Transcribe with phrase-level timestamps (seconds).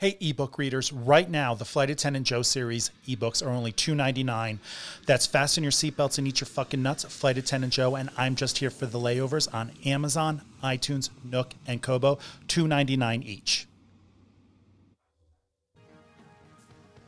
[0.00, 4.58] Hey, ebook readers, right now, the Flight Attendant Joe series ebooks are only $2.99.
[5.06, 8.58] That's fasten your seatbelts and eat your fucking nuts, Flight Attendant Joe, and I'm just
[8.58, 13.66] here for the layovers on Amazon, iTunes, Nook, and Kobo, $2.99 each.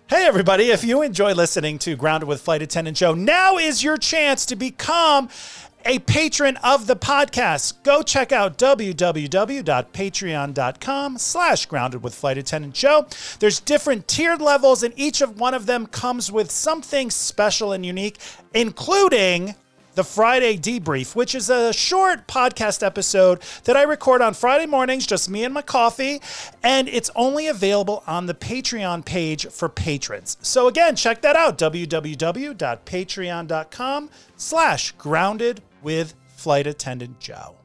[0.08, 3.98] Hey, everybody, if you enjoy listening to Grounded with Flight Attendant Joe, now is your
[3.98, 5.28] chance to become
[5.84, 13.06] a patron of the podcast, go check out www.patreon.com slash grounded with flight attendant Joe.
[13.38, 17.86] There's different tiered levels, and each of one of them comes with something special and
[17.86, 18.18] unique,
[18.54, 19.54] including
[19.94, 25.04] the Friday debrief, which is a short podcast episode that I record on Friday mornings,
[25.06, 26.20] just me and my coffee,
[26.62, 30.36] and it's only available on the Patreon page for patrons.
[30.42, 37.56] So again, check that out, www.patreon.com slash grounded with Flight Attendant Joe.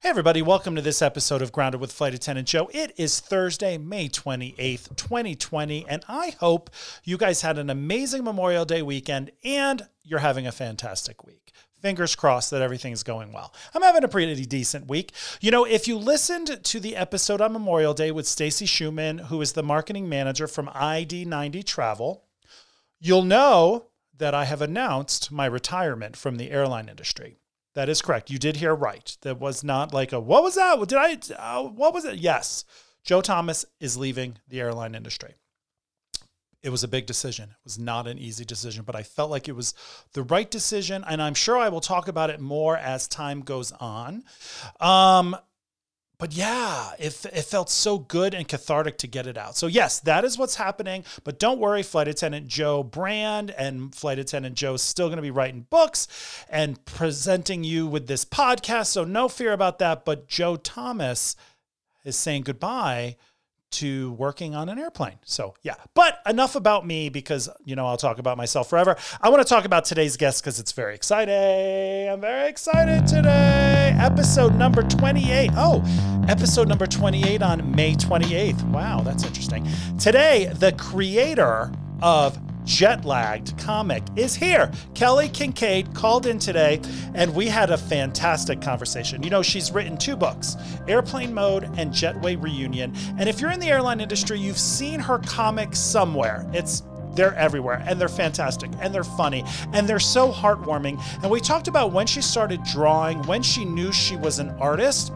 [0.00, 2.70] Hey, everybody, welcome to this episode of Grounded with Flight Attendant Joe.
[2.72, 6.70] It is Thursday, May 28th, 2020, and I hope
[7.02, 11.52] you guys had an amazing Memorial Day weekend and you're having a fantastic week.
[11.82, 13.52] Fingers crossed that everything's going well.
[13.74, 15.12] I'm having a pretty decent week.
[15.40, 19.40] You know, if you listened to the episode on Memorial Day with Stacy Schumann, who
[19.42, 22.24] is the marketing manager from ID90 Travel,
[23.00, 23.87] you'll know
[24.18, 27.38] that I have announced my retirement from the airline industry.
[27.74, 28.30] That is correct.
[28.30, 29.16] You did hear right.
[29.22, 30.78] That was not like a what was that?
[30.88, 31.18] Did I?
[31.36, 32.18] Uh, what was it?
[32.18, 32.64] Yes,
[33.04, 35.34] Joe Thomas is leaving the airline industry.
[36.60, 37.50] It was a big decision.
[37.50, 39.74] It was not an easy decision, but I felt like it was
[40.12, 43.70] the right decision, and I'm sure I will talk about it more as time goes
[43.72, 44.24] on.
[44.80, 45.36] Um,
[46.18, 49.56] but yeah, it, it felt so good and cathartic to get it out.
[49.56, 51.04] So, yes, that is what's happening.
[51.22, 55.22] But don't worry, Flight Attendant Joe Brand and Flight Attendant Joe is still going to
[55.22, 56.08] be writing books
[56.50, 58.86] and presenting you with this podcast.
[58.86, 60.04] So, no fear about that.
[60.04, 61.36] But Joe Thomas
[62.04, 63.16] is saying goodbye
[63.70, 65.18] to working on an airplane.
[65.24, 65.74] So, yeah.
[65.94, 68.96] But enough about me because, you know, I'll talk about myself forever.
[69.20, 72.08] I want to talk about today's guest because it's very exciting.
[72.08, 73.94] I'm very excited today.
[73.98, 75.50] Episode number 28.
[75.54, 75.82] Oh,
[76.28, 78.62] episode number 28 on May 28th.
[78.70, 79.68] Wow, that's interesting.
[79.98, 81.70] Today, the creator
[82.02, 84.70] of jet lagged comic is here.
[84.94, 86.80] Kelly Kincaid called in today
[87.14, 89.22] and we had a fantastic conversation.
[89.22, 90.56] You know, she's written two books
[90.86, 92.94] Airplane Mode and Jetway Reunion.
[93.18, 96.48] And if you're in the airline industry, you've seen her comic somewhere.
[96.52, 96.82] It's
[97.14, 101.02] they're everywhere and they're fantastic and they're funny and they're so heartwarming.
[101.22, 105.10] And we talked about when she started drawing, when she knew she was an artist,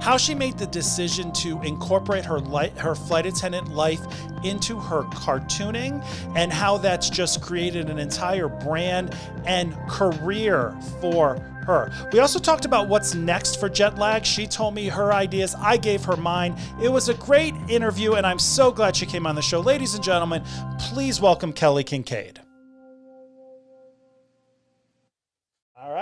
[0.00, 4.00] how she made the decision to incorporate her light, her flight attendant life
[4.44, 6.04] into her cartooning,
[6.36, 11.36] and how that's just created an entire brand and career for
[11.66, 11.90] her.
[12.12, 14.24] We also talked about what's next for jet lag.
[14.24, 16.56] She told me her ideas, I gave her mine.
[16.80, 19.60] It was a great interview, and I'm so glad she came on the show.
[19.60, 20.44] Ladies and gentlemen,
[20.78, 22.45] please welcome Kelly Kincaid.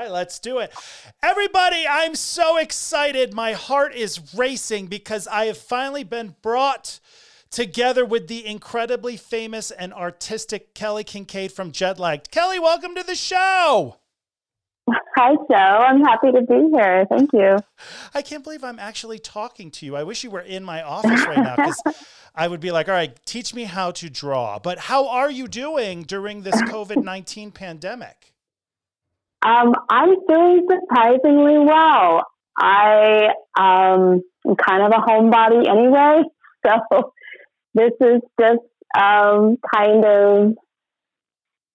[0.04, 0.72] Right, let's do it.
[1.22, 3.32] Everybody, I'm so excited.
[3.32, 7.00] My heart is racing because I have finally been brought
[7.50, 12.30] together with the incredibly famous and artistic Kelly Kincaid from Jetlagged.
[12.30, 13.96] Kelly, welcome to the show.
[15.16, 15.54] Hi, Joe.
[15.54, 17.06] I'm happy to be here.
[17.08, 17.56] Thank you.
[18.12, 19.96] I can't believe I'm actually talking to you.
[19.96, 21.80] I wish you were in my office right now because
[22.34, 24.58] I would be like, all right, teach me how to draw.
[24.58, 28.33] But how are you doing during this COVID 19 pandemic?
[29.44, 32.26] Um, I'm doing surprisingly well.
[32.56, 33.28] I
[33.58, 36.22] um, am kind of a homebody anyway,
[36.66, 37.12] so
[37.74, 38.62] this is just
[38.96, 40.54] um, kind of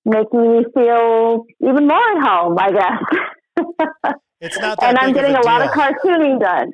[0.06, 4.14] making me feel even more at home, I guess.
[4.42, 6.72] It's not and I'm getting a, a, lot of cartooning done.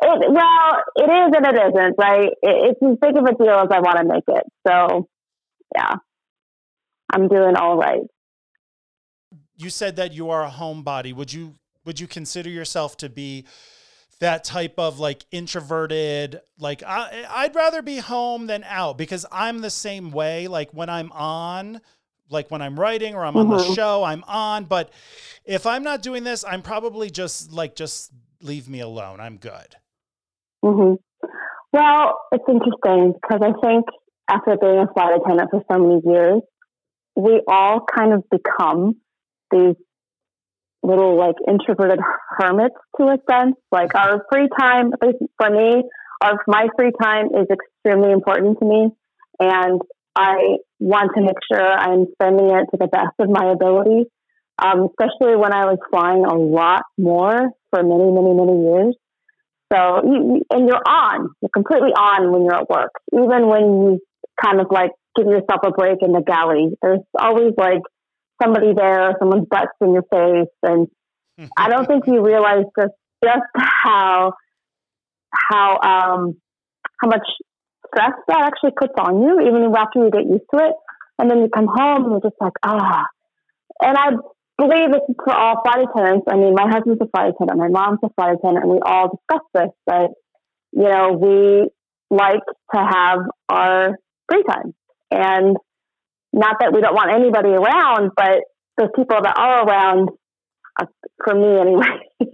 [0.00, 2.30] It, well, it is and it isn't, right?
[2.40, 4.44] It, it's as big of a deal as I want to make it.
[4.66, 5.08] So,
[5.76, 5.96] yeah,
[7.12, 8.00] I'm doing all right
[9.62, 11.14] you said that you are a homebody.
[11.14, 13.44] Would you would you consider yourself to be
[14.22, 19.62] that type of like introverted like I, i'd rather be home than out because i'm
[19.62, 21.80] the same way like when i'm on
[22.30, 23.50] like when i'm writing or i'm mm-hmm.
[23.50, 23.74] on the mm-hmm.
[23.74, 24.92] show i'm on but
[25.44, 29.74] if i'm not doing this i'm probably just like just leave me alone i'm good
[30.64, 30.94] mm-hmm.
[31.72, 33.86] well it's interesting because i think
[34.28, 36.42] after being a flight attendant for so many years
[37.16, 38.94] we all kind of become
[39.52, 39.76] these
[40.82, 42.00] little like introverted
[42.38, 43.56] hermits to a sense.
[43.70, 45.84] Like our free time, for me,
[46.20, 48.88] our my free time is extremely important to me,
[49.38, 49.80] and
[50.16, 54.10] I want to make sure I'm spending it to the best of my ability.
[54.62, 58.94] Um, especially when I was flying a lot more for many, many, many years.
[59.72, 62.92] So, you, and you're on, you're completely on when you're at work.
[63.12, 64.00] Even when you
[64.44, 67.80] kind of like give yourself a break in the galley, there's always like
[68.42, 70.52] somebody there, someone's butts in your face.
[70.62, 70.88] And
[71.56, 72.94] I don't think you realize just,
[73.24, 74.32] just how,
[75.30, 76.40] how, um,
[77.00, 77.26] how much
[77.86, 80.74] stress that actually puts on you, even after you get used to it.
[81.18, 83.04] And then you come home and you're just like, ah.
[83.80, 84.10] And I
[84.58, 86.26] believe this is for all flight attendants.
[86.28, 89.08] I mean, my husband's a flight attendant, my mom's a flight attendant, and we all
[89.08, 89.70] discuss this.
[89.86, 90.10] But
[90.72, 91.68] you know, we
[92.10, 92.44] like
[92.74, 93.18] to have
[93.48, 93.98] our
[94.30, 94.74] free time,
[95.10, 95.56] and
[96.32, 98.40] not that we don't want anybody around, but
[98.78, 100.10] those people that are around,
[100.80, 100.86] uh,
[101.22, 102.00] for me anyway,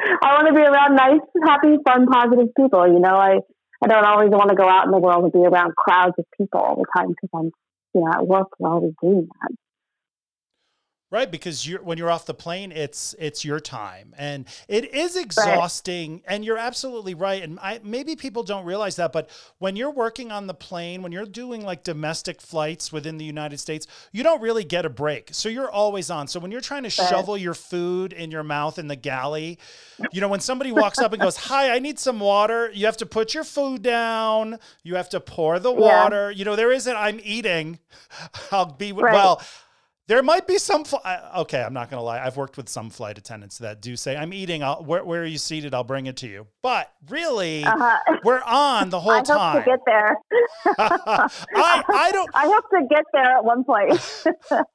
[0.00, 2.86] I want to be around nice, happy, fun, positive people.
[2.86, 3.40] You know, I
[3.82, 6.24] I don't always want to go out in the world and be around crowds of
[6.38, 7.50] people all the time because I'm,
[7.94, 9.56] you know, at work we're always doing that.
[11.14, 15.14] Right, because you're when you're off the plane, it's it's your time, and it is
[15.14, 16.14] exhausting.
[16.14, 16.22] Right.
[16.26, 17.40] And you're absolutely right.
[17.40, 21.12] And I, maybe people don't realize that, but when you're working on the plane, when
[21.12, 25.28] you're doing like domestic flights within the United States, you don't really get a break.
[25.30, 26.26] So you're always on.
[26.26, 27.08] So when you're trying to right.
[27.08, 29.60] shovel your food in your mouth in the galley,
[30.10, 32.96] you know, when somebody walks up and goes, "Hi, I need some water," you have
[32.96, 34.58] to put your food down.
[34.82, 36.32] You have to pour the water.
[36.32, 36.38] Yeah.
[36.38, 36.96] You know, there isn't.
[36.96, 37.78] I'm eating.
[38.50, 39.14] I'll be right.
[39.14, 39.40] well.
[40.06, 40.84] There might be some.
[40.84, 40.96] Fl-
[41.38, 42.22] okay, I'm not going to lie.
[42.22, 44.62] I've worked with some flight attendants that do say, "I'm eating.
[44.62, 45.72] I'll, where, where are you seated?
[45.72, 48.18] I'll bring it to you." But really, uh-huh.
[48.22, 49.38] we're on the whole I time.
[49.38, 50.16] I hope to get there.
[51.56, 52.30] I, I don't.
[52.34, 53.98] I hope to get there at one point.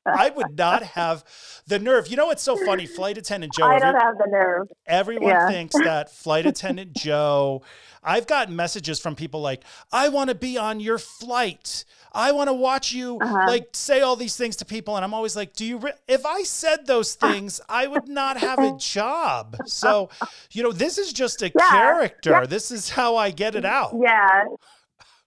[0.03, 1.23] I would not have
[1.67, 2.07] the nerve.
[2.07, 2.87] You know what's so funny?
[2.87, 3.65] Flight attendant Joe.
[3.65, 4.67] I don't every, have the nerve.
[4.87, 5.47] Everyone yeah.
[5.47, 7.61] thinks that flight attendant Joe.
[8.01, 12.49] I've gotten messages from people like, "I want to be on your flight." I want
[12.49, 13.45] to watch you uh-huh.
[13.47, 14.95] like say all these things to people.
[14.95, 18.37] And I'm always like, do you, re- if I said those things, I would not
[18.37, 19.57] have a job.
[19.65, 20.09] So,
[20.51, 21.69] you know, this is just a yeah.
[21.69, 22.31] character.
[22.31, 22.45] Yeah.
[22.45, 23.93] This is how I get it out.
[24.01, 24.45] Yeah.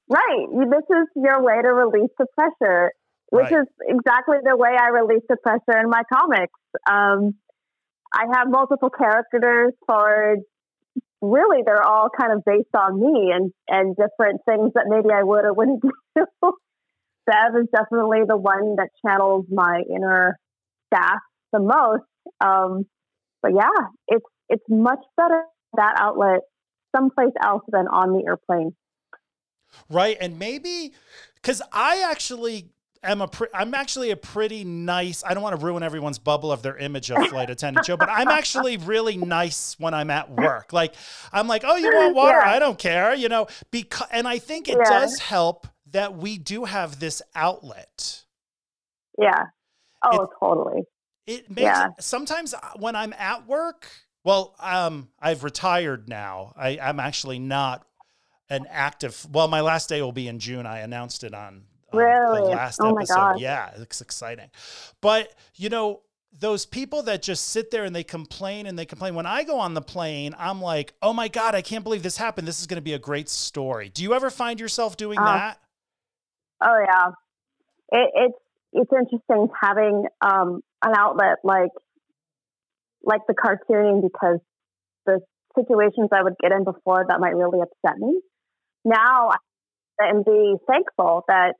[0.08, 0.46] Right.
[0.50, 2.93] This is your way to release the pressure,
[3.31, 3.62] which right.
[3.62, 6.52] is exactly the way I release the pressure in my comics.
[6.90, 7.34] Um,
[8.14, 10.37] I have multiple characters for
[11.23, 15.23] really they're all kind of based on me and and different things that maybe I
[15.23, 15.82] would or wouldn't
[16.17, 16.26] do.
[17.26, 20.38] Bev is definitely the one that channels my inner
[20.92, 21.20] staff
[21.52, 22.04] the most.
[22.40, 22.86] Um,
[23.42, 25.44] but yeah, it's it's much better
[25.76, 26.40] that outlet
[26.94, 28.74] someplace else than on the airplane.
[29.88, 30.92] Right, and maybe
[31.36, 32.69] because I actually
[33.02, 35.24] am a pre- I'm actually a pretty nice.
[35.26, 38.08] I don't want to ruin everyone's bubble of their image of flight attendant Joe, but
[38.10, 40.72] I'm actually really nice when I'm at work.
[40.72, 40.94] Like
[41.32, 42.38] I'm like, oh, you want water?
[42.38, 42.52] Yeah.
[42.52, 43.46] I don't care, you know.
[43.70, 44.90] Because and I think it yeah.
[44.90, 48.25] does help that we do have this outlet.
[49.19, 49.47] Yeah.
[50.03, 50.83] Oh, it, totally.
[51.27, 51.89] It makes yeah.
[52.00, 53.89] sometimes uh, when I'm at work,
[54.25, 56.53] well, um, I've retired now.
[56.56, 57.87] I, I'm actually not
[58.50, 59.27] an active.
[59.31, 60.67] Well, my last day will be in June.
[60.67, 61.62] I announced it on,
[61.93, 62.41] really?
[62.41, 63.15] the last oh episode.
[63.15, 63.41] My God.
[63.41, 64.50] Yeah, it's exciting.
[65.00, 66.03] But you know,
[66.39, 69.15] those people that just sit there and they complain and they complain.
[69.15, 72.17] When I go on the plane, I'm like, oh my God, I can't believe this
[72.17, 72.49] happened.
[72.49, 73.91] This is going to be a great story.
[73.91, 75.62] Do you ever find yourself doing uh, that?
[76.62, 77.09] Oh yeah,
[77.91, 78.38] it, it's
[78.73, 81.70] it's interesting having um, an outlet like
[83.05, 84.38] like the cartooning because
[85.06, 85.20] the
[85.56, 88.20] situations I would get in before that might really upset me.
[88.84, 89.36] Now I
[89.98, 91.55] and be thankful that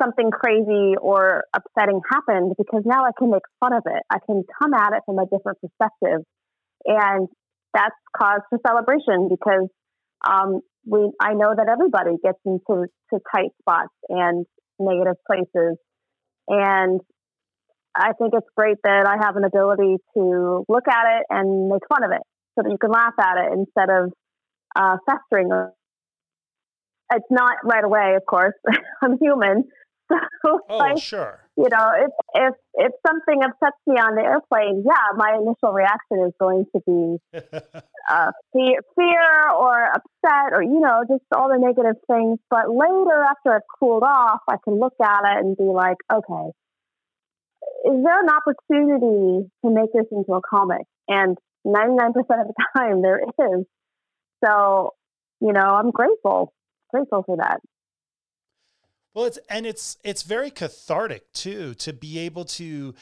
[0.00, 4.02] something crazy or upsetting happened because now I can make fun of it.
[4.10, 6.20] I can come at it from a different perspective,
[6.84, 7.28] and
[7.72, 9.68] that's cause for celebration because
[10.28, 14.46] um, we I know that everybody gets into to tight spots and
[14.78, 15.76] negative places,
[16.48, 17.00] and
[17.94, 21.82] I think it's great that I have an ability to look at it and make
[21.88, 22.22] fun of it,
[22.54, 24.12] so that you can laugh at it instead of
[24.76, 25.50] uh, festering.
[27.12, 28.54] It's not right away, of course.
[29.02, 29.64] I'm human,
[30.10, 31.45] so oh, like, sure.
[31.56, 36.28] You know, if if if something upsets me on the airplane, yeah, my initial reaction
[36.28, 37.16] is going to be
[38.10, 42.38] uh, fear, fear or upset or you know just all the negative things.
[42.50, 46.52] But later, after I've cooled off, I can look at it and be like, okay,
[47.88, 50.84] is there an opportunity to make this into a comic?
[51.08, 53.64] And ninety nine percent of the time, there is.
[54.44, 54.92] So,
[55.40, 56.52] you know, I'm grateful,
[56.92, 57.60] grateful for that.
[59.16, 62.94] Well, it's and it's it's very cathartic too to be able to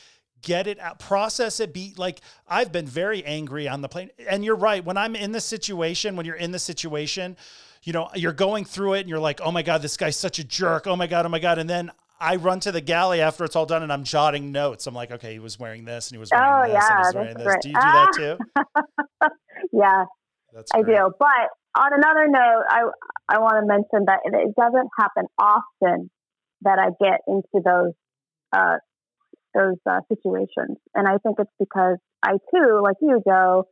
[0.42, 4.10] get it out, process it, be like I've been very angry on the plane.
[4.28, 7.36] And you're right, when I'm in the situation, when you're in the situation,
[7.82, 10.38] you know, you're going through it and you're like, "Oh my god, this guy's such
[10.38, 10.86] a jerk.
[10.86, 11.90] Oh my god, oh my god." And then
[12.20, 14.86] I run to the galley after it's all done and I'm jotting notes.
[14.86, 16.94] I'm like, "Okay, he was wearing this and he was wearing oh, this yeah, and
[16.94, 17.60] he was wearing this." Great.
[17.60, 18.38] Do you do that too?
[19.72, 20.04] yeah.
[20.52, 20.94] That's I great.
[20.94, 21.12] do.
[21.18, 22.82] But on another note, I
[23.28, 26.10] I want to mention that it, doesn't happen often
[26.62, 27.92] that I get into those
[28.52, 28.76] uh,
[29.54, 33.64] those uh, situations, and I think it's because I too, like you, Joe,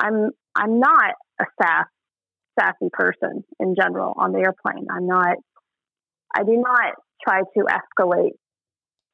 [0.00, 1.86] I'm I'm not a sass,
[2.58, 4.86] sassy person in general on the airplane.
[4.90, 5.36] I'm not.
[6.34, 8.32] I do not try to escalate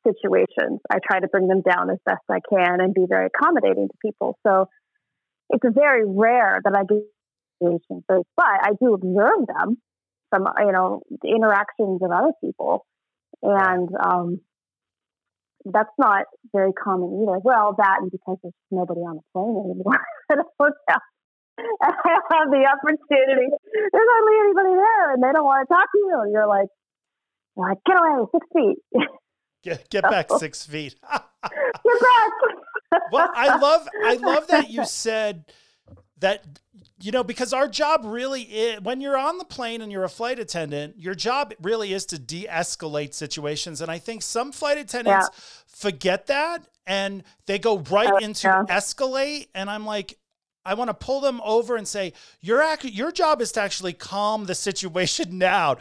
[0.06, 0.80] situations.
[0.90, 3.94] I try to bring them down as best I can and be very accommodating to
[4.00, 4.38] people.
[4.46, 4.66] So
[5.50, 7.02] it's very rare that I get
[7.58, 9.78] situations, but I do observe them
[10.30, 12.86] from you know the interactions of other people,
[13.42, 14.40] and um,
[15.64, 17.38] that's not very common either.
[17.42, 20.00] Well, that and because there's nobody on the plane anymore
[20.30, 21.02] at a hotel.
[21.82, 21.90] I
[22.30, 23.48] have the opportunity.
[23.74, 26.20] There's hardly anybody there, and they don't want to talk to you.
[26.22, 26.68] And you're like,
[27.56, 28.78] like get away, six feet.
[29.64, 30.94] Get get back six feet.
[31.12, 33.02] get back.
[33.10, 35.46] well, I love I love that you said
[36.20, 36.44] that
[37.00, 40.08] you know because our job really is when you're on the plane and you're a
[40.08, 45.28] flight attendant your job really is to de-escalate situations and i think some flight attendants
[45.32, 45.38] Yeah.
[45.66, 48.64] forget that and they go right Oh, into yeah.
[48.68, 50.18] escalate and i'm like
[50.64, 53.94] I want to pull them over and say, "Your act, your job is to actually
[53.94, 55.78] calm the situation down.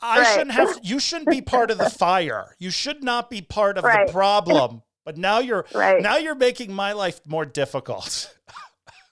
[0.00, 0.26] I Right.
[0.32, 0.78] shouldn't have.
[0.82, 2.54] You shouldn't be part of the fire.
[2.58, 4.06] You should not be part of Right.
[4.06, 4.82] the problem.
[5.04, 6.00] But now you're Right.
[6.00, 8.34] now you're making my life more difficult.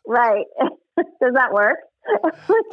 [0.07, 0.45] Right.
[0.97, 1.79] Does that work?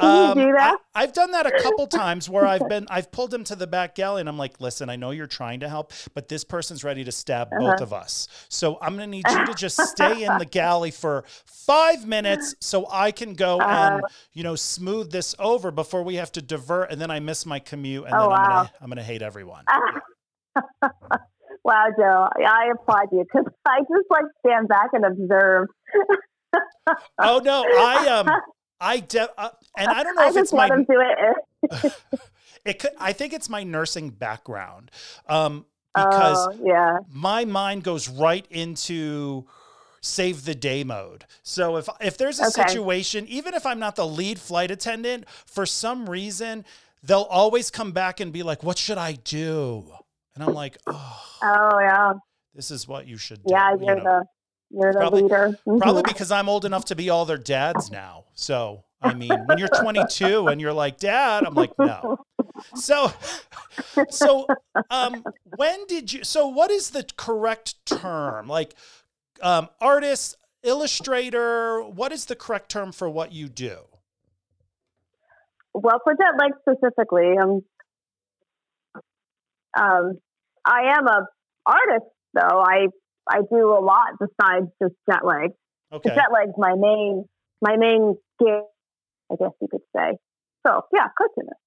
[0.00, 0.76] Um, you do that?
[0.94, 3.66] I, have done that a couple times where I've been I've pulled him to the
[3.66, 6.84] back galley and I'm like, listen, I know you're trying to help, but this person's
[6.84, 7.58] ready to stab Uh-huh.
[7.58, 8.28] both of us.
[8.48, 12.86] So I'm gonna need you to just stay in the galley for five minutes so
[12.90, 13.74] I can go Uh-huh.
[13.74, 17.44] and you know smooth this over before we have to divert and then I miss
[17.44, 18.42] my commute and Oh, then I'm wow.
[18.42, 19.64] gonna I'm gonna hate everyone.
[21.64, 25.68] wow, Joe, I applaud you because I just like stand back and observe.
[27.18, 28.42] Oh no, I um
[28.80, 31.92] I de- uh, and I don't know I if it's my it.
[32.64, 34.90] it could I think it's my nursing background.
[35.28, 36.98] Um because oh, yeah.
[37.08, 39.46] my mind goes right into
[40.00, 41.24] save the day mode.
[41.42, 42.62] So if if there's a Okay.
[42.66, 46.64] situation, even if I'm not the lead flight attendant, for some reason
[47.02, 49.84] they'll always come back and be like, "What should I do?"
[50.34, 52.12] And I'm like, "Oh, Oh, yeah.
[52.54, 54.22] this is what you should do." Yeah, you you're know?
[54.70, 55.58] You're the Probably- leader.
[55.66, 55.78] Mhm.
[55.82, 58.24] Probably because I'm old enough to be all their dads now.
[58.34, 62.24] So, I mean, when you're 22 and you're like, "Dad," I'm like, "No."
[62.74, 63.12] So,
[64.10, 64.46] so,
[64.90, 65.22] um,
[65.56, 66.24] when did you?
[66.24, 68.48] So, what is the correct term?
[68.48, 68.74] Like,
[69.42, 71.82] um, artist, illustrator.
[71.82, 73.78] What is the correct term for what you do?
[75.74, 77.62] Well, for jet lag specifically, um,
[79.78, 80.18] um,
[80.64, 81.26] I am a
[81.66, 82.62] artist though.
[82.64, 82.86] I
[83.28, 85.50] I do a lot besides just jet lag.
[85.92, 86.14] Okay.
[86.14, 87.24] Jet lag's my main
[87.60, 88.62] my main gig,
[89.32, 90.18] I guess you could say.
[90.66, 91.60] So yeah, cartoonist.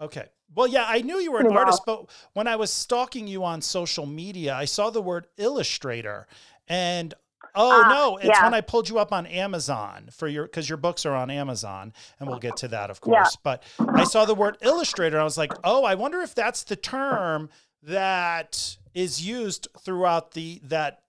[0.00, 0.26] Okay.
[0.54, 1.64] Well, yeah, I knew you were an Pretty well.
[1.64, 6.26] artist, but when I was stalking you on social media, I saw the word illustrator.
[6.66, 7.14] And
[7.54, 8.44] oh Ah, no, it's yeah.
[8.44, 11.92] when I pulled you up on Amazon for your because your books are on Amazon,
[12.18, 13.22] and we'll get to that, of Yeah.
[13.22, 13.36] course.
[13.36, 13.62] But
[13.94, 15.20] I saw the word illustrator.
[15.20, 17.48] I was like, oh, I wonder if that's the term
[17.82, 21.02] that is used throughout the that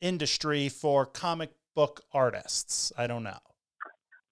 [0.00, 2.92] industry for comic book artists.
[2.96, 3.38] I don't know.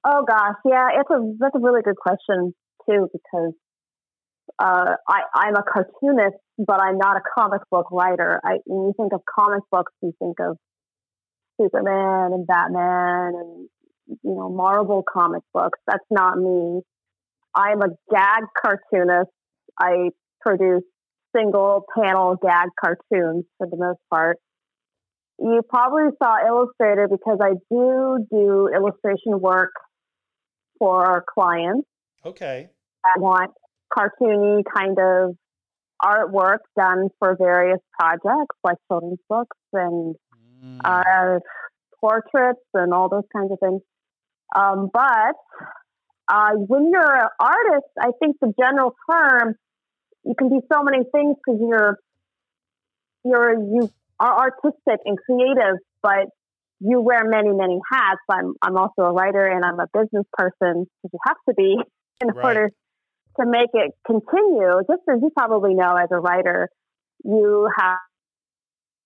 [0.05, 2.55] Oh gosh, yeah, it's a that's a really good question
[2.88, 3.52] too because
[4.59, 8.40] uh, I I'm a cartoonist, but I'm not a comic book writer.
[8.45, 10.57] I when you think of comic books, you think of
[11.61, 13.69] Superman and Batman and
[14.09, 15.79] you know Marvel comic books.
[15.87, 16.81] That's not me.
[17.55, 19.31] I'm a gag cartoonist.
[19.79, 20.83] I produce
[21.37, 24.38] single panel gag cartoons for the most part.
[25.38, 29.72] You probably saw Illustrator because I do do illustration work
[30.78, 31.87] for our clients
[32.25, 32.68] Okay.
[33.04, 33.50] I want
[33.96, 35.37] cartoony kind of
[36.02, 40.14] artwork done for various projects like children's books and
[40.62, 40.80] Mm.
[40.84, 41.40] uh,
[42.00, 43.80] portraits and all those kinds of things.
[44.54, 45.34] Um, but
[46.28, 49.54] uh, when you're an artist, I think the general term
[50.24, 51.98] you can be so many things because you're
[53.24, 56.26] you're you are artistic and creative, but
[56.80, 58.20] you wear many many hats.
[58.30, 61.76] I'm I'm also a writer and I'm a business person because you have to be
[62.20, 62.44] in Right.
[62.44, 62.70] order
[63.40, 64.82] to make it continue.
[64.88, 66.68] Just as you probably know, as a writer,
[67.24, 67.98] you have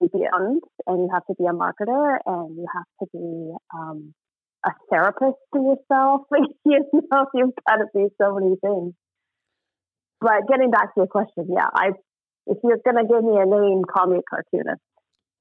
[0.02, 3.54] to be owned and you have to be a marketer and you have to be
[3.74, 4.14] um,
[4.64, 6.22] a therapist to yourself.
[6.64, 8.94] you know, you've got to be so many things.
[10.20, 11.90] But getting back to your question, yeah, I
[12.46, 14.80] if you're gonna give me a name, call me a cartoonist.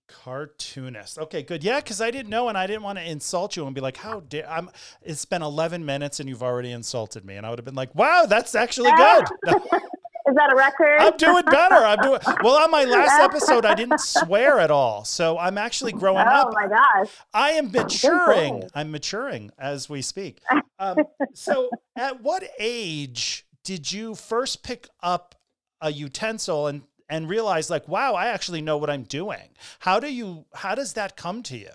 [0.07, 1.17] Cartoonist.
[1.17, 1.63] Okay, good.
[1.63, 3.97] Yeah, because I didn't know and I didn't want to insult you and be like,
[3.97, 4.69] how dare I'm
[5.01, 7.35] it's been 11 minutes and you've already insulted me.
[7.35, 9.25] And I would have been like, wow, that's actually good.
[10.25, 11.01] Is that a record?
[11.01, 11.75] I'm doing better.
[11.75, 13.65] I'm doing well on my last episode.
[13.65, 16.47] I didn't swear at all, so I'm actually growing oh up.
[16.49, 17.09] Oh my gosh!
[17.33, 18.69] I am maturing.
[18.73, 20.39] I'm maturing as we speak.
[20.79, 20.97] Um,
[21.33, 25.35] so, at what age did you first pick up
[25.81, 29.49] a utensil and and realize like, wow, I actually know what I'm doing?
[29.79, 30.45] How do you?
[30.53, 31.69] How does that come to you?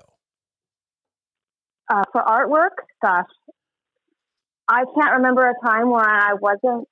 [1.91, 3.27] Uh, for artwork, gosh,
[4.69, 6.87] I can't remember a time where I wasn't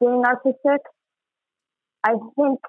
[0.00, 0.80] being artistic.
[2.02, 2.60] I think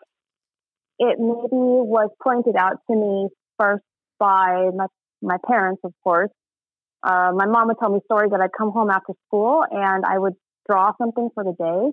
[0.99, 3.83] it maybe was pointed out to me first
[4.19, 4.85] by my,
[5.21, 6.29] my parents, of course.
[7.01, 10.19] Uh, my mom would tell me stories that I'd come home after school and I
[10.19, 10.33] would
[10.69, 11.91] draw something for the day,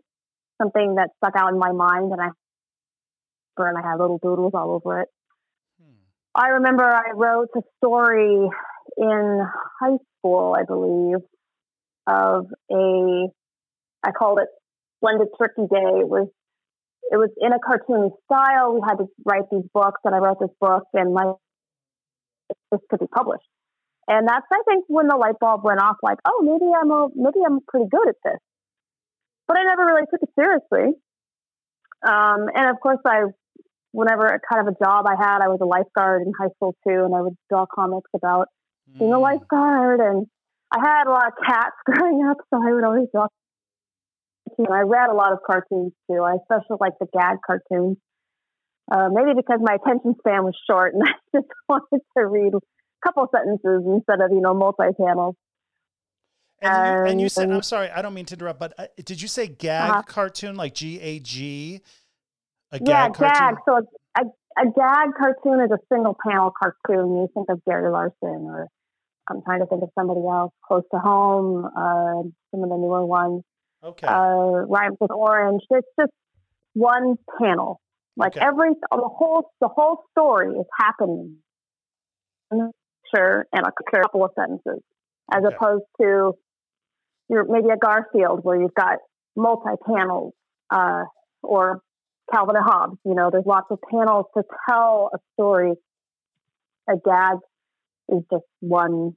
[0.60, 2.28] something that stuck out in my mind, and I
[3.58, 5.08] and I had little doodles all over it.
[5.80, 5.94] Hmm.
[6.34, 8.48] I remember I wrote a story
[8.98, 9.46] in
[9.80, 11.24] high school, I believe,
[12.06, 13.28] of a
[14.04, 14.48] I called it
[14.98, 16.00] Splendid Turkey Day.
[16.00, 16.28] It was
[17.10, 18.74] it was in a cartoony style.
[18.74, 21.32] We had to write these books, and I wrote this book, and my
[22.70, 23.48] this could be published.
[24.08, 27.08] And that's I think when the light bulb went off, like, oh, maybe I'm a
[27.14, 28.40] maybe I'm pretty good at this.
[29.46, 30.98] But I never really took it seriously.
[32.06, 33.24] Um, and of course, I
[33.92, 37.04] whenever kind of a job I had, I was a lifeguard in high school too,
[37.04, 38.48] and I would draw comics about
[38.90, 38.98] mm.
[38.98, 39.22] being a hmm.
[39.22, 40.00] lifeguard.
[40.00, 40.26] And
[40.70, 43.28] I had a lot of cats growing up, so I would always draw
[44.70, 46.22] I read a lot of cartoons too.
[46.22, 47.98] I especially like the gag cartoons.
[48.90, 52.60] Uh, maybe because my attention span was short and I just wanted to read a
[53.04, 55.34] couple sentences instead of, you know, multi panels.
[56.62, 58.86] And, and, you, and you said, I'm sorry, I don't mean to interrupt, but uh,
[59.04, 60.02] did you say gag uh-huh.
[60.02, 61.82] cartoon, like G A G?
[62.72, 63.28] A gag yeah, cartoon?
[63.28, 63.54] gag.
[63.66, 64.24] So a, a,
[64.62, 67.16] a, gag cartoon is a single panel cartoon.
[67.16, 68.68] You think of Gary Larson, or
[69.28, 73.04] I'm trying to think of somebody else close to home, uh, some of the newer
[73.04, 73.42] ones.
[73.84, 74.06] Okay.
[74.06, 75.62] Uh, rhymes with orange.
[75.70, 76.12] It's just
[76.72, 77.80] one panel.
[78.16, 78.46] Like okay.
[78.46, 81.36] every the whole the whole story is happening.
[83.14, 84.82] Sure, and a couple of sentences,
[85.32, 85.54] as okay.
[85.54, 86.32] opposed to
[87.28, 88.98] your maybe a Garfield where you've got
[89.34, 90.32] multi panels,
[90.70, 91.04] uh,
[91.42, 91.80] or
[92.32, 92.98] Calvin and Hobbes.
[93.04, 95.72] You know, there's lots of panels to tell a story.
[96.88, 97.38] A gag
[98.08, 99.16] is just one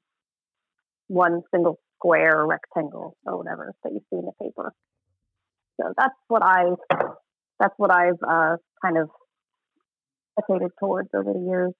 [1.08, 4.74] one single square or rectangle or whatever that you see in the paper.
[5.80, 6.63] So that's what I
[7.60, 9.10] that's what I've uh, kind of
[10.36, 11.74] gravitated towards over the years.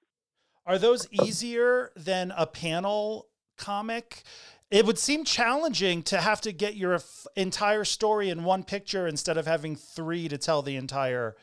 [0.66, 4.24] Are those easier than a panel comic?
[4.72, 7.00] It would seem challenging to have to get your
[7.36, 11.36] entire story in one picture instead of having three to tell the entire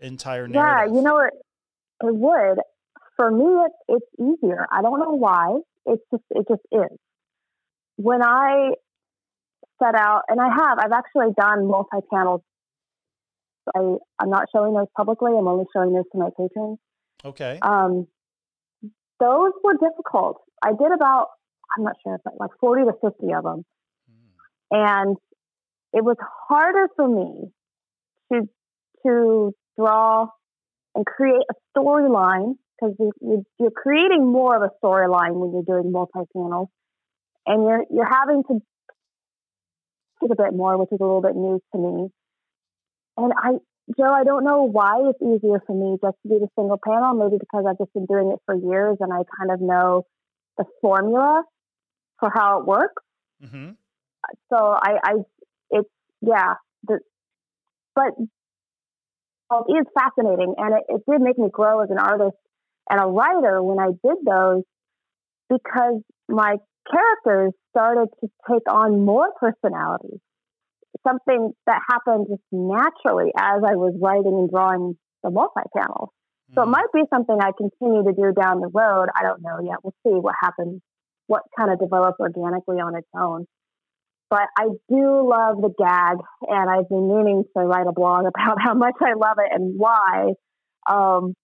[0.00, 0.92] entire narrative.
[0.92, 1.34] Yeah, you know it.
[2.02, 2.58] It would.
[3.16, 4.66] For me, it, it's easier.
[4.72, 5.60] I don't know why.
[5.86, 6.98] It's just it just is
[7.96, 8.72] when I
[9.82, 12.42] set out, and I have, I've actually done multi panels.
[13.74, 15.32] I, I'm not showing those publicly.
[15.36, 16.78] I'm only showing those to my patrons.
[17.24, 17.58] Okay.
[17.62, 18.06] Um,
[19.20, 20.42] those were difficult.
[20.62, 21.28] I did about,
[21.76, 23.64] I'm not sure, but like 40 to 50 of them.
[24.10, 24.36] Mm.
[24.70, 25.16] And
[25.92, 26.16] it was
[26.48, 27.50] harder for me
[28.32, 28.48] to,
[29.06, 30.28] to draw
[30.94, 35.92] and create a storyline because you, you're creating more of a storyline when you're doing
[35.92, 36.68] multi panels
[37.46, 38.60] and you're you're having to
[40.20, 42.08] do a bit more, which is a little bit new to me.
[43.16, 43.50] And I,
[43.96, 47.14] Joe, I don't know why it's easier for me just to do the single panel.
[47.14, 50.04] Maybe because I've just been doing it for years and I kind of know
[50.56, 51.42] the formula
[52.18, 53.02] for how it works.
[53.44, 53.70] Mm-hmm.
[54.50, 55.12] So I, I,
[55.70, 55.88] it's
[56.20, 57.00] yeah, the,
[57.94, 58.12] but
[59.50, 62.36] well, it is fascinating, and it, it did make me grow as an artist
[62.90, 64.62] and a writer when I did those
[65.48, 66.56] because my
[66.90, 70.20] characters started to take on more personality.
[71.06, 76.10] Something that happened just naturally as I was writing and drawing the multi panels.
[76.54, 76.70] So it hmm.
[76.70, 79.08] might be something I continue to do down the road.
[79.14, 79.78] I don't know yet.
[79.82, 80.80] We'll see what happens,
[81.26, 83.46] what kind of develops organically on its own.
[84.30, 86.16] But I do love the gag,
[86.48, 89.78] and I've been meaning to write a blog about how much I love it and
[89.78, 90.32] why.
[90.90, 91.34] Um,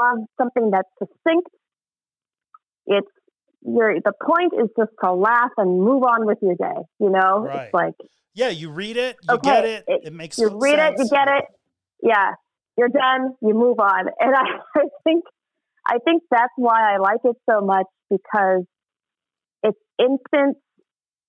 [0.00, 1.48] love something that's succinct.
[2.86, 3.08] It's
[3.62, 6.80] you're the point is just to laugh and move on with your day.
[7.00, 7.64] You know, right.
[7.64, 7.94] it's like
[8.34, 11.00] yeah, you read it, you okay, get it, it, it makes you read sense.
[11.00, 11.44] it, you get it.
[12.02, 12.32] Yeah,
[12.76, 13.34] you're done.
[13.42, 14.42] You move on, and I,
[14.76, 15.24] I think
[15.88, 18.64] I think that's why I like it so much because
[19.62, 20.56] it's instant,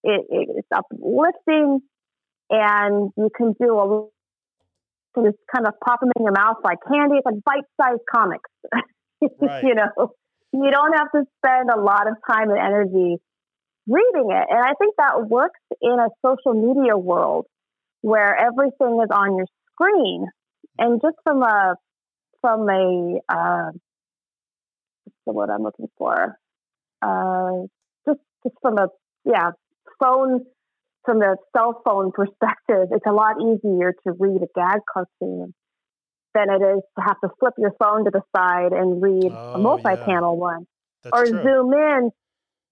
[0.03, 1.79] it, it's uplifting,
[2.49, 4.07] and you can do a
[5.15, 7.17] to just kind of pop them in your mouth like candy.
[7.17, 8.49] It's like bite-sized comics.
[9.41, 9.65] Right.
[9.65, 10.13] you know,
[10.53, 13.17] you don't have to spend a lot of time and energy
[13.85, 14.47] reading it.
[14.49, 17.45] And I think that works in a social media world
[17.99, 20.25] where everything is on your screen.
[20.77, 21.75] And just from a
[22.39, 23.71] from a uh,
[25.29, 26.37] the word I'm looking for?
[27.01, 27.67] Uh,
[28.07, 28.87] just just from a
[29.25, 29.51] yeah
[29.99, 30.45] phone
[31.05, 35.53] from the cell phone perspective, it's a lot easier to read a gag cartoon
[36.33, 39.53] than it is to have to flip your phone to the side and read Oh,
[39.55, 40.65] a multi-panel one
[41.03, 41.41] That's or true.
[41.43, 42.11] zoom in.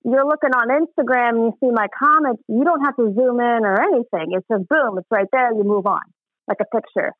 [0.03, 2.41] You're looking on Instagram and you see my comments.
[2.47, 4.37] You don't have to zoom in or anything.
[4.37, 5.51] It's just boom, it's right there.
[5.53, 6.01] You move on
[6.47, 7.13] like a picture.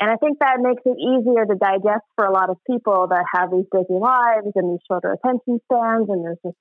[0.00, 3.24] And I think that makes it easier to digest for a lot of people that
[3.34, 6.08] have these busy lives and these shorter attention spans.
[6.08, 6.56] And there's just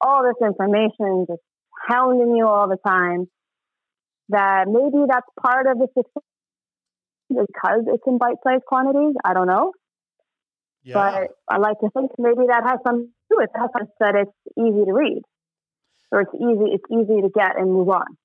[0.00, 1.42] all this information just
[1.88, 3.26] hounding you all the time.
[4.28, 6.24] That maybe that's part of the success
[7.28, 9.14] because it's in bite-sized quantities.
[9.24, 9.72] I don't know.
[10.82, 10.94] yeah.
[10.94, 13.88] But I like to think maybe that has something to do with it.
[14.00, 15.22] That it's easy to read,
[16.10, 18.16] or it's easy it's easy to get and move on.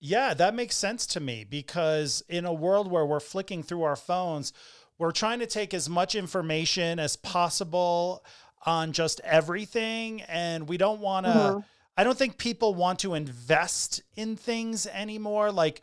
[0.00, 3.96] Yeah, that makes sense to me because in a world where we're flicking through our
[3.96, 4.52] phones,
[4.98, 8.24] we're trying to take as much information as possible
[8.64, 10.22] on just everything.
[10.22, 11.64] And we don't want to, Mhm.
[11.96, 15.52] I don't think people want to invest in things anymore.
[15.52, 15.82] Like,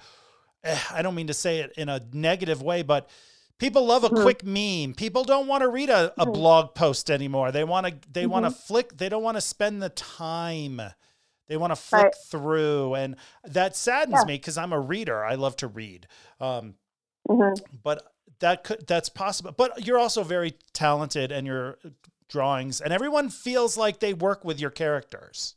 [0.64, 3.08] eh, I don't mean to say it in a negative way, but
[3.60, 4.22] people love a Mhm.
[4.24, 4.94] quick meme.
[4.96, 6.34] People don't want to read a, a Mhm.
[6.34, 7.52] blog post anymore.
[7.52, 8.58] They want to, they want to Mhm.
[8.58, 10.82] flick, they don't want to spend the time.
[11.48, 12.16] They want to flick Right.
[12.16, 14.26] through, and that saddens Yeah.
[14.26, 15.24] me because I'm a reader.
[15.24, 16.08] I love to read,
[16.40, 16.76] um,
[17.28, 19.52] hmm but that could that's possible.
[19.52, 21.80] But you're also very talented, and your
[22.28, 25.56] drawings, and everyone feels like they work with your characters.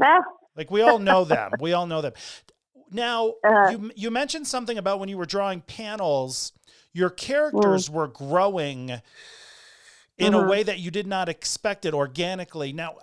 [0.00, 0.20] Yeah.
[0.56, 1.58] Like we all know them.
[1.58, 2.12] We all know them.
[2.90, 6.52] Now Uh, you you mentioned something about when you were drawing panels,
[6.92, 9.00] your characters were growing
[10.18, 10.48] in a Mhm.
[10.48, 12.72] way that you did not expect it organically.
[12.72, 12.96] Now,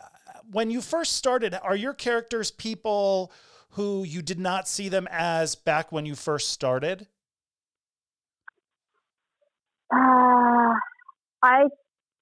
[0.52, 3.32] when you first started, are your characters people
[3.72, 7.08] who you did not see them as back when you first started?
[9.94, 10.74] Uh,
[11.44, 11.66] I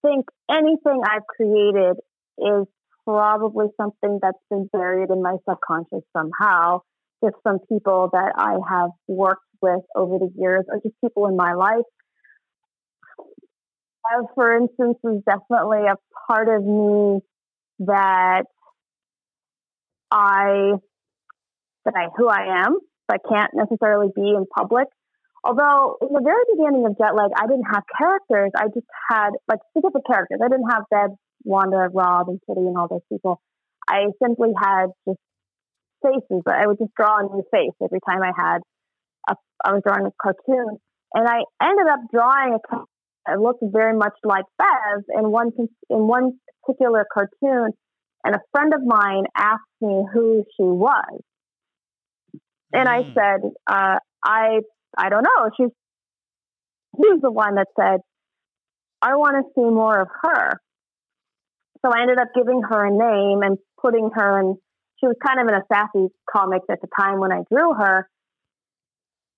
[0.02, 1.98] think anything I've created
[2.38, 2.68] is
[3.06, 6.82] probably something that's been buried in my subconscious somehow.
[7.24, 11.38] Just from people that I have worked with over the years, or just people in
[11.38, 11.86] my life.
[14.12, 15.96] As, for instance, is definitely a
[16.28, 17.22] part of me
[17.88, 18.44] that
[20.12, 20.74] I
[21.86, 24.88] that I who I am, but can't necessarily be in public.
[25.44, 28.52] Although in the very beginning of Jet Lag, I didn't have characters.
[28.56, 30.40] I just had like specific characters.
[30.42, 31.12] I didn't have Deb,
[31.44, 33.42] Wanda, Rob, and Kitty, and all those people.
[33.88, 35.20] I simply had just
[36.02, 38.60] faces, but I would just draw a new face every time I had
[39.30, 40.80] a, I was drawing a cartoon,
[41.14, 42.60] and I ended up drawing a
[43.40, 45.52] looked very much like Bev in one
[45.90, 47.72] in one particular cartoon.
[48.26, 51.22] And a friend of mine asked me who she was,
[52.74, 53.14] and I Mm.
[53.14, 54.62] said, uh, I
[54.98, 55.50] I don't know.
[55.58, 55.70] She's
[56.98, 58.02] he was the one that said,
[59.02, 60.60] I want to see more of her.
[61.86, 64.56] So I ended up giving her a name and putting her in.
[65.00, 68.10] She was kind of in a sassy comic at the time when I drew her,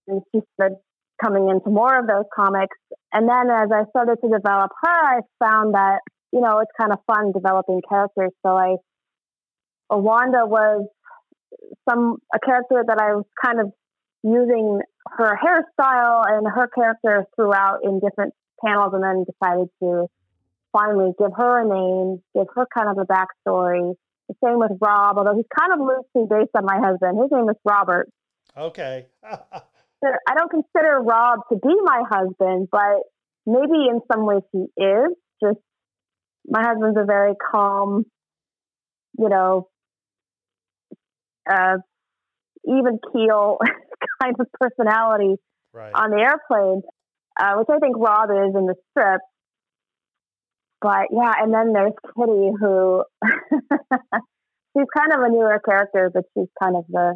[0.08, 0.78] and she started
[1.24, 2.78] coming into more of those comics.
[3.14, 6.00] And then as I started to develop her, I found that
[6.32, 8.32] you know it's kind of fun developing characters.
[8.46, 8.76] So I,
[9.90, 10.88] Wanda was
[11.88, 13.72] some a character that I was kind of
[14.24, 14.82] using
[15.18, 20.08] her hairstyle and her character throughout in different panels, and then decided to
[20.74, 23.94] finally give her a name, give her kind of a backstory.
[24.28, 27.22] The same with Rob, although he's kind of loosely based on my husband.
[27.22, 28.10] His name is Robert.
[28.58, 29.06] Okay.
[30.28, 33.02] I don't consider Rob to be my husband, but
[33.46, 35.10] maybe in some ways he is.
[35.42, 35.60] Just
[36.48, 38.06] my husband's a very calm,
[39.18, 39.68] you know,
[41.50, 41.78] uh,
[42.68, 43.58] even keel
[44.22, 45.36] kind of personality
[45.74, 45.92] right.
[45.94, 46.82] on the airplane,
[47.40, 49.22] uh, which I think Rob is in the strip.
[50.82, 53.04] But yeah, and then there's Kitty, who
[54.76, 57.16] she's kind of a newer character, but she's kind of the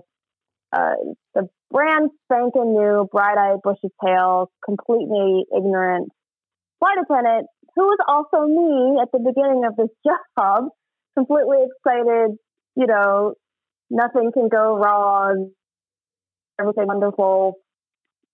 [0.71, 0.95] uh,
[1.35, 6.11] the brand spanking new, bright-eyed, bushy-tailed, completely ignorant
[6.79, 9.89] flight attendant who was also me at the beginning of this
[10.37, 10.69] job,
[11.17, 12.37] completely excited.
[12.75, 13.35] You know,
[13.89, 15.51] nothing can go wrong,
[16.59, 17.55] everything wonderful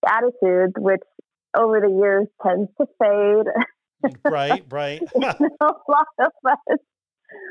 [0.07, 1.01] attitude, which
[1.55, 4.13] over the years tends to fade.
[4.25, 5.01] right, right.
[5.15, 6.77] a lot of us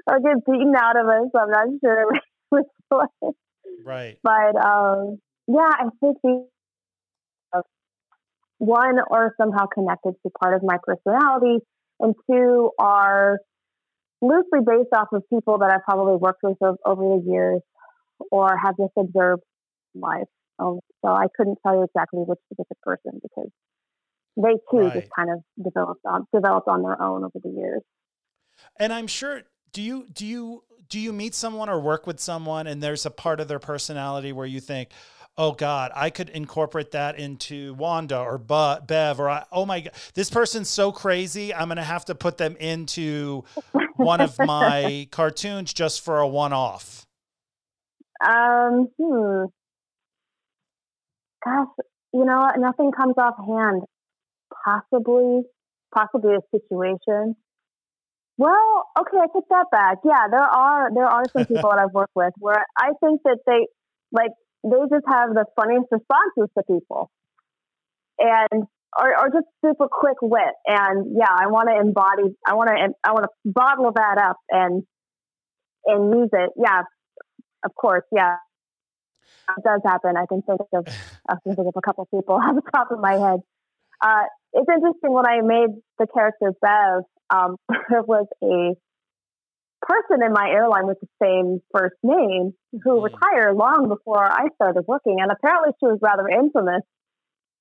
[0.06, 1.30] or get beaten out of us.
[1.34, 3.32] I'm not sure.
[3.84, 4.18] right.
[4.22, 6.46] But um, yeah, I think the
[8.58, 11.58] one are somehow connected to part of my personality,
[12.00, 13.38] and two are
[14.22, 17.60] loosely based off of people that I've probably worked with over the years
[18.30, 19.42] or have just observed
[19.94, 20.28] life.
[20.58, 23.50] Um, so I couldn't tell you exactly which specific person because
[24.37, 24.94] they too right.
[24.94, 27.82] just kind of developed on developed on their own over the years.
[28.78, 29.42] And I'm sure
[29.74, 33.10] do you do you do you meet someone or work with someone and there's a
[33.10, 34.90] part of their personality where you think,
[35.37, 39.92] oh God, I could incorporate that into Wanda or Bev or I, oh my God,
[40.14, 41.52] this person's so crazy.
[41.52, 43.44] I'm going to have to put them into
[43.96, 47.06] one of my cartoons just for a one off.
[48.24, 49.46] Um, hmm.
[51.44, 51.66] Gosh,
[52.12, 53.82] you know, nothing comes offhand.
[54.64, 55.42] Possibly,
[55.92, 57.34] possibly a situation.
[58.36, 59.98] Well, okay, I take that back.
[60.04, 63.38] Yeah, there are there are some people that I've worked with where I think that
[63.46, 63.66] they
[64.10, 64.32] like
[64.64, 67.10] they just have the funniest responses to people,
[68.18, 68.64] and
[68.96, 70.54] are, or just super quick wit.
[70.66, 72.34] And yeah, I want to embody.
[72.46, 72.94] I want to.
[73.04, 74.82] I want to bottle that up and
[75.86, 76.50] and use it.
[76.56, 76.82] Yeah,
[77.64, 78.04] of course.
[78.10, 78.36] Yeah,
[79.56, 80.16] it does happen.
[80.16, 80.86] I can think of.
[81.28, 83.40] I can think of a couple of people off the top of my head.
[84.00, 87.04] Uh, it's interesting when I made the character Bev.
[87.30, 87.57] Um,
[87.90, 88.74] there was a
[89.83, 93.04] person in my airline with the same first name who mm.
[93.04, 95.18] retired long before I started working.
[95.20, 96.83] And apparently she was rather infamous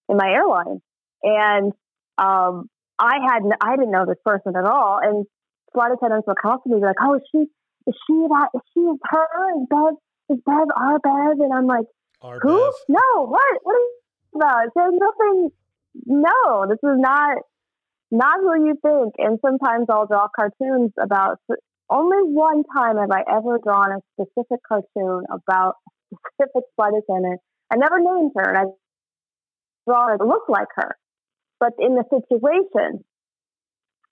[0.10, 0.82] in my airline.
[1.24, 1.74] And
[2.18, 2.70] um,
[3.00, 5.00] I had I didn't know this person at all.
[5.02, 5.26] And
[5.74, 7.40] flight attendants would come up to me like, "Oh, is she
[7.88, 9.96] is she that is she is her is Bev
[10.30, 11.86] is Bev our Bev?" And I'm like,
[12.22, 12.60] our "Who?
[12.60, 12.74] Bev.
[12.90, 13.60] No, what?
[13.64, 13.98] What are you
[14.36, 14.70] about?
[14.76, 15.50] There's nothing.
[16.06, 17.38] No, this is not."
[18.14, 19.16] Not who you think.
[19.18, 21.40] And sometimes I'll draw cartoons about
[21.90, 25.76] only one time have I ever drawn a specific cartoon about
[26.14, 27.42] a specific flight attendant.
[27.72, 28.64] I never named her, and I
[29.88, 30.96] draw her to look like her.
[31.60, 33.04] But in the situation,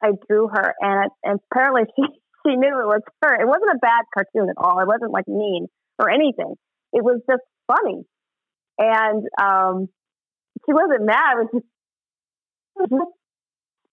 [0.04, 2.04] I drew her, and, it, and apparently she,
[2.46, 3.39] she knew it was her.
[3.39, 4.80] It wasn't a bad cartoon at all.
[4.80, 5.67] It wasn't like mean
[6.00, 6.56] or anything.
[6.91, 8.02] It was just funny,
[8.80, 9.89] and um,
[10.65, 11.38] she wasn't mad.
[11.38, 11.65] It was just,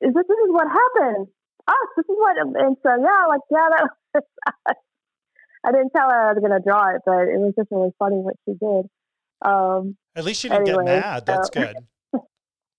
[0.00, 1.28] is this, this is what happened?
[1.68, 4.22] oh, this is what, and so yeah, like yeah, that was.
[5.66, 7.90] I didn't tell her I was going to draw it, but it was just really
[7.98, 8.86] funny what she did.
[9.42, 11.26] Um, At least she didn't anyway, get mad.
[11.26, 11.76] That's good.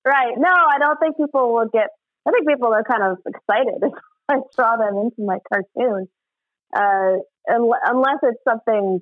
[0.06, 0.34] right?
[0.38, 1.89] No, I don't think people will get.
[2.25, 3.93] I think people are kind of excited if
[4.30, 6.08] I draw them into my cartoon,
[6.75, 9.02] uh, unless it's something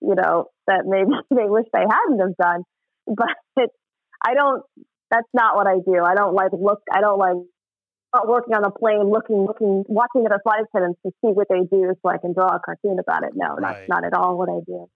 [0.00, 2.62] you know that maybe they wish they hadn't have done.
[3.06, 3.68] But
[4.24, 4.62] I don't.
[5.10, 6.02] That's not what I do.
[6.04, 6.82] I don't like look.
[6.92, 7.36] I don't like
[8.14, 11.60] not working on a plane, looking, looking, watching the flight attendants to see what they
[11.70, 13.32] do, so I can draw a cartoon about it.
[13.34, 13.76] No, right.
[13.76, 14.88] that's not at all what I do.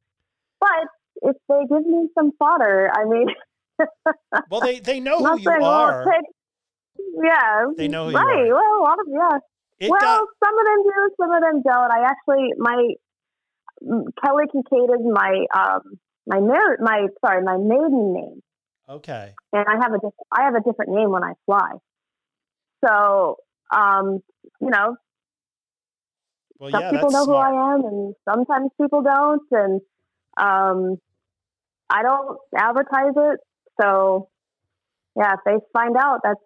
[0.60, 0.88] But
[1.22, 3.26] if they give me some fodder, I mean,
[4.50, 6.04] well, they they know who you are.
[6.04, 6.24] Take,
[7.22, 8.46] yeah, they know who right.
[8.46, 8.60] you are.
[8.60, 9.38] Well, a lot of yeah.
[9.80, 11.90] It well, some of them do, some of them don't.
[11.90, 12.94] I actually, my
[14.22, 18.42] Kelly Kincaid is my um my mar- my sorry my maiden name.
[18.88, 19.34] Okay.
[19.52, 21.72] And I have a diff- I have a different name when I fly.
[22.84, 23.36] So,
[23.74, 24.20] um,
[24.60, 24.96] you know,
[26.58, 27.52] well, some yeah, people know smart.
[27.52, 29.80] who I am, and sometimes people don't, and
[30.36, 30.96] um,
[31.90, 33.40] I don't advertise it.
[33.80, 34.28] So,
[35.16, 36.40] yeah, if they find out, that's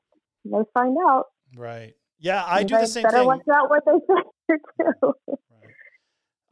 [0.44, 1.26] they find out.
[1.56, 1.94] Right.
[2.18, 3.26] Yeah, I do the same better thing.
[3.26, 3.92] watch out what they
[4.50, 4.56] say
[5.00, 5.14] too.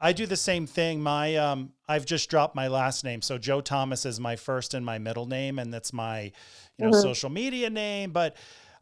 [0.04, 1.00] I do the same thing.
[1.00, 4.84] My um, I've just dropped my last name, so Joe Thomas is my first and
[4.84, 6.24] my middle name, and that's my,
[6.76, 7.00] you know, mm-hmm.
[7.00, 8.10] social media name.
[8.10, 8.36] But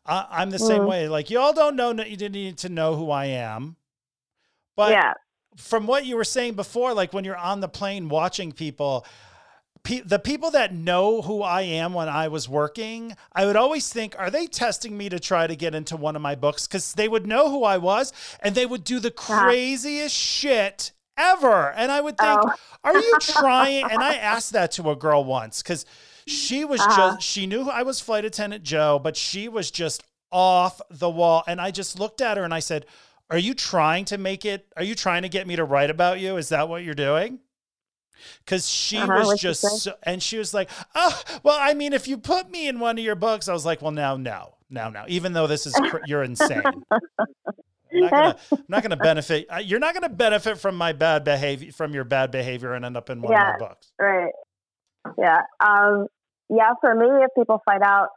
[0.04, 0.88] I, am the same mm.
[0.88, 1.08] way.
[1.08, 3.76] Like y'all don't know, you didn't need to know who I am.
[4.74, 5.12] But yeah.
[5.56, 9.06] from what you were saying before, like when you're on the plane watching people,
[9.84, 13.92] pe- the people that know who I am when I was working, I would always
[13.92, 16.66] think, are they testing me to try to get into one of my books?
[16.66, 21.72] Because they would know who I was and they would do the craziest shit ever.
[21.72, 22.52] And I would think, oh.
[22.84, 23.84] are you trying?
[23.90, 25.84] and I asked that to a girl once because
[26.26, 27.14] she was uh-huh.
[27.14, 31.44] just, she knew I was Flight Attendant Joe, but she was just off the wall.
[31.46, 32.86] And I just looked at her and I said,
[33.30, 34.66] Are you trying to make it?
[34.76, 36.36] Are you trying to get me to write about you?
[36.36, 37.40] Is that what you're doing?
[38.44, 42.06] Because she uh-huh, was just, so, and she was like, Oh, well, I mean, if
[42.06, 44.90] you put me in one of your books, I was like, Well, now, no, now,
[44.90, 46.62] now, even though this is, you're insane.
[47.94, 49.46] I'm not gonna, I'm not gonna benefit.
[49.64, 53.10] You're not gonna benefit from my bad behavior, from your bad behavior, and end up
[53.10, 53.92] in one yeah, of my books.
[54.00, 54.32] Right.
[55.18, 55.40] Yeah.
[55.64, 56.06] Um,
[56.48, 56.72] yeah.
[56.80, 58.08] For me, if people find out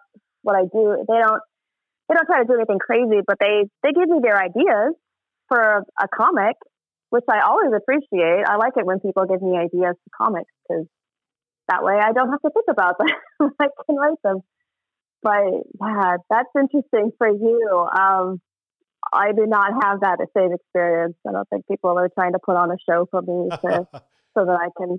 [0.41, 1.41] what I do, they don't
[2.07, 4.93] they don't try to do anything crazy, but they they give me their ideas
[5.47, 6.55] for a, a comic,
[7.09, 8.45] which I always appreciate.
[8.47, 10.85] I like it when people give me ideas for comics because
[11.67, 13.51] that way I don't have to think about them.
[13.59, 14.41] I can write them.
[15.23, 15.43] but
[15.81, 17.87] yeah, that's interesting for you.
[17.97, 18.41] Um,
[19.13, 21.15] I did not have that same experience.
[21.27, 23.87] I don't think people are trying to put on a show for me to,
[24.33, 24.97] so that I can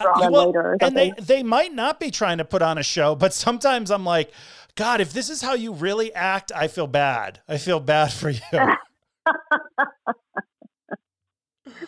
[0.00, 0.76] draw Uh, well, later.
[0.80, 4.04] And they they might not be trying to put on a show, but sometimes I'm
[4.04, 4.32] like,
[4.76, 7.40] God, if this is how you really act, I feel bad.
[7.48, 8.40] I feel bad for you.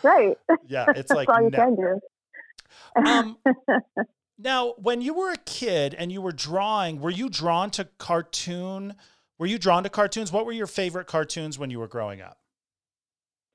[0.03, 0.37] right.
[0.67, 1.57] Yeah, it's like all you no.
[1.57, 1.99] can do.
[3.05, 3.37] Um,
[4.39, 8.95] now, when you were a kid and you were drawing, were you drawn to cartoon?
[9.39, 10.31] Were you drawn to cartoons?
[10.31, 12.37] What were your favorite cartoons when you were growing up?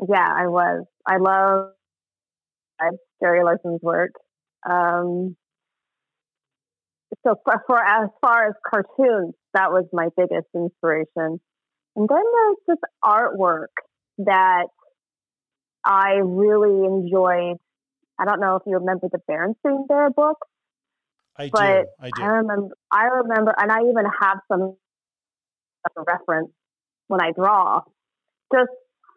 [0.01, 0.85] Yeah, I was.
[1.07, 1.73] I love
[3.21, 4.13] Gary Larson's work.
[4.69, 5.37] Um,
[7.25, 11.41] so for, for as far as cartoons, that was my biggest inspiration.
[11.95, 13.67] And then there's this artwork
[14.19, 14.67] that
[15.85, 17.59] I really enjoyed.
[18.19, 20.39] I don't know if you remember the Berenstain Bear book.
[21.37, 21.51] I do.
[21.53, 22.23] But I I do.
[22.23, 24.77] remember, I remember, and I even have some
[25.97, 26.51] a reference
[27.09, 27.83] when I draw.
[28.53, 28.71] Just,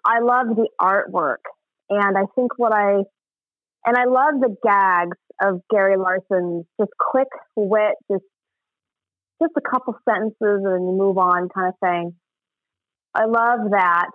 [0.06, 1.44] I love the artwork,
[1.90, 3.04] and I think what I,
[3.86, 8.24] and I love the gags of Gary Larson's just quick wit, just,
[9.42, 12.16] just a couple sentences and you move on kind of thing.
[13.14, 14.10] I love that,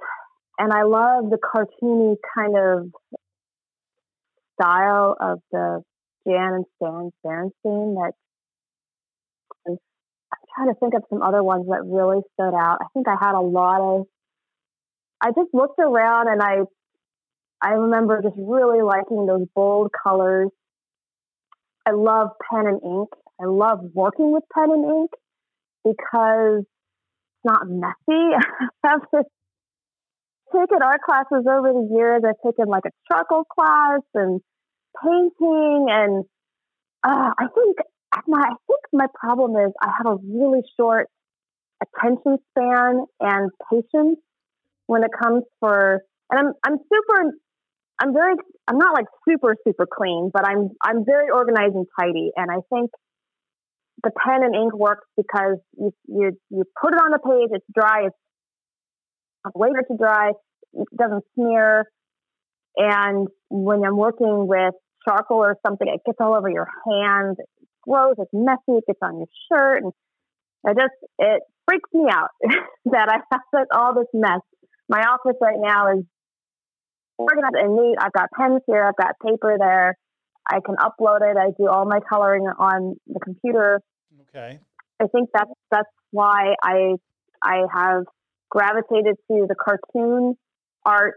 [0.58, 2.90] and I love the cartoony kind of
[4.60, 5.82] style of the
[6.26, 8.12] Jan and Stan Berenstain that
[10.54, 12.78] trying to think of some other ones that really stood out.
[12.80, 14.06] I think I had a lot of
[15.20, 16.60] I just looked around and I
[17.62, 20.48] I remember just really liking those bold colors.
[21.86, 23.08] I love pen and ink.
[23.40, 25.10] I love working with pen and ink
[25.84, 28.36] because it's not messy.
[28.84, 32.22] I've taken art classes over the years.
[32.26, 34.40] I've taken like a charcoal class and
[35.02, 36.24] painting and
[37.02, 37.76] uh, I think
[38.26, 41.08] my I think my problem is I have a really short
[41.82, 44.18] attention span and patience
[44.86, 47.32] when it comes for and I'm I'm super
[48.00, 48.34] I'm very
[48.66, 52.58] I'm not like super super clean, but I'm I'm very organized and tidy and I
[52.72, 52.90] think
[54.02, 57.66] the pen and ink works because you you you put it on the page, it's
[57.74, 58.16] dry, it's
[59.54, 60.30] wait to dry,
[60.72, 61.86] it doesn't smear,
[62.76, 64.74] and when I'm working with
[65.06, 67.36] charcoal or something, it gets all over your hands.
[68.18, 68.78] It's messy.
[68.78, 69.92] It gets on your shirt, and
[70.64, 72.30] it just it freaks me out
[72.86, 74.40] that I have all this mess.
[74.88, 76.04] My office right now is
[77.18, 77.96] organized and neat.
[78.00, 78.84] I've got pens here.
[78.84, 79.96] I've got paper there.
[80.48, 81.36] I can upload it.
[81.36, 83.80] I do all my coloring on the computer.
[84.28, 84.58] Okay.
[85.00, 86.94] I think that's that's why I
[87.42, 88.04] I have
[88.50, 90.36] gravitated to the cartoon
[90.84, 91.14] art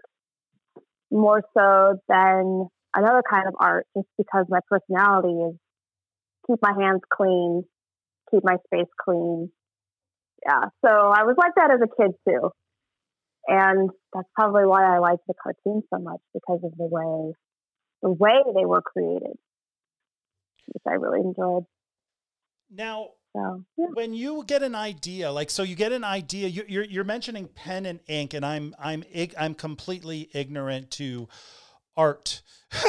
[1.12, 5.56] more so than another kind of art, just because my personality is
[6.48, 7.64] keep my hands clean,
[8.32, 9.50] keep my space clean.
[10.46, 12.50] Yeah, so I was like that as a kid too,
[13.48, 17.34] and that's probably why I like the cartoons so much because of the way
[18.02, 19.38] the way they were created,
[20.68, 21.64] which I really enjoyed.
[22.70, 23.86] Now, So yeah.
[23.94, 26.48] when you get an idea, like so, you get an idea.
[26.48, 29.04] You, you're you're mentioning pen and ink, and I'm I'm
[29.38, 31.28] I'm completely ignorant to
[31.96, 32.42] art.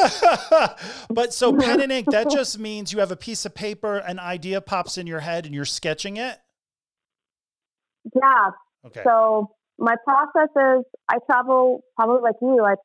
[1.11, 4.19] but so pen and ink, that just means you have a piece of paper, an
[4.19, 6.39] idea pops in your head, and you're sketching it.
[8.15, 8.51] Yeah,
[8.87, 9.01] Okay.
[9.05, 12.59] So my process is I travel probably like you.
[12.61, 12.79] Like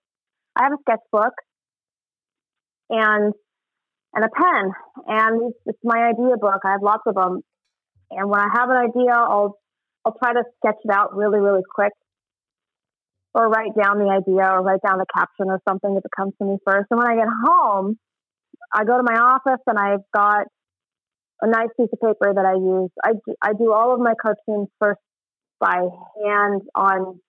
[0.56, 1.34] I have a sketchbook
[2.90, 3.34] and
[4.14, 4.72] and a pen,
[5.08, 6.62] and it's, it's my idea book.
[6.64, 7.42] I have lots of them,
[8.12, 9.58] and when I have an idea, I'll
[10.06, 11.94] I'll try to sketch it out really really quick,
[13.34, 16.34] or write down the idea, or write down the caption or something if it comes
[16.40, 16.88] to me first.
[16.90, 17.98] And when I get home,
[18.74, 20.46] I go to my office and I've got
[21.42, 22.92] a nice piece of paper that I use.
[23.04, 25.00] I do, I do all of my cartoons first
[25.60, 25.76] by
[26.26, 27.20] hand on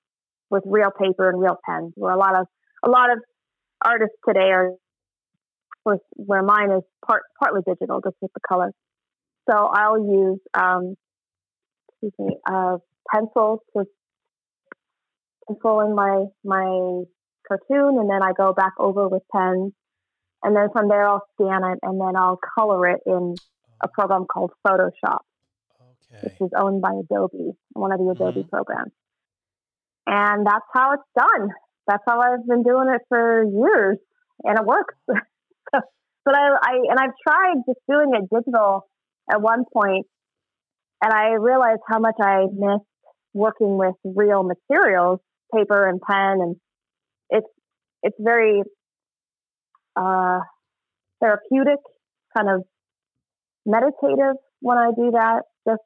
[0.51, 1.93] with real paper and real pens.
[1.97, 2.47] Where a lot of
[2.85, 3.19] a lot of
[3.85, 4.71] artists today are,
[5.85, 8.73] where, mine is part partly digital, just with the color.
[9.49, 10.95] So I'll use um,
[12.03, 12.79] excuse me, uh,
[13.13, 13.85] pencil to
[15.81, 17.05] in my my
[17.47, 19.73] cartoon, and then I go back over with pens,
[20.43, 23.41] and then from there I'll scan it, and then I'll color it in
[23.83, 25.21] a program called Photoshop
[25.81, 26.21] Okay.
[26.23, 28.51] which is owned by Adobe, one of the Adobe Mhm.
[28.51, 28.93] programs.
[30.07, 31.51] And that's how it's done.
[31.87, 33.99] That's how I've been doing it for years,
[34.45, 34.95] and it works.
[35.07, 38.89] but I, I and I've tried just doing it digital
[39.31, 40.07] at one point,
[41.03, 42.85] and I realized how much I missed
[43.33, 45.21] working with real materials,
[45.55, 46.57] paper and pen, and
[47.31, 47.47] it's
[48.03, 48.63] it's very
[49.97, 50.41] uh,
[51.21, 51.79] therapeutic,
[52.37, 52.63] kind of
[53.67, 55.43] meditative when I do that.
[55.69, 55.83] just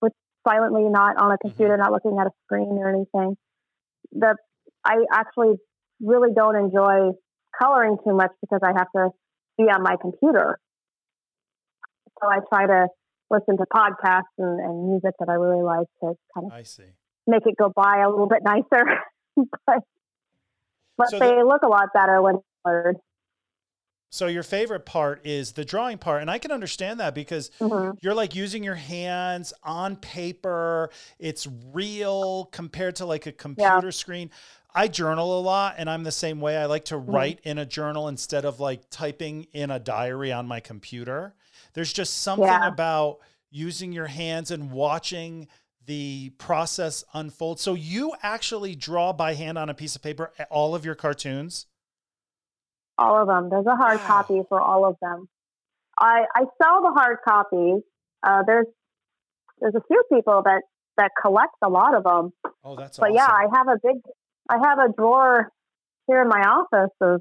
[0.00, 0.12] with
[0.46, 3.36] silently not on a computer, not looking at a screen or anything.
[4.12, 4.36] The
[4.84, 5.54] I actually
[6.00, 7.12] really don't enjoy
[7.60, 9.10] coloring too much because I have to
[9.56, 10.58] be on my computer.
[12.20, 12.88] So I try to
[13.30, 16.92] listen to podcasts and, and music that I really like to kind of I see.
[17.26, 18.84] Make it go by a little bit nicer.
[19.66, 19.78] but
[20.96, 22.96] but So they the- look a lot better when colored.
[24.10, 27.98] So your favorite part is the drawing part, and I can understand that because Mhm.
[28.00, 30.90] you're like using your hands on paper.
[31.18, 34.30] It's real compared to like a computer screen.
[34.72, 36.56] I journal a lot and I'm the same way.
[36.56, 37.10] I like to Mm-hmm.
[37.10, 41.34] write in a journal instead of like typing in a diary on my computer.
[41.72, 42.68] There's just something Yeah.
[42.68, 43.18] about
[43.50, 45.48] using your hands and watching
[45.86, 47.60] the process unfold.
[47.60, 51.66] So you actually draw by hand on a piece of paper all of your cartoons?
[52.96, 53.50] All of them.
[53.50, 54.06] There's a hard Wow.
[54.06, 55.28] copy for all of them.
[55.98, 57.82] I I sell the hard copies.
[58.22, 58.66] Uh, there's
[59.60, 60.62] there's a few people that
[60.96, 62.32] that collect a lot of them.
[62.64, 63.12] Oh, that's awesome.
[63.14, 63.34] But awesome.
[63.40, 63.96] yeah, I have a big,
[64.48, 65.48] I have a drawer
[66.06, 67.20] here in my office of.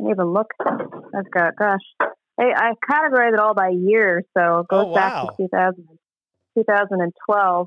[0.00, 0.48] I can't even look.
[0.60, 1.78] I've got gosh.
[2.00, 5.86] I, I categorized it all by year, so it goes Oh, back to 2000,
[6.56, 7.66] 2012.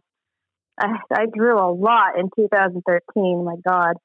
[0.79, 3.45] I, I drew a lot in 2013.
[3.45, 3.95] My God.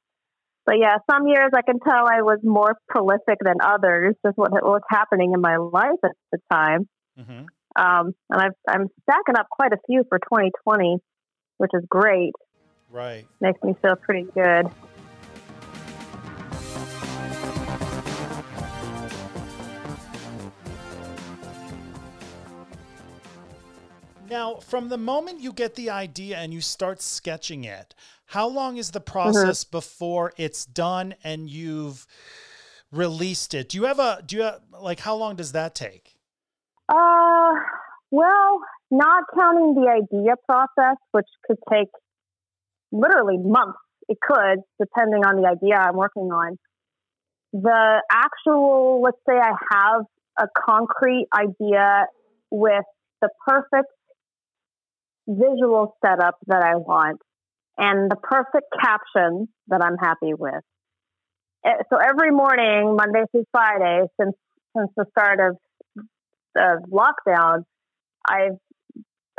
[0.67, 4.15] But yeah, some years I can tell I was more prolific than others.
[4.25, 6.89] Just what was happening in my life at the time.
[7.19, 7.47] Mhm.
[7.77, 10.99] Um, and I've, I'm stacking up quite a few for 2020,
[11.59, 12.33] which is great.
[12.91, 13.27] Right.
[13.41, 14.67] Makes me feel pretty good.
[24.31, 28.77] Now, from the moment you get the idea and you start sketching it, how long
[28.77, 32.07] is the process before it's done and you've
[32.93, 33.71] released it?
[33.71, 36.15] Do you have a do you have like how long does that take?
[36.89, 37.55] Uh,
[38.13, 38.61] well,
[38.93, 41.89] not counting the idea process, which could take
[42.93, 43.79] literally months.
[44.09, 46.57] It could, depending on the idea I'm working on.
[47.53, 50.03] The actual, let's say I have
[50.39, 52.07] a concrete idea
[52.53, 52.85] with
[53.21, 53.89] the perfect
[55.31, 57.21] visual setup that I want
[57.79, 60.63] and the perfect caption that I'm happy with.
[61.65, 64.35] Eh, So every morning, Monday through Friday, since
[64.77, 65.57] since the start of
[66.55, 67.65] the lockdown,
[68.29, 68.59] I've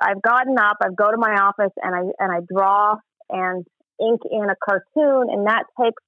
[0.01, 2.95] I've gotten up, I've go to my office and I and I draw
[3.29, 3.65] and
[3.99, 6.01] ink in a cartoon and that takes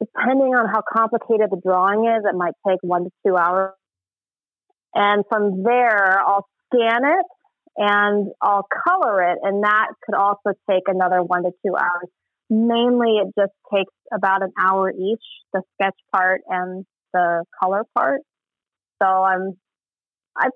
[0.00, 3.72] depending on how complicated the drawing is, it might take one to two hours.
[4.94, 7.26] And from there I'll scan it
[7.80, 12.08] and I'll color it and that could also take another one to two hours.
[12.50, 15.24] Mainly it just takes about an hour each,
[15.54, 18.20] the sketch part and the color part.
[19.02, 19.54] So I'm
[20.36, 20.48] I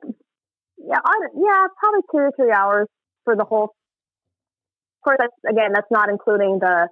[0.78, 2.88] yeah, I, yeah, probably two or three hours
[3.24, 3.64] for the whole.
[3.64, 6.88] Of course, that's again, that's not including the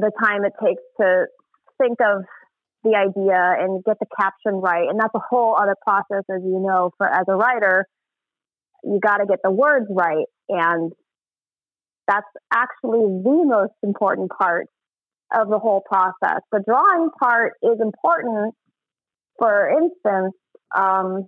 [0.00, 1.26] the time it takes to
[1.80, 2.24] think of
[2.84, 6.60] the idea and get the caption right, and that's a whole other process, as you
[6.64, 6.90] know.
[6.96, 7.86] For as a writer,
[8.82, 10.92] you got to get the words right, and
[12.06, 14.66] that's actually the most important part
[15.34, 16.40] of the whole process.
[16.50, 18.54] The drawing part is important.
[19.38, 20.34] For instance,
[20.76, 21.26] um,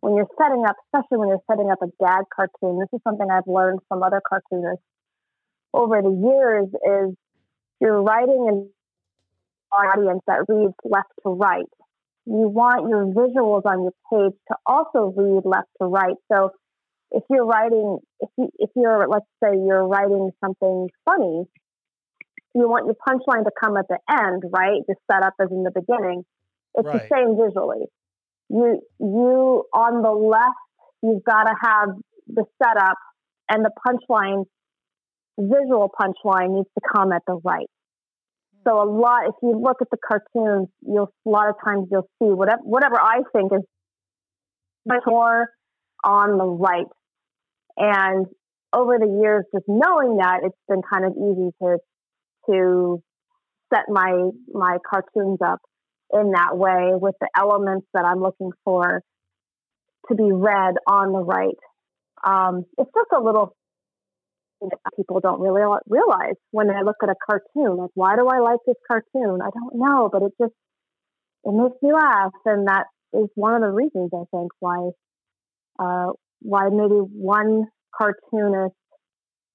[0.00, 3.26] when you're setting up, especially when you're setting up a gag cartoon, this is something
[3.30, 4.84] I've learned from other cartoonists
[5.72, 7.16] over the years is
[7.80, 8.70] you're writing an
[9.72, 11.70] audience that reads left to right.
[12.26, 16.16] You want your visuals on your page to also read left to right.
[16.32, 16.50] So
[17.10, 21.44] if you're writing, if you, if you're, let's say you're writing something funny,
[22.54, 24.82] you want your punchline to come at the end, right?
[24.86, 26.24] The setup is in the beginning.
[26.74, 27.08] It's Right.
[27.08, 27.86] the same visually
[28.52, 30.54] you you on the left
[31.02, 31.88] you've got to have
[32.28, 32.96] the setup
[33.48, 34.44] and the punchline
[35.38, 37.70] visual punchline needs to come at the right
[38.64, 42.08] so a lot if you look at the cartoons you'll a lot of times you'll
[42.18, 43.62] see whatever whatever i think is
[45.06, 45.48] more
[46.04, 46.86] on the right
[47.76, 48.26] and
[48.72, 51.78] over the years just knowing that it's been kind of easy to
[52.48, 53.02] to
[53.72, 55.60] set my my cartoons up
[56.12, 59.02] in that way with the elements that I'm looking for
[60.08, 61.56] to be read on the right.
[62.24, 63.56] Um, it's just a little
[64.62, 67.76] thing that people don't really realize when they look at a cartoon.
[67.76, 69.40] Like, why do I like this cartoon?
[69.42, 70.54] I don't know, but it just
[71.44, 74.90] it makes me laugh, and that is one of the reasons I think why
[75.78, 78.74] uh, why maybe one cartoonist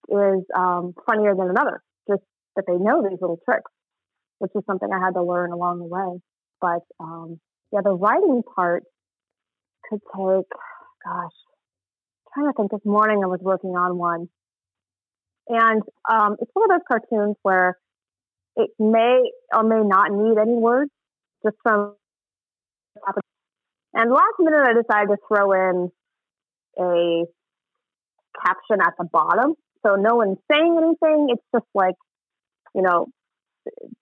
[0.09, 1.81] is um, funnier than another.
[2.09, 2.23] Just
[2.55, 3.71] that they know these little tricks,
[4.39, 6.19] which is something I had to learn along the way.
[6.59, 7.39] But um,
[7.71, 8.83] yeah, the writing part
[9.89, 10.49] could take,
[11.03, 11.37] gosh,
[12.33, 12.71] trying to think.
[12.71, 14.27] This morning I was working on one,
[15.49, 17.77] and um, it's one of those cartoons where
[18.55, 20.91] it may or may not need any words,
[21.43, 21.95] just from.
[23.93, 25.91] And last minute, I decided to throw in
[26.79, 27.25] a
[28.45, 29.53] caption at the bottom,
[29.85, 31.27] so no one's saying anything.
[31.29, 31.95] It's just like,
[32.75, 33.07] you know,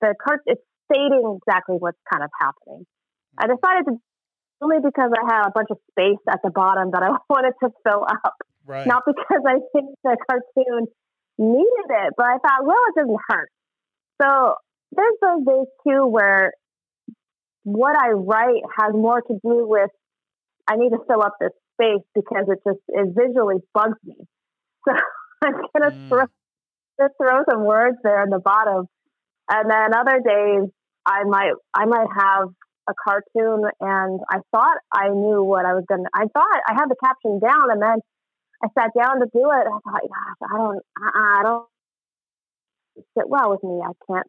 [0.02, 0.42] the cart.
[0.46, 2.86] It's stating exactly what's kind of happening.
[3.38, 3.98] I decided to
[4.62, 7.70] only because I had a bunch of space at the bottom that I wanted to
[7.84, 8.36] fill up.
[8.66, 8.88] Right.
[8.88, 10.88] Not because I think the cartoon
[11.38, 13.50] needed it, but I thought, well, it doesn't hurt.
[14.22, 14.56] So
[14.92, 16.54] there's those days too where
[17.64, 19.90] what I write has more to do with
[20.68, 24.16] I need to fill up this space because it just it visually bugs me.
[24.88, 26.08] So I'm gonna Mm.
[26.10, 26.26] throw
[27.00, 28.88] just throw some words there in the bottom,
[29.50, 30.70] and then other days
[31.06, 32.50] I might I might have
[32.90, 36.10] a cartoon and I thought I knew what I was gonna.
[36.14, 38.00] I thought I had the caption down, and then
[38.66, 39.68] I sat down to do it.
[39.68, 41.68] I thought, gosh, I don't, uh-uh, I don't
[43.18, 43.82] sit well with me.
[43.84, 44.28] I can't.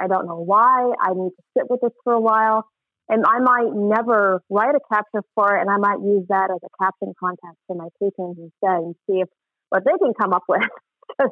[0.00, 0.92] I don't know why.
[1.02, 2.66] I need to sit with this for a while,
[3.08, 6.58] and I might never write a caption for it, and I might use that as
[6.62, 9.28] a caption contest for my patrons instead, and see if
[9.70, 10.60] what they can come up with.
[11.18, 11.30] 'Cause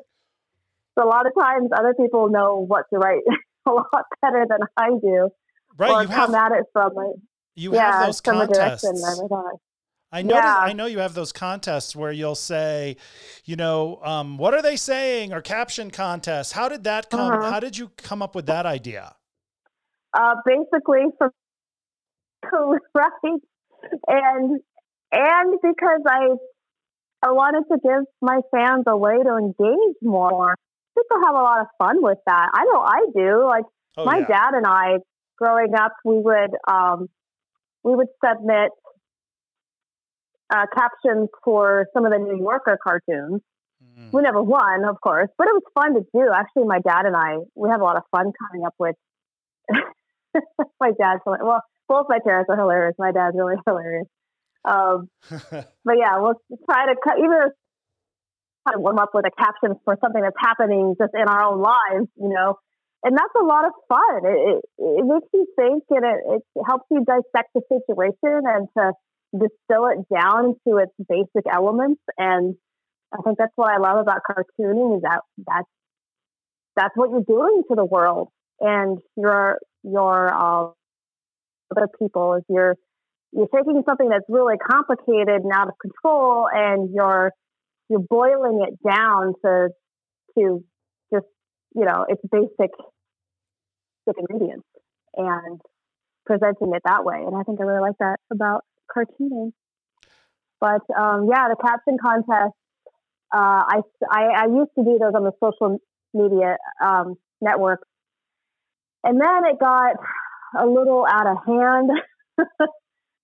[0.98, 3.22] a lot of times, other people know what to write
[3.66, 5.28] a lot better than I do,
[5.78, 5.90] Right.
[5.92, 7.12] or You come have at it from a
[7.54, 8.82] you yeah have those from a contests.
[8.82, 9.02] direction.
[9.04, 9.60] I never thought.
[10.12, 10.36] I know.
[10.36, 10.56] Yeah.
[10.58, 12.96] I know you have those contests where you'll say,
[13.44, 16.52] you know, um, what are they saying or caption contests.
[16.52, 17.32] How did that come?
[17.32, 17.50] Uh-huh.
[17.50, 19.14] How did you come up with that idea?
[20.14, 21.30] uh, basically from
[22.94, 23.40] right
[24.08, 24.60] and
[25.12, 26.28] and because I
[27.22, 30.54] I wanted to give my fans a way to engage more.
[30.96, 32.50] People have a lot of fun with that.
[32.54, 33.44] I know I do.
[33.44, 33.64] Like
[33.98, 34.26] Oh, my yeah.
[34.26, 34.98] dad and I,
[35.38, 37.08] growing up, we would um,
[37.82, 38.70] we would submit
[40.50, 43.40] uh, captions for some of the New Yorker cartoons.
[43.98, 44.12] Mm.
[44.12, 46.30] We never won, of course, but it was fun to do.
[46.34, 48.96] Actually, my dad and I, we have a lot of fun coming up with.
[50.80, 52.94] my dad's well, both my parents are hilarious.
[52.98, 54.06] My dad's really hilarious.
[54.64, 57.54] Um, but yeah, we'll try to cut either
[58.66, 61.62] try to warm up with a caption for something that's happening just in our own
[61.62, 62.58] lives, you know.
[63.04, 64.20] And that's a lot of fun.
[64.24, 68.66] It, it, it makes you think and it, it helps you dissect the situation and
[68.76, 68.92] to
[69.38, 72.00] distill it down to its basic elements.
[72.18, 72.56] And
[73.12, 75.68] I think that's what I love about cartooning is that that's
[76.76, 78.28] that's what you're doing to the world
[78.60, 80.70] and your your uh,
[81.74, 82.76] other people is you're
[83.32, 87.32] you're taking something that's really complicated and out of control and you're
[87.88, 89.68] you're boiling it down to
[90.36, 90.64] to
[91.12, 91.26] just
[91.74, 92.70] you know its basic
[94.06, 94.66] basic ingredients
[95.16, 95.60] and
[96.24, 98.64] presenting it that way and i think i really like that about
[98.94, 99.52] cartooning
[100.60, 102.54] but um, yeah the caption contest
[103.34, 103.80] uh, I,
[104.10, 105.78] I i used to do those on the social
[106.14, 107.86] media um, network
[109.04, 109.96] and then it got
[110.58, 111.90] a little out of hand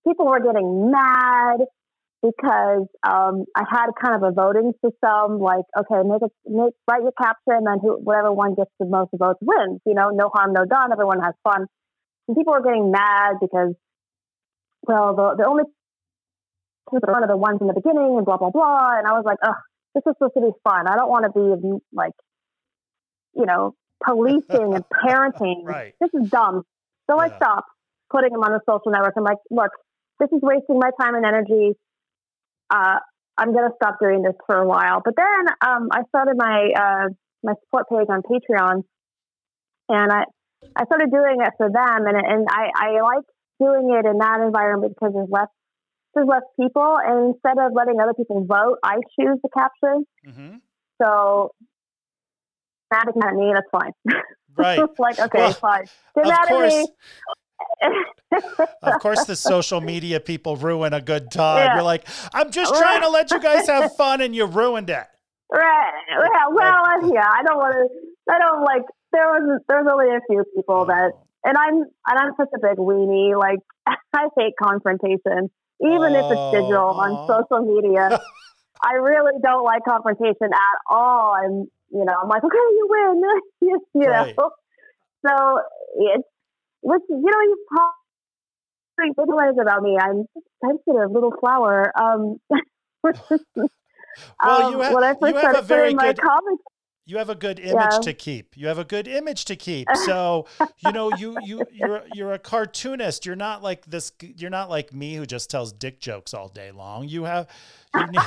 [0.07, 1.59] people were getting mad
[2.23, 7.03] because um, I had kind of a voting system, like okay, make it make write
[7.03, 9.81] your caption, and who, whatever one gets the most votes wins.
[9.85, 10.91] You know, no harm, no done.
[10.91, 11.67] Everyone has fun.
[12.27, 13.75] And people were getting mad because,
[14.83, 15.63] well, the the only
[16.89, 18.97] one of the ones in the beginning, and blah blah blah.
[18.97, 19.55] And I was like, ugh,
[19.95, 20.87] this is supposed to be fun.
[20.87, 22.13] I don't want to be like,
[23.35, 25.63] you know, policing and parenting.
[25.63, 25.93] Right.
[25.99, 26.63] This is dumb.
[27.09, 27.69] So I stopped
[28.11, 29.13] putting them on the social network.
[29.17, 29.71] I'm like, look,
[30.19, 31.73] this is wasting my time and energy.
[32.69, 32.99] Uh,
[33.37, 35.01] I'm going to stop doing this for a while.
[35.03, 37.09] But then um, I started my uh,
[37.43, 38.83] my support page on Patreon,
[39.89, 40.23] and I
[40.75, 43.25] I started doing it for them, and and I, I like
[43.59, 45.47] doing it in that environment because there's less
[46.13, 50.05] there's less people, and instead of letting other people vote, I choose the caption.
[50.25, 50.57] hmm
[51.01, 51.51] So
[52.91, 53.91] mad at me, that's fine.
[54.55, 54.79] Right.
[54.99, 55.85] like okay, Well, fine.
[56.15, 56.83] Of course, at
[57.81, 57.91] me.
[58.83, 61.57] of course, the social media people ruin a good time.
[61.65, 61.75] Yeah.
[61.75, 65.05] You're like, I'm just trying to let you guys have fun, and you ruined it.
[65.51, 65.91] Right.
[66.09, 66.47] Yeah.
[66.51, 67.27] Well, uh, yeah.
[67.27, 68.31] I don't want to.
[68.31, 68.83] I don't like.
[69.11, 69.61] There was.
[69.67, 71.75] There's only a few people that, and I'm.
[72.07, 73.37] And I'm such a big weenie.
[73.37, 73.59] Like
[74.13, 75.49] I hate confrontation,
[75.81, 78.19] even if it's digital Oh, on social media.
[78.85, 81.33] I really don't like confrontation at all.
[81.35, 81.67] I'm.
[81.91, 82.13] You know.
[82.21, 83.21] I'm like, okay, you win.
[83.93, 84.09] you know.
[84.09, 84.35] Right.
[85.25, 85.59] So
[85.97, 86.27] it's.
[86.81, 87.65] Which you know you
[88.99, 89.97] think what is about me.
[89.99, 90.25] I'm
[90.65, 91.91] sensitive little flower.
[91.97, 92.37] Um.
[93.03, 96.19] Well, um, you have- when I first started a very putting my good-
[97.05, 97.99] you have a good image Yeah.
[97.99, 98.55] to keep.
[98.55, 99.87] You have a good image to keep.
[100.05, 100.47] So,
[100.79, 103.25] you know, you you you're you're a cartoonist.
[103.25, 106.71] You're not like this you're not like me who just tells dick jokes all day
[106.71, 107.07] long.
[107.07, 107.47] You have
[107.95, 108.21] you need,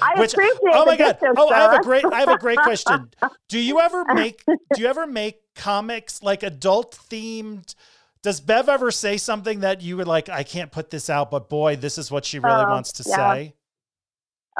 [0.00, 1.18] I which appreciate Oh my god.
[1.20, 3.10] jokes, Oh, I have a great I have a great question.
[3.48, 7.74] Do you ever make do you ever make comics like adult themed
[8.22, 11.48] does Bev ever say something that you would like I can't put this out but
[11.48, 13.16] boy this is what she really Oh, wants to yeah.
[13.16, 13.54] say?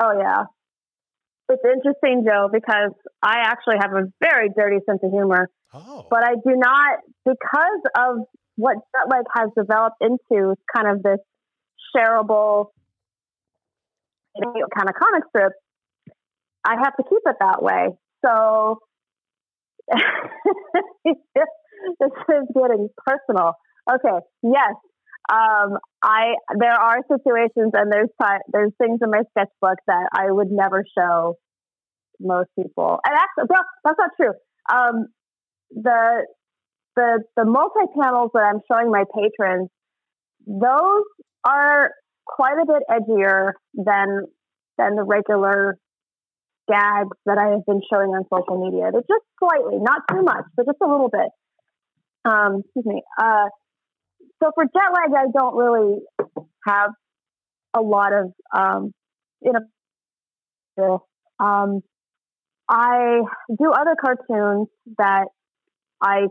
[0.00, 0.44] Oh yeah.
[1.50, 2.92] It's interesting, Joe, because
[3.22, 6.06] I actually have a very dirty sense of humor, Oh.
[6.10, 8.18] but I do not because of
[8.56, 11.18] what Jetlag has developed into kind of this
[11.94, 12.66] shareable
[14.36, 15.52] you know, kind of comic strip.
[16.64, 17.88] I have to keep it that way.
[18.24, 18.78] So
[21.04, 23.54] this is getting personal.
[23.90, 24.74] Okay, yes,
[25.28, 28.08] um, I there are situations and there's
[28.52, 31.34] there's things in my sketchbook that I would never show
[32.20, 32.98] most people.
[33.04, 34.32] And actually, well, that's not true.
[34.72, 35.06] Um,
[35.70, 36.26] the
[36.96, 39.68] the the multi panels that I'm showing my patrons,
[40.46, 41.04] those
[41.44, 41.90] are
[42.26, 44.24] quite a bit edgier than
[44.78, 45.76] than the regular
[46.68, 48.90] gags that I have been showing on social media.
[48.92, 51.28] They're just slightly, not too much, but just a little bit.
[52.24, 53.02] Um, excuse me.
[53.18, 53.48] Uh,
[54.42, 55.98] so for jet lag, I don't really
[56.66, 56.90] have
[57.74, 58.92] a lot of um,
[59.40, 61.04] you know.
[61.40, 61.80] Um,
[62.68, 64.68] I do other cartoons
[64.98, 65.26] that
[66.02, 66.26] I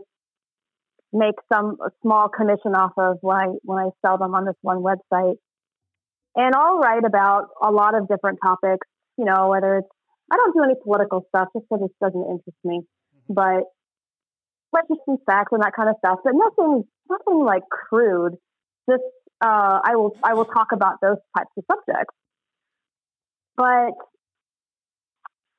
[1.12, 4.54] make some a small commission off of when I when I sell them on this
[4.62, 5.36] one website,
[6.36, 8.86] and I'll write about a lot of different topics.
[9.16, 9.88] You know, whether it's
[10.30, 12.82] I don't do any political stuff just because it doesn't interest me,
[13.28, 13.64] but
[14.72, 16.18] like just some facts and that kind of stuff.
[16.24, 18.34] But nothing, nothing like crude.
[18.88, 19.02] Just
[19.40, 22.14] uh, I will I will talk about those types of subjects,
[23.56, 23.92] but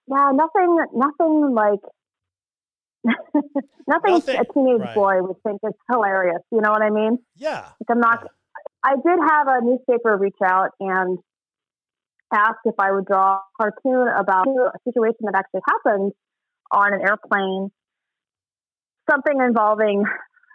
[0.08, 1.80] yeah, nothing, nothing like.
[3.88, 4.94] nothing, Nothing- a teenage right.
[4.96, 6.42] boy would think is hilarious.
[6.52, 7.18] You know what I mean?
[7.38, 7.62] Yeah.
[7.80, 8.28] Like I'm not.
[8.84, 11.18] I did have a newspaper reach out and
[12.34, 16.12] ask if I would draw a cartoon about a situation that actually happened
[16.72, 17.72] on an airplane,
[19.10, 20.06] something involving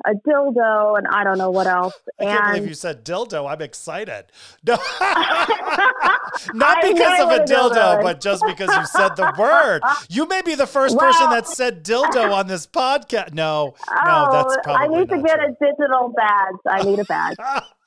[0.07, 1.95] a dildo and I don't know what else.
[2.21, 3.51] I can't believe and you said dildo.
[3.51, 4.27] I'm excited.
[4.67, 4.77] No,
[6.53, 9.83] not because of a dildo dildo, but just because you said the word.
[10.09, 13.35] You may be the first person that said dildo on this podcast.
[13.35, 15.47] No, no, oh, that's I need to get true.
[15.47, 16.57] a digital badge.
[16.69, 17.37] I need a badge.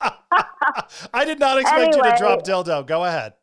[1.12, 2.86] I did not expect you to drop dildo.
[2.86, 3.34] Go ahead.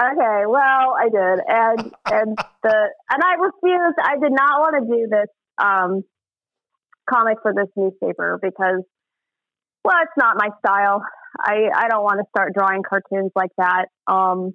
[0.00, 3.98] Okay, well, I did, and and the and I refused.
[4.02, 5.28] I did not want to do this
[5.58, 6.04] um,
[7.08, 8.82] comic for this newspaper because,
[9.84, 11.02] well, it's not my style.
[11.38, 13.86] I I don't want to start drawing cartoons like that.
[14.06, 14.54] Um,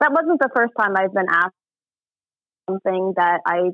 [0.00, 1.54] that wasn't the first time I've been asked
[2.68, 3.70] something that I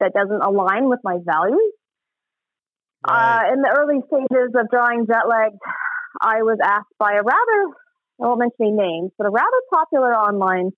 [0.00, 1.72] that doesn't align with my values.
[3.06, 3.48] Right.
[3.48, 5.60] Uh, in the early stages of drawing jet lagged,
[6.20, 7.60] I was asked by a rather,
[8.20, 10.70] I won't mention any names, but a rather popular online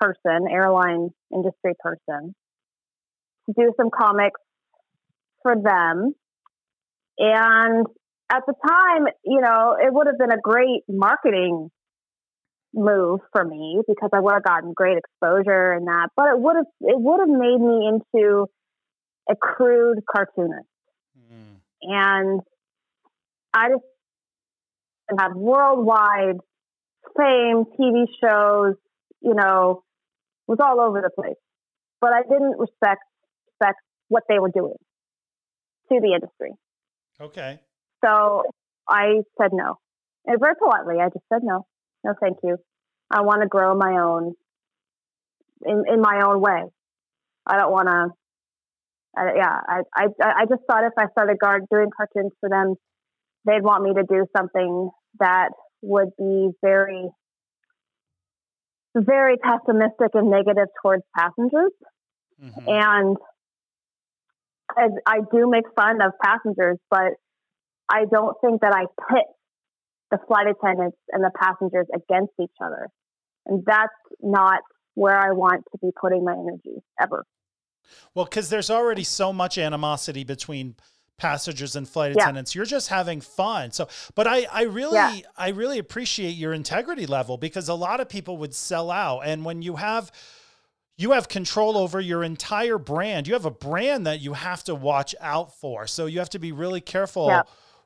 [0.00, 2.34] person, airline industry person,
[3.46, 4.40] to do some comics
[5.42, 6.14] for them.
[7.18, 7.86] And
[8.30, 11.70] at the time, you know, it would have been a great marketing
[12.74, 16.56] move for me because I would have gotten great exposure and that, but it would
[16.56, 18.46] have it would have made me into
[19.30, 20.66] a crude cartoonist
[21.18, 21.56] Mm.
[21.82, 22.40] and
[23.52, 23.82] I just
[25.18, 26.36] had worldwide
[27.16, 28.74] fame, TV shows,
[29.20, 29.82] you know,
[30.46, 31.36] was all over the place.
[32.00, 33.02] But I didn't respect
[33.48, 34.76] respect what they were doing
[35.92, 36.52] to the industry.
[37.20, 37.60] Okay.
[38.04, 38.44] So
[38.88, 39.76] I said no.
[40.26, 41.66] And very politely, I just said no.
[42.04, 42.56] No, thank you.
[43.10, 44.34] I want to grow my own
[45.64, 46.62] in in my own way.
[47.46, 48.08] I don't want to.
[49.16, 52.74] Yeah, I, I I just thought if I started guard doing cartoons for them,
[53.46, 55.48] they'd want me to do something that
[55.82, 57.08] would be very
[58.94, 61.72] very pessimistic and negative towards passengers
[62.42, 62.64] Mhm.
[62.68, 63.16] and
[64.76, 67.12] I, I do make fun of passengers, but
[67.88, 69.24] I don't think that I pit
[70.10, 72.88] the flight attendants and the passengers against each other.
[73.46, 74.60] And that's not
[74.94, 77.24] where I want to be putting my energy ever.
[78.14, 80.76] Well, because there's already so much animosity between
[81.16, 82.22] passengers and flight Yeah.
[82.22, 82.54] attendants.
[82.54, 83.72] You're just having fun.
[83.72, 85.28] So, but I, I really, Yeah.
[85.36, 89.20] I really appreciate your integrity level because a lot of people would sell out.
[89.20, 90.12] And when you have,
[90.98, 93.28] you have control over your entire brand.
[93.28, 95.86] You have a brand that you have to watch out for.
[95.86, 97.42] So you have to be really careful Yeah.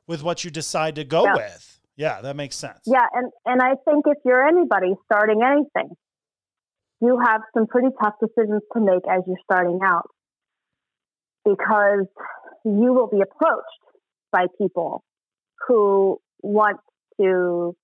[0.07, 1.35] with what you decide to go Yeah.
[1.35, 1.79] with.
[1.95, 2.79] Yeah, that makes sense.
[2.87, 5.95] Yeah, and, and I think if you're anybody starting anything,
[7.01, 10.09] you have some pretty tough decisions to make as you're starting out
[11.45, 12.07] because
[12.65, 13.67] you will be approached
[14.31, 15.03] by people
[15.67, 16.79] who want
[17.21, 17.75] to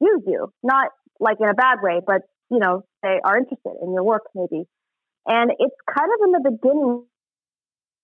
[0.00, 0.88] use you, not
[1.20, 4.64] like in a bad way, but you know, they are interested in your work maybe.
[5.26, 7.04] And it's kind of in the beginning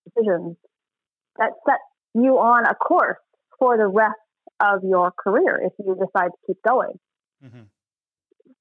[0.05, 0.57] decisions
[1.37, 1.79] that set
[2.13, 3.17] you on a course
[3.59, 4.13] for the rest
[4.59, 6.93] of your career if you decide to keep going.
[7.43, 7.63] Mm-hmm.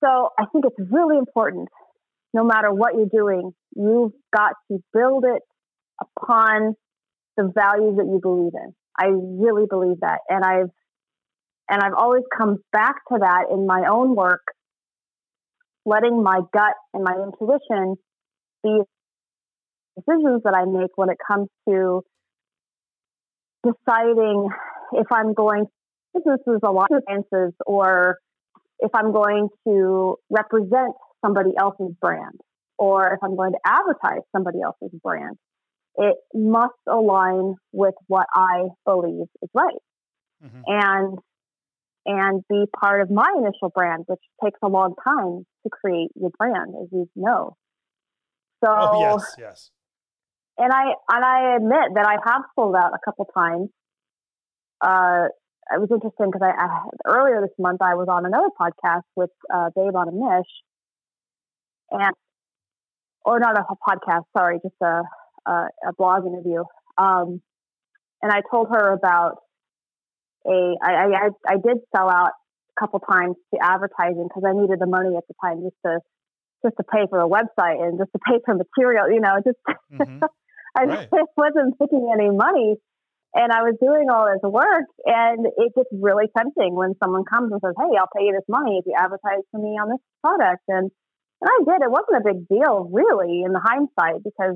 [0.03, 1.69] So I think it's really important,
[2.33, 5.43] no matter what you're doing, you've got to build it
[6.01, 6.75] upon
[7.37, 8.75] the values that you believe in.
[8.99, 10.21] I really believe that.
[10.29, 10.71] And I've
[11.69, 14.43] and I've always come back to that in my own work,
[15.85, 17.97] letting my gut and my intuition
[18.63, 18.81] be
[19.97, 22.03] decisions that I make when it comes to
[23.65, 24.49] deciding
[24.93, 25.67] if I'm going
[26.15, 28.19] businesses alliances or
[28.81, 32.41] if I'm going to represent somebody else's brand
[32.79, 35.37] or if I'm going to advertise somebody else's brand.
[35.97, 39.75] It must align with what I believe is right.
[40.45, 40.61] Mm-hmm.
[40.67, 41.19] And
[42.07, 46.31] and be part of my initial brand, which takes a long time to create your
[46.39, 47.57] brand, as you know.
[48.65, 49.71] So oh, yes, yes.
[50.57, 53.69] And I and I admit that I have sold out a couple times.
[54.81, 55.29] Uh,
[55.73, 59.31] it was interesting because I, I, earlier this month I was on another podcast with
[59.53, 60.47] uh, Babe on a Mish,
[61.91, 62.15] and
[63.25, 65.03] or not a podcast, sorry, just a
[65.47, 65.53] a,
[65.89, 66.65] a blog interview.
[66.99, 67.41] Um,
[68.23, 69.39] and I told her about
[70.47, 72.33] a I, I I did sell out
[72.77, 76.01] a couple times to advertising because I needed the money at the time just to
[76.65, 79.11] just to pay for a website and just to pay for material.
[79.11, 79.59] You know, just
[79.93, 80.25] mm-hmm.
[80.77, 81.09] I right.
[81.37, 82.77] wasn't making any money.
[83.35, 87.51] And I was doing all this work, and it gets really tempting when someone comes
[87.51, 89.99] and says, "Hey, I'll pay you this money if you advertise for me on this
[90.23, 90.87] product." And
[91.43, 91.83] and I did.
[91.83, 94.55] It wasn't a big deal, really, in the hindsight, because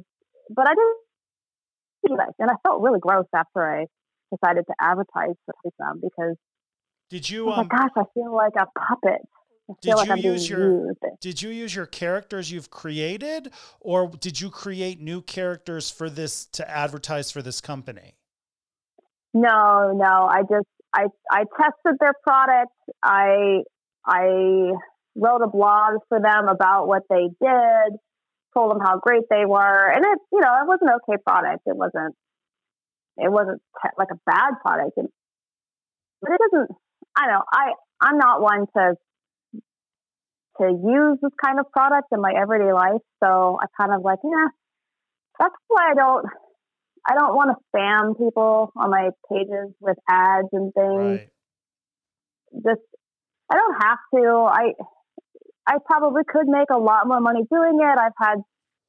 [0.55, 0.97] but I didn't.
[2.39, 3.86] And I felt really gross after I
[4.35, 6.37] decided to advertise for them because
[7.11, 7.51] did you?
[7.51, 9.22] Um, gosh, I feel like a puppet.
[9.81, 10.99] did like you I'm use your used.
[11.20, 13.51] Did you use your characters you've created,
[13.81, 18.14] or did you create new characters for this to advertise for this company?
[19.33, 20.29] No, no.
[20.31, 22.72] I just I I tested their product.
[23.03, 23.62] I
[24.05, 24.72] I
[25.16, 27.99] wrote a blog for them about what they did,
[28.53, 31.62] told them how great they were, and it you know it was an okay product.
[31.66, 32.14] It wasn't
[33.18, 33.60] it wasn't
[33.96, 35.08] like a bad product, and,
[36.20, 36.70] but it doesn't.
[37.16, 38.94] I know I I'm not one to
[40.60, 44.18] to use this kind of product in my everyday life, so I kind of like
[44.24, 44.48] yeah.
[45.38, 46.26] That's why I don't
[47.08, 51.20] I don't want to spam people on my pages with ads and things.
[51.20, 51.28] Right.
[52.54, 52.82] Just
[53.50, 54.48] I don't have to.
[54.50, 54.72] I
[55.66, 57.98] I probably could make a lot more money doing it.
[57.98, 58.38] I've had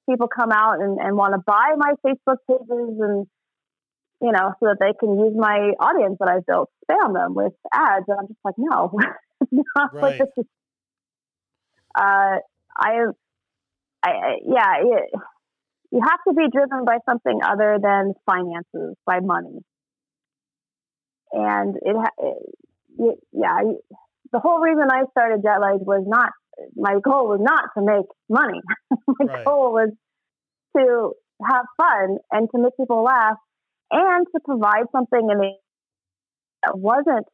[0.10, 3.28] people come out and, and want to buy my Facebook pages and
[4.22, 7.54] you know, so that they can use my audience that I've built, spam them with
[7.74, 8.06] ads.
[8.08, 8.92] And I'm just like, no,
[9.52, 10.02] not right.
[10.02, 10.46] like this is,
[11.96, 12.38] uh,
[12.78, 13.06] I,
[14.04, 14.12] I,
[14.46, 15.10] yeah, it,
[15.92, 19.60] you have to be driven by something other than finances, by money.
[21.32, 21.96] And it,
[22.98, 23.62] it yeah,
[24.32, 26.32] the whole reason I started Jetlag was not,
[26.76, 28.60] my goal was not to make money.
[29.20, 29.46] my right.
[29.46, 29.92] goal was
[30.76, 31.14] to
[31.48, 33.38] have fun and to make people laugh
[33.92, 35.52] and to provide something in the
[36.64, 37.26] that wasn't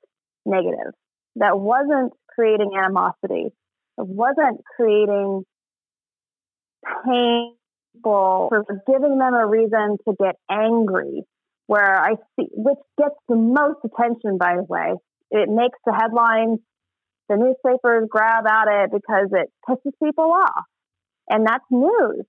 [0.45, 0.93] negative,
[1.37, 3.49] that wasn't creating animosity,
[3.97, 5.43] that wasn't creating
[7.03, 11.23] painful, for giving them a reason to get angry.
[11.67, 14.93] Where I see, which gets the most attention, by the way,
[15.31, 16.59] it makes the headlines.
[17.27, 20.65] The newspapers grab at it because it pisses people off,
[21.27, 22.23] and that's news.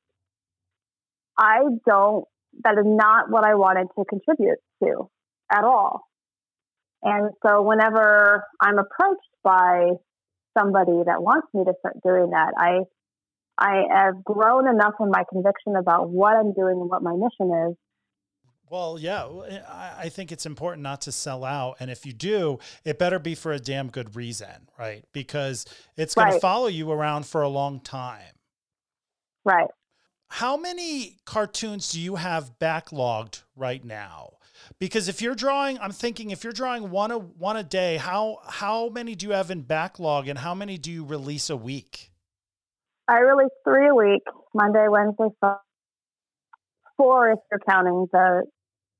[1.38, 2.24] I don't
[2.64, 5.08] that is not what I wanted to contribute to
[5.52, 6.02] at all.
[7.02, 9.90] And so whenever I'm approached by
[10.58, 12.80] somebody that wants me to start doing that, I
[13.58, 17.70] I have grown enough in my conviction about what I'm doing and what my mission
[17.70, 17.76] is.
[18.68, 21.76] Well, yeah, eh, I think it's important not to sell out.
[21.80, 25.04] And if you do, it better be for a damn good reason, right?
[25.12, 25.64] Because
[25.96, 26.34] it's going right.
[26.34, 28.34] to follow you around for a long time.
[29.44, 29.68] Right
[30.28, 34.32] how many cartoons do you have backlogged right now?
[34.78, 38.38] Because if you're drawing, I'm thinking if you're drawing one a one a day, how
[38.46, 42.10] how many do you have in backlog, and how many do you release a week?
[43.06, 44.22] I release three a week:
[44.54, 45.60] Monday, Wednesday, Friday.
[46.96, 48.44] Four if you're counting the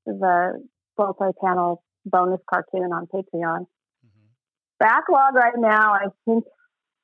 [0.05, 0.63] the
[0.97, 3.65] multi-panel bonus cartoon on Patreon.
[3.65, 4.27] Mm-hmm.
[4.79, 6.43] Backlog right now, I think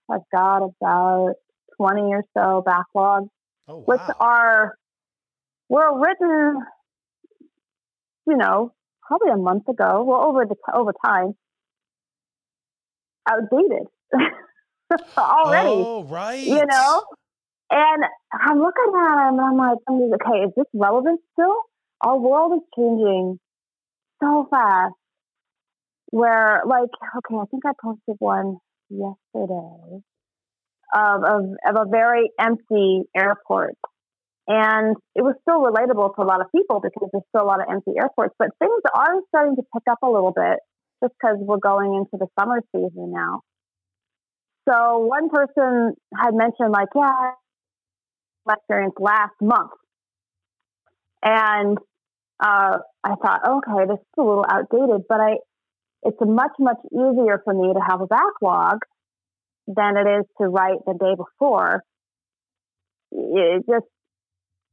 [0.09, 1.33] I've got about
[1.77, 3.27] 20 or so backlog,
[3.67, 3.83] Oh wow.
[3.85, 4.75] which are
[5.69, 6.59] were written,
[8.27, 8.73] you know,
[9.07, 10.03] probably a month ago.
[10.03, 11.33] Well, over the over time,
[13.29, 13.87] outdated
[15.17, 15.69] already.
[15.69, 16.45] Oh right.
[16.45, 17.03] You know,
[17.71, 18.03] and
[18.33, 21.55] I'm looking at them and I'm like, I'm like, okay, is this relevant still?
[22.01, 23.39] Our world is changing
[24.21, 24.93] so fast.
[26.11, 28.57] Where, like, okay, I think I posted one
[28.89, 30.03] yesterday
[30.93, 33.75] of, of, of a very empty airport.
[34.47, 37.61] And it was still relatable to a lot of people because there's still a lot
[37.61, 38.35] of empty airports.
[38.37, 40.59] But things are starting to pick up a little bit
[41.01, 43.41] just because we're going into the summer season now.
[44.69, 47.31] So one person had mentioned, like, yeah,
[48.45, 49.71] my experience last month.
[51.21, 51.77] And
[52.39, 55.35] uh, I thought, okay, this is a little outdated, but I,
[56.03, 58.79] it's much, much easier for me to have a backlog
[59.67, 61.83] than it is to write the day before.
[63.11, 63.85] It just,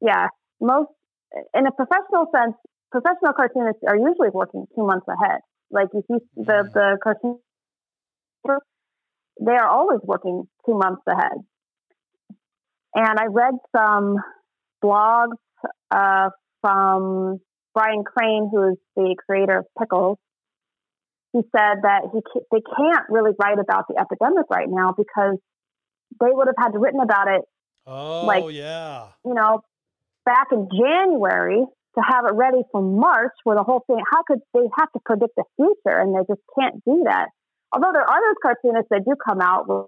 [0.01, 0.29] yeah,
[0.61, 0.89] most,
[1.55, 2.55] in a professional sense,
[2.91, 5.41] professional cartoonists are usually working two months ahead.
[5.71, 7.39] Like you see the, the cartoon,
[9.41, 11.39] they are always working two months ahead.
[12.95, 14.17] And I read some
[14.83, 15.37] blogs
[15.91, 16.31] uh,
[16.61, 17.39] from
[17.75, 20.19] Brian Crane, who is the creator of Pickles.
[21.33, 22.21] He said that he
[22.51, 25.39] they can't really write about the epidemic right now because
[26.21, 27.43] they would have had to written about it.
[27.87, 29.09] Oh like, yeah.
[29.25, 29.63] You know,
[30.25, 31.65] back in January
[31.95, 33.99] to have it ready for March, where the whole thing.
[34.13, 37.29] How could they have to predict the future, and they just can't do that.
[37.73, 39.87] Although there are those cartoonists that do come out with,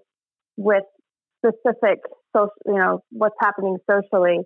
[0.55, 0.83] with
[1.45, 1.99] specific
[2.35, 4.39] social, you know, what's happening socially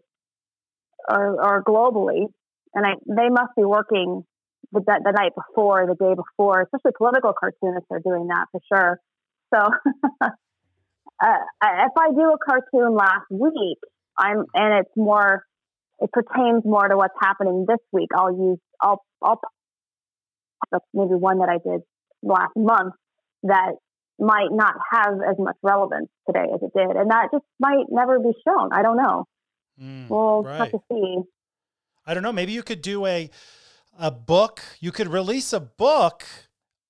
[1.07, 2.25] or, or globally,
[2.73, 4.23] and I, they must be working
[4.71, 6.61] the, the night before, the day before.
[6.61, 8.99] Especially political cartoonists are doing that for sure.
[9.53, 9.59] So,
[10.21, 10.31] uh,
[11.63, 13.77] if I do a cartoon last week,
[14.17, 15.43] I'm and it's more,
[15.99, 18.09] it pertains more to what's happening this week.
[18.15, 19.39] I'll use, I'll, I'll,
[20.71, 21.81] that's maybe one that I did
[22.23, 22.93] last month
[23.43, 23.73] that
[24.19, 28.19] might not have as much relevance today as it did, and that just might never
[28.19, 28.73] be shown.
[28.73, 29.25] I don't know.
[29.81, 30.57] Mm, we'll right.
[30.57, 31.17] have to see.
[32.05, 32.33] I don't know.
[32.33, 33.29] Maybe you could do a
[33.99, 34.61] a book.
[34.79, 36.25] You could release a book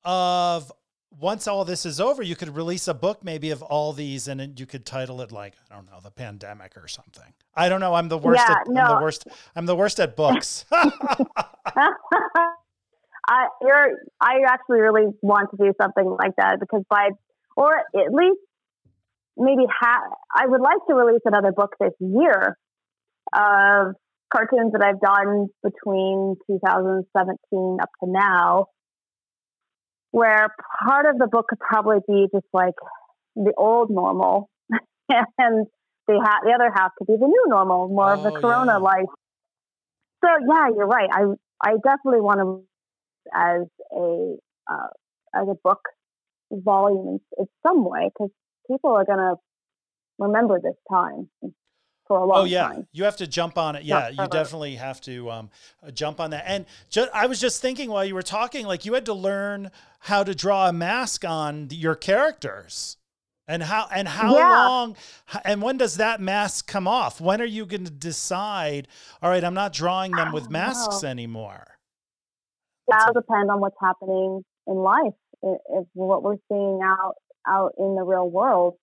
[0.03, 0.71] of
[1.19, 2.21] once all this is over.
[2.21, 5.55] You could release a book maybe of all these, and you could title it like
[5.71, 7.33] I don't know, the pandemic or something.
[7.55, 7.93] I don't know.
[7.93, 8.43] I'm the worst.
[8.47, 8.81] Yeah, at, no.
[8.81, 9.27] I'm the worst.
[9.55, 10.65] I'm the worst at books.
[13.29, 13.89] I you're
[14.21, 17.09] I actually really want to do something like that because by
[17.55, 18.39] or at least
[19.35, 22.57] maybe ha- I would like to release another book this year
[23.33, 23.95] of
[24.33, 28.67] cartoons that I've done between 2017 up to now,
[30.11, 30.47] where
[30.87, 32.73] part of the book could probably be just like
[33.35, 34.49] the old normal,
[35.09, 35.67] and
[36.07, 38.73] the ha- the other half could be the new normal, more of the Oh, Corona
[38.73, 38.77] yeah.
[38.77, 39.11] life.
[40.23, 41.09] So yeah, you're right.
[41.11, 41.23] I
[41.63, 42.63] I definitely want to
[43.33, 44.35] as a
[44.71, 44.87] uh,
[45.35, 45.81] as a book
[46.51, 48.31] volume in, in some way because
[48.69, 49.35] people are gonna
[50.19, 51.29] remember this time
[52.07, 52.87] for a long oh yeah, time.
[52.91, 53.83] you have to jump on it.
[53.83, 55.49] Yeah, you definitely have to um,
[55.93, 56.45] jump on that.
[56.47, 59.71] And ju- I was just thinking while you were talking, like you had to learn
[59.99, 62.97] how to draw a mask on your characters.
[63.49, 64.49] And how and how Yeah.
[64.67, 64.97] long
[65.45, 67.21] and when does that mask come off?
[67.21, 68.89] When are you going to decide?
[69.21, 71.09] All right, I'm not drawing them with masks know.
[71.09, 71.77] anymore.
[72.89, 75.13] That'll depend on what's happening in life.
[75.41, 77.15] If if what we're seeing out
[77.47, 78.75] out in the real world.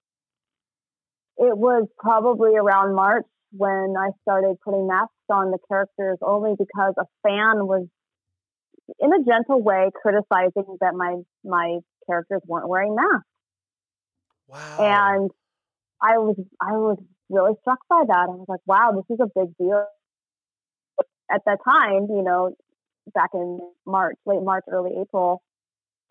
[1.36, 6.94] It was probably around March when I started putting masks on the characters, only because
[6.98, 7.86] a fan was,
[8.98, 13.26] in a gentle way, criticizing that my my characters weren't wearing masks.
[14.46, 14.76] Wow.
[14.78, 15.30] and
[16.02, 16.98] I was I was
[17.30, 18.26] really struck by that.
[18.28, 19.86] I was like, wow, this is a big deal.
[21.32, 22.54] At that time, you know,
[23.14, 25.42] back in March, late March, early April,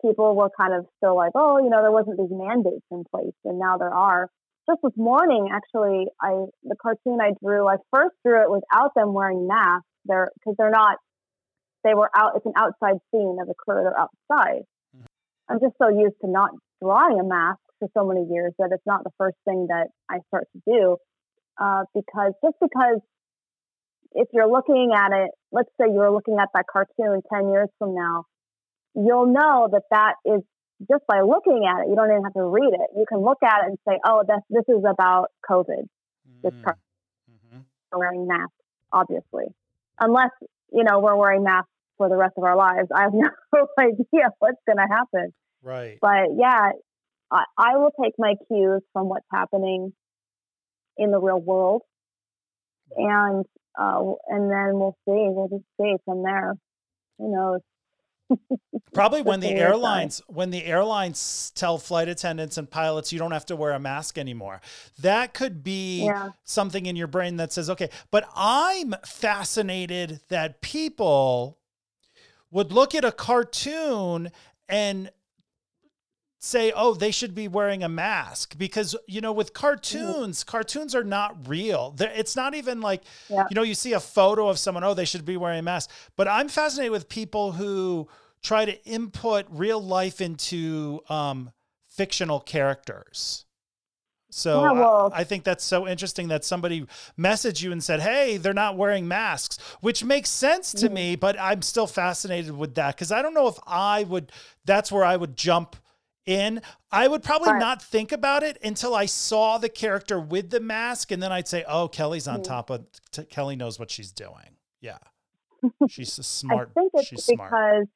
[0.02, 3.34] people were kind of still like, oh, you know, there wasn't these mandates in place,
[3.44, 4.28] and now there are.
[4.66, 9.12] Just this morning, actually, I the cartoon I drew, I first drew it without them
[9.12, 9.86] wearing masks.
[10.06, 10.98] They're because they're not.
[11.84, 12.32] They were out.
[12.36, 13.82] It's an outside scene of a crew.
[13.82, 14.62] They're outside.
[14.96, 15.04] Mhm.
[15.48, 16.50] I'm just so used to not
[16.80, 20.20] drawing a mask for so many years that it's not the first thing that I
[20.28, 20.96] start to do.
[21.58, 23.00] Uh, because just because
[24.12, 27.94] if you're looking at it, let's say you're looking at that cartoon 10 years from
[27.94, 28.24] now,
[28.94, 30.42] you'll know that that is
[30.88, 31.88] just by looking at it.
[31.88, 32.90] You don't even have to read it.
[32.96, 35.86] You can look at it and say, oh, this, this is about COVID,
[36.42, 36.76] this Mm, part.
[37.30, 37.64] mhm.
[37.92, 38.52] Wearing masks,
[38.92, 39.46] obviously.
[40.00, 40.30] Unless,
[40.72, 42.88] you know, we're wearing masks for the rest of our lives.
[42.94, 43.30] I have no
[43.78, 45.32] idea what's going to happen.
[45.62, 45.98] Right.
[46.00, 46.72] But yeah,
[47.30, 49.92] I, I will take my cues from what's happening
[50.96, 51.82] in the real world,
[52.96, 53.44] and
[53.78, 55.26] uh, and then we'll see.
[55.30, 56.54] We'll just see from there.
[57.18, 57.60] Who knows?
[58.92, 63.46] Probably when the airlines when the airlines tell flight attendants and pilots you don't have
[63.46, 64.60] to wear a mask anymore.
[65.00, 66.30] That could be Yeah.
[66.44, 71.58] something in your brain that says okay, but I'm fascinated that people
[72.50, 74.30] would look at a cartoon
[74.68, 75.10] and
[76.44, 81.02] say oh they should be wearing a mask because you know with cartoons cartoons are
[81.04, 83.46] not real They're, it's not even like Yeah.
[83.50, 85.90] you know you see a photo of someone oh they should be wearing a mask
[86.16, 88.08] but i'm fascinated with people who
[88.42, 91.50] try to input real life into um,
[91.88, 93.46] fictional characters
[94.30, 96.86] so Yeah, I- I, think that's so interesting that somebody
[97.16, 100.94] messaged you and said hey they're not wearing masks which makes sense to Mm-hmm.
[100.94, 104.30] me but i'm still fascinated with that because i don't know if i would
[104.64, 105.76] that's where i would jump
[106.26, 106.60] in
[106.90, 107.58] i would probably Right.
[107.58, 111.46] not think about it until i saw the character with the mask and then i'd
[111.48, 112.44] say oh kelly's on Mhm.
[112.44, 114.98] top of t- kelly knows what she's doing yeah
[115.88, 117.86] she's a smart I think it's she's smart because.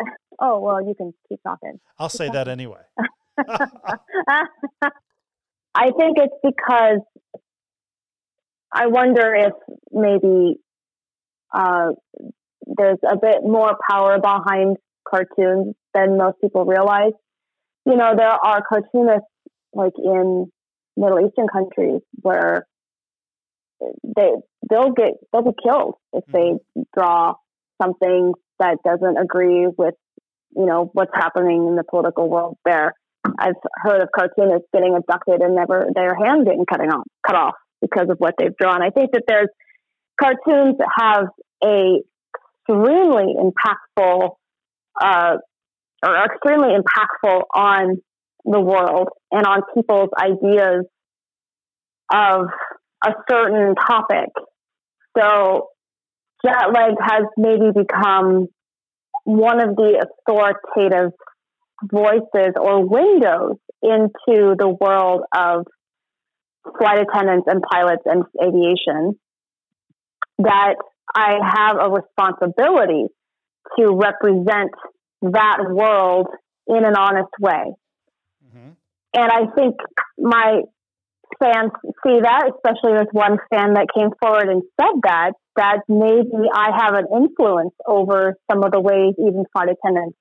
[0.40, 1.80] Oh well, you can keep talking.
[1.98, 2.82] i'll say that anyway
[5.74, 7.00] I think it's because
[8.72, 9.52] I wonder if
[9.92, 10.60] maybe
[11.54, 11.92] uh,
[12.66, 14.76] there's a bit more power behind
[15.08, 17.12] cartoons than most people realize.
[17.88, 19.30] You know, there are cartoonists
[19.72, 20.52] like in
[20.96, 22.66] Middle Eastern countries where
[23.80, 24.30] they
[24.68, 26.58] they'll get they'll be killed if they
[26.94, 27.34] draw
[27.80, 29.94] something that doesn't agree with
[30.54, 32.92] you know what's happening in the political world there.
[33.38, 37.54] I've heard of cartoonists getting abducted and never their hand getting cutting off, cut off
[37.80, 38.82] because of what they've drawn.
[38.82, 39.48] I think that there's
[40.20, 41.28] cartoons that have
[41.64, 42.02] a
[42.68, 44.30] extremely impactful
[45.00, 45.36] uh,
[46.02, 48.00] are extremely impactful on
[48.44, 50.84] the world and on people's ideas
[52.12, 52.46] of
[53.04, 54.30] a certain topic.
[55.16, 55.68] So
[56.44, 58.48] jet lag has maybe become
[59.24, 61.12] one of the authoritative
[61.84, 65.66] voices or windows into the world of
[66.78, 69.18] flight attendants and pilots and aviation
[70.38, 70.74] that
[71.14, 73.06] I have a responsibility
[73.78, 74.70] to represent
[75.22, 76.28] that world
[76.66, 77.74] in an honest way.
[78.44, 78.76] Mhm.
[79.14, 79.76] And I think
[80.18, 80.62] my
[81.38, 81.72] fans
[82.04, 86.70] see that, especially this one fan that came forward and said that, that maybe I
[86.76, 90.16] have an influence over some of the ways even flight attendants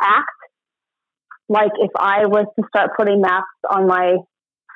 [0.00, 0.28] act.
[1.48, 4.16] Like if I was to start putting masks on my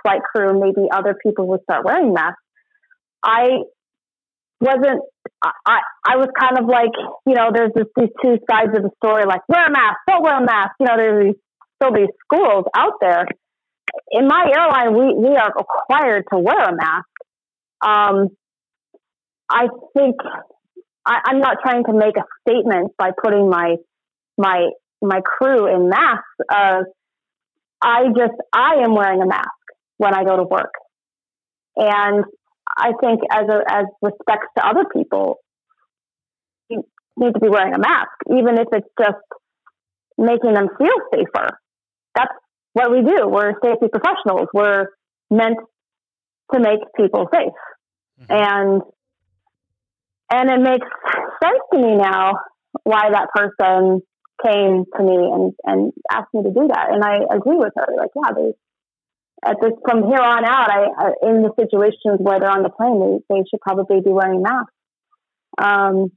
[0.03, 2.43] flight crew, maybe other people would start wearing masks.
[3.23, 3.63] I
[4.61, 5.03] wasn't
[5.43, 6.93] I, I was kind of like,
[7.27, 10.23] you know, there's this, these two sides of the story, like wear a mask, don't
[10.23, 10.73] wear a mask.
[10.81, 11.41] You know, there's these,
[11.77, 13.27] still these schools out there.
[14.11, 17.07] In my airline, we, we are required to wear a mask.
[17.85, 18.29] Um,
[19.51, 20.17] I think
[21.07, 23.77] I, I'm not trying to make a statement by putting my
[24.39, 24.71] my
[25.03, 26.25] my crew in masks.
[26.53, 26.83] Uh,
[27.83, 29.51] I just I am wearing a mask
[29.99, 30.73] when I go to work,
[31.77, 32.25] and
[32.77, 35.37] I think as a, as respects to other people,
[36.69, 36.85] you
[37.17, 39.19] need to be wearing a mask, even if it's just
[40.19, 41.49] making them feel safer.
[42.15, 42.33] That's
[42.73, 43.29] what we do.
[43.29, 44.49] We're safety professionals.
[44.53, 44.87] We're
[45.31, 45.59] meant
[46.53, 47.53] to make people safe,
[48.21, 48.31] Mhm.
[48.31, 48.83] and
[50.33, 50.87] and it makes
[51.43, 52.33] sense to me now
[52.83, 54.03] why that person
[54.45, 57.87] came to me and and asked me to do that, and I agree with her.
[57.97, 58.53] Like, yeah, they
[59.47, 62.71] at this from here on out, I, I in the situations where they're on the
[62.71, 64.73] plane, they, they should probably be wearing masks.
[65.59, 66.11] Um,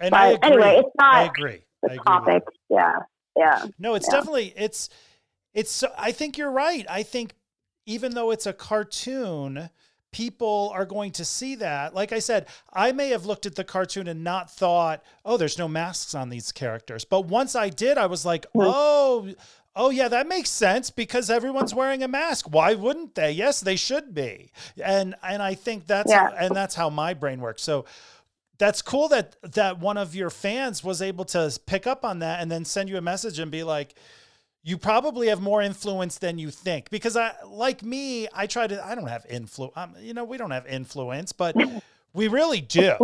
[0.00, 2.42] and i agree anyway, it's i not agree I the agree with topic.
[2.70, 2.98] Yeah,
[3.36, 4.16] yeah, No, it's Yeah.
[4.18, 4.88] definitely it's
[5.54, 6.86] it's I think you're right.
[6.88, 7.34] I think
[7.86, 9.68] even though it's a cartoon,
[10.12, 11.94] people are going to see that.
[11.94, 15.58] Like I said, I may have looked at the cartoon and not thought, "Oh, there's
[15.58, 18.60] no masks on these characters." But once I did, I was like, Hmm.
[18.62, 19.34] "Oh,
[19.76, 22.46] oh yeah, that makes sense because everyone's wearing a mask.
[22.50, 23.32] Why wouldn't they?
[23.32, 24.50] Yes, they should be."
[24.82, 26.30] And and I think that's Yeah.
[26.38, 27.62] and that's how my brain works.
[27.62, 27.84] So
[28.58, 32.40] that's cool that that one of your fans was able to pick up on that
[32.40, 33.94] and then send you a message and be like
[34.62, 38.84] you probably have more influence than you think because i like me i try to
[38.86, 41.56] i don't have influence um, you know we don't have influence but
[42.12, 42.94] we really do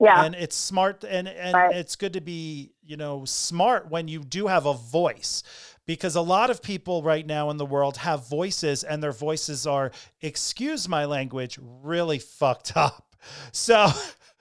[0.00, 1.76] yeah, and it's smart and and Right.
[1.76, 5.42] it's good to be you know smart when you do have a voice
[5.86, 9.66] because a lot of people right now in the world have voices and their voices
[9.66, 9.90] are
[10.20, 13.14] excuse my language really fucked up.
[13.52, 13.88] So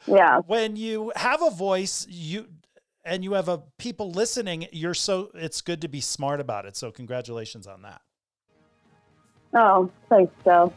[0.08, 2.48] yeah, when you have a voice you
[3.04, 6.78] and you have a people listening you're so it's good to be smart about it.
[6.78, 8.02] So congratulations on that.
[9.54, 10.72] Oh, thanks, Joe.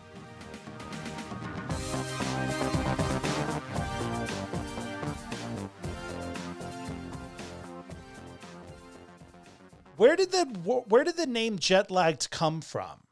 [10.02, 10.46] Where did the
[10.88, 13.04] where did the name jet lagged come from?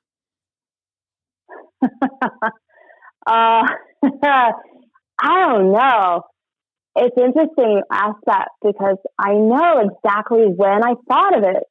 [1.85, 1.89] uh,
[3.29, 4.51] I
[5.23, 6.23] don't know.
[6.97, 11.63] It's interesting you ask that because I know exactly when I thought of it.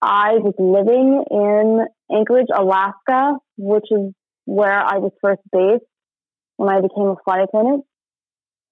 [0.00, 4.14] I was living in Anchorage, Alaska, which is
[4.46, 5.84] where I was first based
[6.56, 7.84] when I became a flight attendant.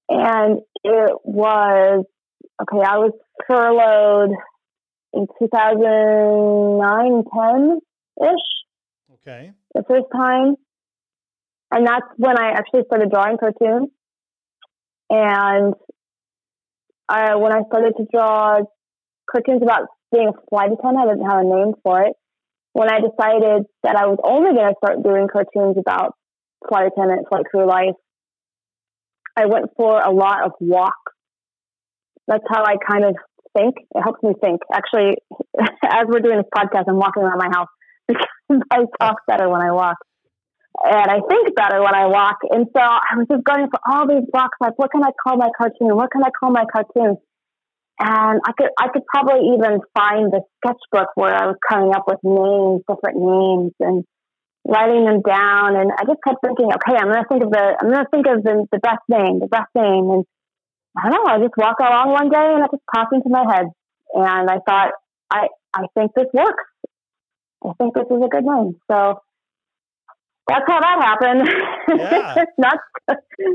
[0.09, 2.07] And it was,
[2.63, 3.13] okay, I was
[3.47, 4.35] furloughed
[5.13, 7.81] in 2009, 10
[8.21, 8.49] ish.
[9.15, 9.53] Okay.
[9.75, 10.57] The first time.
[11.71, 13.91] And that's when I actually started drawing cartoons.
[15.11, 15.75] And
[17.09, 18.61] I, when I started to draw
[19.31, 22.15] cartoons about being a flight attendant, I didn't have a name for it.
[22.73, 26.15] When I decided that I was only going to start doing cartoons about
[26.69, 27.97] flight attendant, flight crew life,
[29.37, 31.13] I went for a lot of walks.
[32.27, 33.17] That's how I kind of
[33.57, 33.77] think.
[33.95, 34.61] It helps me think.
[34.73, 35.17] Actually,
[35.85, 37.69] as we're doing this podcast, I'm walking around my house
[38.09, 39.97] because I talk better when I walk.
[40.85, 42.39] And I think better when I walk.
[42.51, 45.37] And so I was just going for all these blocks, like, what can I call
[45.37, 45.97] my cartoon?
[45.97, 47.17] What can I call my cartoon?
[47.99, 52.07] And I could, I could probably even find the sketchbook where I was coming up
[52.07, 54.05] with names, different names, and
[54.63, 55.75] writing them down.
[55.75, 58.13] And I just kept thinking, okay, I'm going to think of the, I'm going to
[58.15, 60.15] think of the, the best name, the best name.
[60.15, 60.23] And
[61.01, 63.45] I don't know, I just walked along one day and it just popped into my
[63.55, 63.67] head.
[64.15, 64.93] And I thought,
[65.31, 66.65] I, I think this works.
[67.65, 68.77] I think this is a good name.
[68.91, 69.21] So
[70.49, 71.49] that's how that happened.
[72.01, 72.45] Yeah.
[72.59, 72.79] not,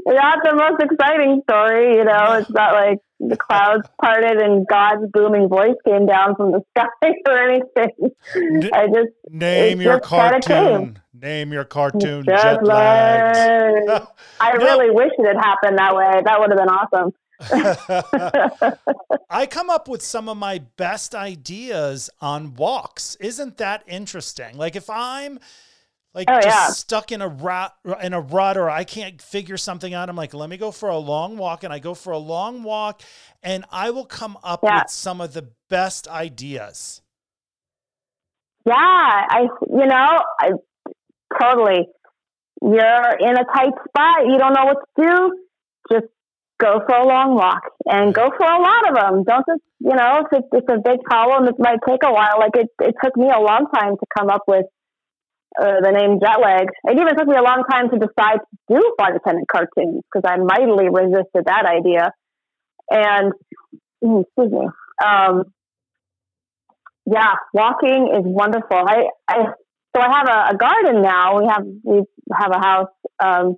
[0.06, 2.34] not the most exciting story, you know.
[2.34, 6.88] It's not like the clouds parted and God's booming voice came down from the sky
[7.28, 8.70] or anything.
[8.74, 11.00] I just Name your just cartoon.
[11.20, 12.26] Name your cartoon.
[12.26, 14.08] Jet Jet.
[14.40, 14.64] I No.
[14.64, 16.22] really wish it had happened that way.
[16.24, 17.14] That would have been awesome.
[19.30, 23.16] I come up with some of my best ideas on walks.
[23.20, 24.58] Isn't that interesting?
[24.58, 25.40] Like if I'm
[26.14, 26.68] like Oh, just yeah.
[26.70, 30.34] stuck in a rut in a rut or I can't figure something out, I'm like,
[30.34, 31.64] let me go for a long walk.
[31.64, 33.02] And I go for a long walk
[33.42, 34.84] and I will come up Yeah.
[34.84, 37.02] with some of the best ideas.
[38.66, 40.52] Yeah, I you know, I
[41.42, 41.88] totally.
[42.62, 44.26] You're in a tight spot.
[44.26, 45.40] You don't know what to do.
[45.92, 46.06] Just
[46.64, 49.24] go for a long walk and go for a lot of them.
[49.28, 52.40] Don't just you know if it's, it's a big problem, it might take a while.
[52.40, 54.66] Like it, it took me a long time to come up with
[55.60, 56.68] uh, the name jet lag.
[56.86, 60.24] It even took me a long time to decide to do flight attendant cartoons because
[60.26, 62.12] I mightily resisted that idea.
[62.90, 63.34] And
[64.04, 64.68] mm, excuse me.
[65.04, 65.44] Um,
[67.06, 68.78] yeah, walking is wonderful.
[68.88, 69.38] I, I
[69.96, 71.40] so I have a, a garden now.
[71.40, 72.04] We have we
[72.34, 72.94] have a house,
[73.24, 73.58] um,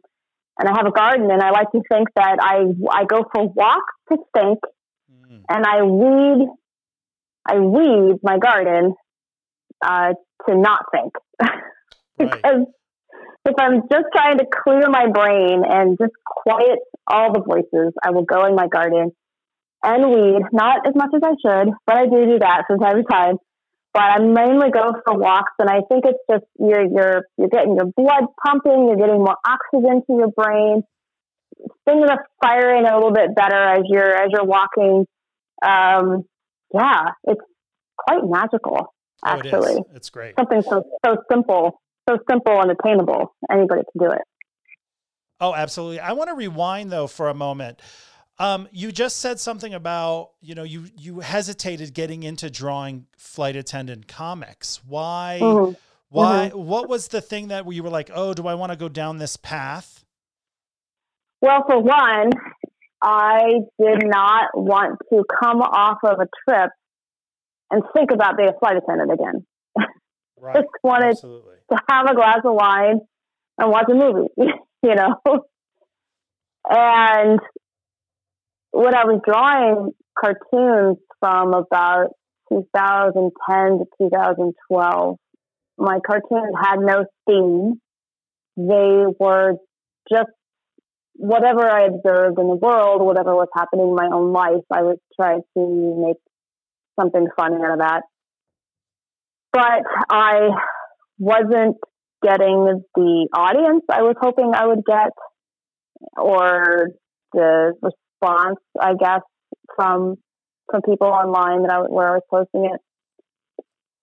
[0.58, 3.48] and I have a garden, and I like to think that I I go for
[3.48, 4.60] walks to think,
[5.12, 5.42] Mm.
[5.50, 6.48] and I weed
[7.48, 8.96] I weed my garden
[9.86, 10.14] uh,
[10.48, 11.14] to not think
[12.20, 12.42] Right.
[12.42, 12.66] because
[13.46, 18.10] if I'm just trying to clear my brain and just quiet all the voices, I
[18.12, 19.12] will go in my garden
[19.84, 20.42] and weed.
[20.52, 23.38] Not as much as I should, but I do do that from time to time.
[23.96, 27.78] But I mainly go for walks, and I think it's just you're you're you're getting
[27.78, 30.84] your blood pumping, you're getting more oxygen to your brain.
[31.88, 35.06] Things are firing a little bit better as you're as you're walking.
[35.66, 36.26] Um,
[36.74, 37.40] yeah, it's
[37.98, 38.94] quite magical,
[39.26, 40.36] Oh, it actually It's great.
[40.38, 43.34] something so so simple, so simple and attainable.
[43.50, 44.24] Anybody can do it.
[45.40, 46.02] Oh, absolutely.
[46.02, 47.80] I want to rewind though for a moment.
[48.38, 53.56] Um, you just said something about you know you you hesitated getting into drawing flight
[53.56, 54.82] attendant comics.
[54.86, 55.40] Why?
[55.42, 55.78] Mhm.
[56.10, 56.50] Why?
[56.50, 59.18] What was the thing that you were like, oh, do I want to go down
[59.18, 60.04] this path?
[61.42, 62.32] Well, for one,
[63.02, 66.72] I did not want to come off of a trip
[67.72, 69.46] and think about being a flight attendant again.
[70.38, 70.58] Right.
[70.58, 71.56] Just wanted Absolutely.
[71.72, 73.00] to have a glass of wine
[73.58, 74.28] and watch a movie,
[74.84, 75.16] you know.
[76.70, 77.40] And
[78.76, 82.10] when I was drawing cartoons from about
[82.52, 85.16] 2010 to 2012,
[85.78, 87.80] my cartoons had no theme.
[88.58, 89.54] They were
[90.12, 90.30] just
[91.14, 95.00] whatever I observed in the world, whatever was happening in my own life, I would
[95.16, 96.18] try to make
[97.00, 98.02] something funny out of that.
[99.54, 100.50] But I
[101.18, 101.78] wasn't
[102.22, 105.12] getting the audience I was hoping I would get
[106.18, 106.90] or
[107.32, 107.74] the
[108.26, 109.22] response, I guess,
[109.76, 110.16] from
[110.70, 112.82] from people online that I where I was posting it.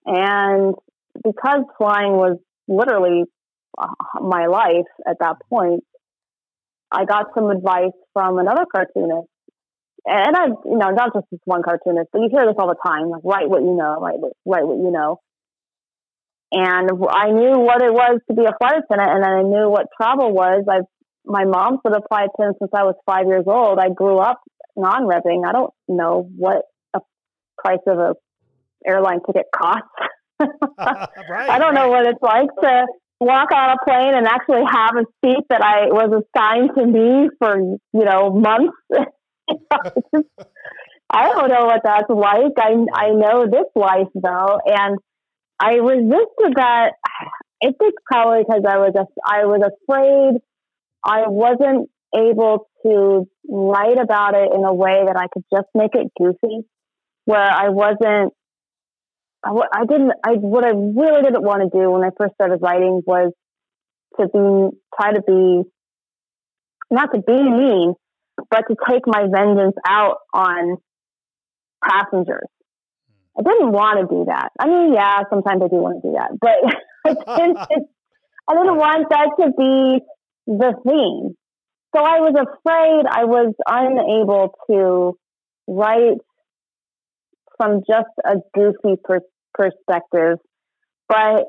[0.06, 0.74] And
[1.22, 2.38] because flying was
[2.68, 3.24] literally
[3.78, 3.88] uh,
[4.20, 5.84] my life at that point,
[6.90, 9.28] I got some advice from another cartoonist
[10.04, 12.76] and I, you know, not just this one cartoonist, but you hear this all the
[12.84, 15.20] time, like write what you know, write what, write what you know.
[16.50, 19.86] And I knew what it was to be a flight attendant, and I knew what
[19.96, 20.64] travel was.
[20.68, 20.90] I've
[21.24, 23.78] my mom's been a flight attendant since I was five years old.
[23.78, 24.40] I grew up
[24.76, 25.46] non-revving.
[25.46, 26.62] I don't know what
[26.94, 27.00] a
[27.58, 28.14] price of a
[28.86, 29.88] airline ticket costs.
[30.40, 31.74] right, I don't right.
[31.74, 32.86] know what it's like to
[33.20, 37.28] walk on a plane and actually have a seat that I was assigned to me
[37.38, 38.76] for you know months.
[41.14, 42.52] I don't know what that's like.
[42.58, 44.98] I I know this life though, and
[45.60, 46.92] I resisted that.
[47.64, 50.40] I think probably because I was a, I was afraid
[51.04, 55.94] I wasn't able to write about it in a way that I could just make
[55.94, 56.66] it goofy,
[57.24, 58.32] where I wasn't.
[59.44, 60.12] I, I didn't.
[60.24, 63.32] I what I really didn't want to do when I first started writing was
[64.18, 65.62] to be try to be
[66.90, 67.94] not to be mean,
[68.50, 70.76] but to take my vengeance out on
[71.82, 72.48] passengers.
[73.36, 74.50] I didn't want to do that.
[74.60, 78.76] I mean, yeah, sometimes I do want to do that, but I didn't, I didn't
[78.76, 80.04] want that to be
[80.46, 81.36] the theme.
[81.94, 85.18] So I was afraid I was unable to
[85.66, 86.18] write
[87.56, 89.20] from just a goofy per-
[89.54, 90.38] perspective.
[91.08, 91.44] But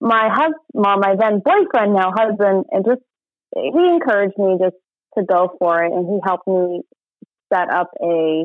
[0.00, 3.02] my husband, well, my then boyfriend, now husband, and just
[3.54, 4.76] he encouraged me just
[5.16, 6.82] to go for it, and he helped me
[7.52, 8.44] set up a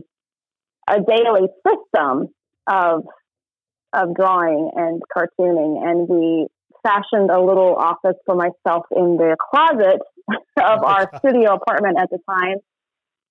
[0.87, 2.27] a daily system
[2.67, 3.05] of
[3.93, 6.47] of drawing and cartooning, and we
[6.83, 10.01] fashioned a little office for myself in the closet
[10.57, 12.57] of our studio apartment at the time,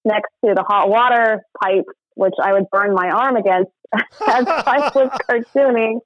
[0.05, 1.85] next to the hot water pipe,
[2.15, 6.01] which I would burn my arm against as I was cartooning.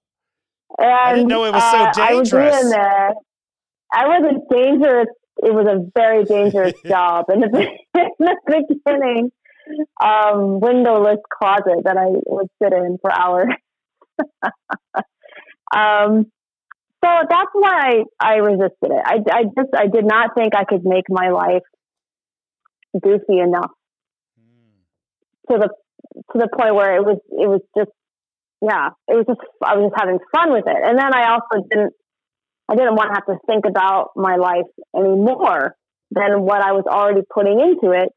[0.78, 2.32] And I didn't know it was so dangerous.
[2.32, 3.10] Uh, I was in there.
[3.92, 5.08] I was a dangerous.
[5.38, 9.30] It was a very dangerous job in the, in the beginning.
[10.02, 13.48] Um, windowless closet that I would sit in for hours.
[15.74, 16.30] um,
[17.04, 19.02] so that's why I, resisted it.
[19.04, 21.62] I, I just I did not think I could make my life
[23.00, 23.70] goofy enough
[25.50, 25.68] to the
[26.32, 27.90] to the point where it was it was just
[28.62, 30.76] yeah it was just I was just having fun with it.
[30.82, 31.92] And then I also didn't
[32.68, 34.66] I didn't want to have to think about my life
[34.96, 35.76] anymore
[36.10, 38.10] than what I was already putting into it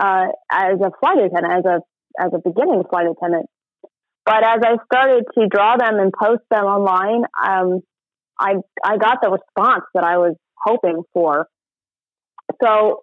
[0.00, 1.80] uh, as a flight attendant, as a
[2.18, 3.46] as a beginning flight attendant.
[4.24, 7.82] But as I started to draw them and post them online, um,
[8.38, 8.54] I
[8.84, 11.46] I got the response that I was hoping for.
[12.62, 13.02] So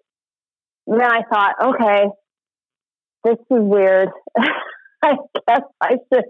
[0.88, 2.06] then I thought, okay,
[3.24, 4.10] this is weird.
[5.04, 5.14] I
[5.48, 6.26] guess I should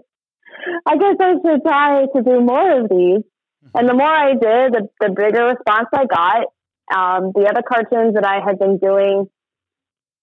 [0.86, 3.22] I guess I should try to do more of these.
[3.22, 3.78] Mm-hmm.
[3.78, 6.46] And the more I did, the, the bigger response I got.
[6.92, 9.26] Um, the other cartoons that I had been doing,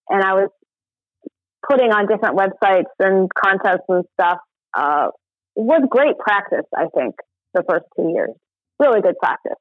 [0.10, 0.50] and I was
[1.68, 4.38] putting on different websites and contests and stuff,
[4.78, 5.08] uh,
[5.56, 7.16] was great practice, I think,
[7.56, 8.36] the first two years
[8.80, 9.58] really good practice.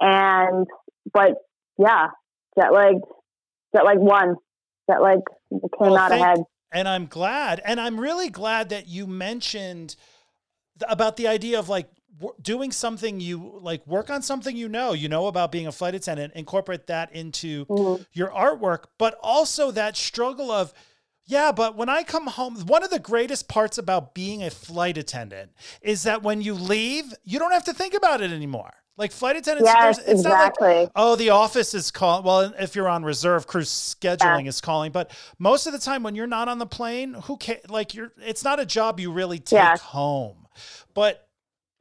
[0.00, 0.66] And,
[1.12, 1.32] but
[1.78, 2.08] yeah,
[2.58, 2.96] jet lag,
[3.74, 4.36] jet lag won.
[4.90, 5.18] Jet lag
[5.50, 6.38] came well, out thank, ahead.
[6.72, 7.60] And I'm glad.
[7.64, 9.96] And I'm really glad that you mentioned
[10.78, 11.88] th- about the idea of like
[12.18, 15.72] w- doing something you like work on something you know, you know about being a
[15.72, 18.02] flight attendant, incorporate that into mm-hmm.
[18.12, 20.72] your artwork, but also that struggle of,
[21.26, 24.98] yeah, but when I come home, one of the greatest parts about being a flight
[24.98, 28.72] attendant is that when you leave, you don't have to think about it anymore.
[28.98, 30.68] Like flight attendants, yes, it's exactly.
[30.68, 32.24] not like, oh, the office is calling.
[32.24, 34.48] Well, if you're on reserve, crew scheduling yeah.
[34.48, 34.92] is calling.
[34.92, 38.12] But most of the time, when you're not on the plane, who can like you're?
[38.18, 39.78] It's not a job you really take yeah.
[39.78, 40.46] home.
[40.92, 41.26] But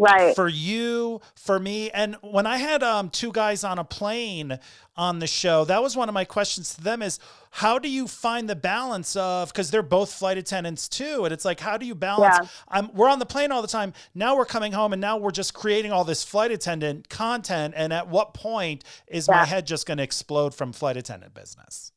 [0.01, 0.35] right.
[0.35, 1.89] for you for me.
[1.91, 4.59] And when i had um, two guys on a plane
[4.97, 7.17] on the show that was one of my questions to them is
[7.51, 11.45] how do you find the balance of because they're both flight attendants too and it's
[11.45, 12.37] like how do you balance?
[12.41, 12.47] Yeah.
[12.67, 13.93] I'm, we're on the plane all the time.
[14.13, 17.93] Now we're coming home and now we're just creating all this flight attendant content and
[17.93, 19.37] at what point is yeah.
[19.37, 21.91] my head just going to explode from flight attendant business?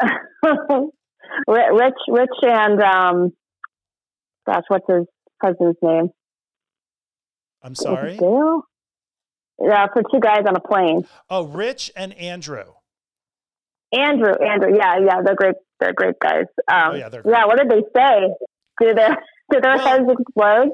[1.48, 3.32] Rich rich and um
[4.46, 5.06] gosh what's his
[5.42, 6.10] husband's name
[7.62, 8.18] I'm sorry.
[9.60, 11.06] Yeah, for two guys on a plane.
[11.30, 12.64] Oh, Rich and Andrew.
[13.92, 15.54] Andrew, Andrew, yeah, yeah, they're great.
[15.80, 16.44] They're great guys.
[16.70, 17.32] Um, oh, yeah, they're great.
[17.32, 17.46] yeah.
[17.46, 18.34] What did they say?
[18.80, 19.16] Did their
[19.50, 20.70] did their well, heads explode?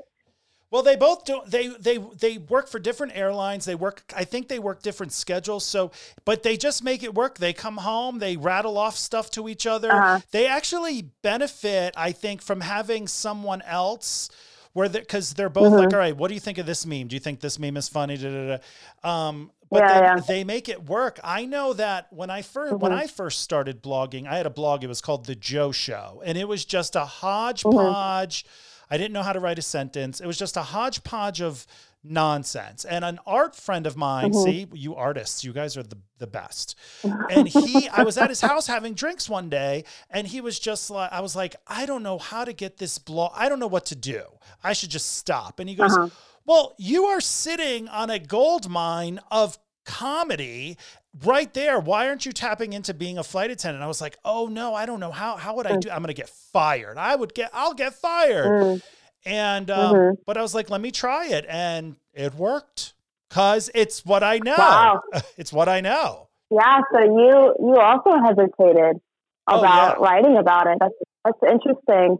[0.70, 1.42] Well, they both do.
[1.46, 3.66] They they they work for different airlines.
[3.66, 4.02] They work.
[4.16, 5.66] I think they work different schedules.
[5.66, 5.92] So,
[6.24, 7.36] but they just make it work.
[7.36, 8.18] They come home.
[8.18, 9.92] They rattle off stuff to each other.
[9.92, 10.20] Uh-huh.
[10.30, 14.30] They actually benefit, I think, from having someone else
[14.72, 15.76] where because they're both mm-hmm.
[15.84, 17.08] like, all right, what do you think of this meme?
[17.08, 18.16] Do you think this meme is funny?
[18.16, 18.58] Da, da,
[19.02, 19.08] da.
[19.08, 20.16] Um, but Yeah, they, yeah.
[20.26, 21.18] they make it work.
[21.24, 22.96] I know that when I 1st when Mhm.
[22.96, 24.84] I first started blogging, I had a blog.
[24.84, 27.08] It was called the Joe Show, and it was just a Mm-hmm.
[27.26, 28.44] hodgepodge.
[28.90, 30.20] I didn't know how to write a sentence.
[30.20, 31.66] It was just a hodgepodge of
[32.04, 32.84] nonsense.
[32.84, 34.44] And an art friend of mine, Mhm.
[34.44, 36.74] see, you artists, you guys are the, the best.
[37.02, 40.90] And he, I was at his house having drinks one day, and he was just
[40.90, 43.32] like, I was like, I don't know how to get this blog.
[43.34, 44.22] I don't know what to do.
[44.62, 45.60] I should just stop.
[45.60, 46.08] And he goes, Uh-huh.
[46.44, 50.76] Well, you are sitting on a gold mine of comedy
[51.24, 51.78] right there.
[51.78, 53.84] Why aren't you tapping into being a flight attendant?
[53.84, 55.36] I was like, oh no, I don't know how.
[55.36, 55.88] How would I do?
[55.90, 56.98] I'm gonna get fired.
[56.98, 57.50] I would get.
[57.52, 58.46] I'll get fired.
[58.64, 58.82] Mm.
[59.24, 60.16] And um, Mhm.
[60.26, 62.94] but I was like, let me try it, and it worked
[63.28, 64.56] because it's what I know.
[64.58, 65.00] Wow.
[65.36, 66.28] it's what I know.
[66.50, 69.00] Yeah, so you you also hesitated
[69.48, 70.04] Oh, about yeah.
[70.04, 70.78] writing about it.
[70.80, 70.94] That's
[71.24, 72.18] that's interesting.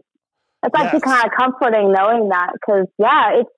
[0.61, 1.03] That's actually Yes.
[1.03, 3.49] kind of comforting knowing that because yeah, it's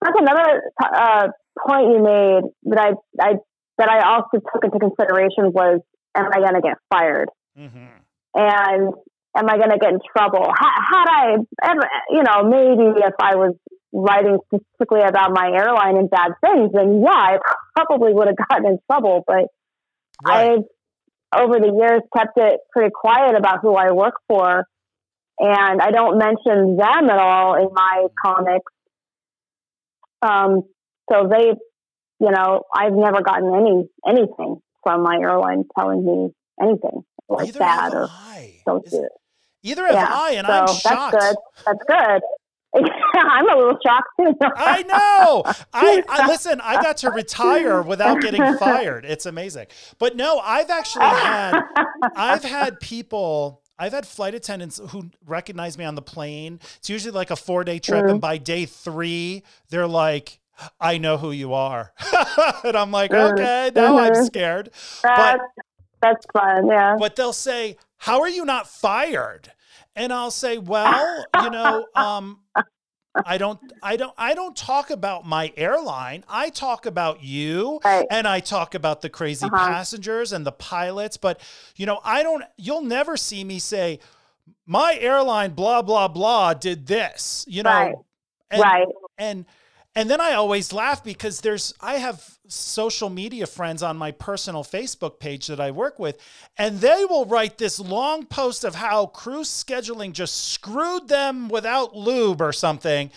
[0.00, 1.28] that's another uh,
[1.66, 2.42] point you made
[2.74, 3.34] that I I
[3.78, 5.80] that I also took into consideration was
[6.14, 7.86] am I going to get fired hmm
[8.34, 8.94] and
[9.38, 10.44] am I going to get in trouble?
[10.44, 13.54] Ha- had I ever, you know, maybe if I was
[13.92, 17.38] writing specifically about my airline and bad things, then yeah, I
[17.76, 19.22] probably would have gotten in trouble.
[19.26, 19.46] But
[20.26, 20.50] Right.
[20.58, 20.64] I've
[21.40, 24.64] over the years kept it pretty quiet about who I work for,
[25.38, 28.72] and I don't mention them at all in my comics.
[30.22, 30.62] Um,
[31.12, 31.52] so they,
[32.20, 37.58] you know, I've never gotten any anything from my airline telling me anything like Neither
[37.60, 38.54] that or I.
[38.66, 39.12] don't Is- do it.
[39.62, 41.12] Either have Yeah, I, and so I'm shocked.
[41.20, 41.36] that's good.
[41.66, 42.22] That's good.
[43.16, 44.34] I'm a little shocked too.
[44.42, 45.42] I know.
[45.72, 46.60] I, I listen.
[46.62, 49.04] I got to retire without getting fired.
[49.04, 49.66] It's amazing.
[49.98, 51.60] But no, I've actually had
[52.14, 53.62] I've had people.
[53.78, 56.60] I've had flight attendants who recognize me on the plane.
[56.76, 58.10] It's usually like a four day trip, Mm.
[58.12, 60.38] and by day three, they're like,
[60.80, 61.92] "I know who you are,"
[62.64, 63.32] and I'm like, Mm.
[63.32, 64.26] "Okay, now I'm Mhm.
[64.26, 64.70] scared."
[65.02, 65.40] that's,
[66.02, 66.66] that's fun.
[66.68, 66.96] Yeah.
[66.98, 69.52] But they'll say, "How are you not fired?"
[69.94, 72.40] And I'll say, "Well, you know, um,
[73.24, 76.24] I don't, I don't, I don't talk about my airline.
[76.28, 78.06] I talk about you, Right.
[78.10, 79.68] and I talk about the crazy Uh-huh.
[79.68, 81.16] passengers and the pilots.
[81.16, 81.40] But
[81.76, 82.44] you know, I don't.
[82.56, 84.00] You'll never see me say."
[84.64, 87.44] My airline, blah blah blah, did this.
[87.48, 87.94] You know, Right.
[88.50, 88.88] and, right.
[89.18, 89.46] and
[89.94, 94.64] and then I always laugh because there's I have social media friends on my personal
[94.64, 96.18] Facebook page that I work with,
[96.56, 101.94] and they will write this long post of how crew scheduling just screwed them without
[101.94, 103.10] lube or something.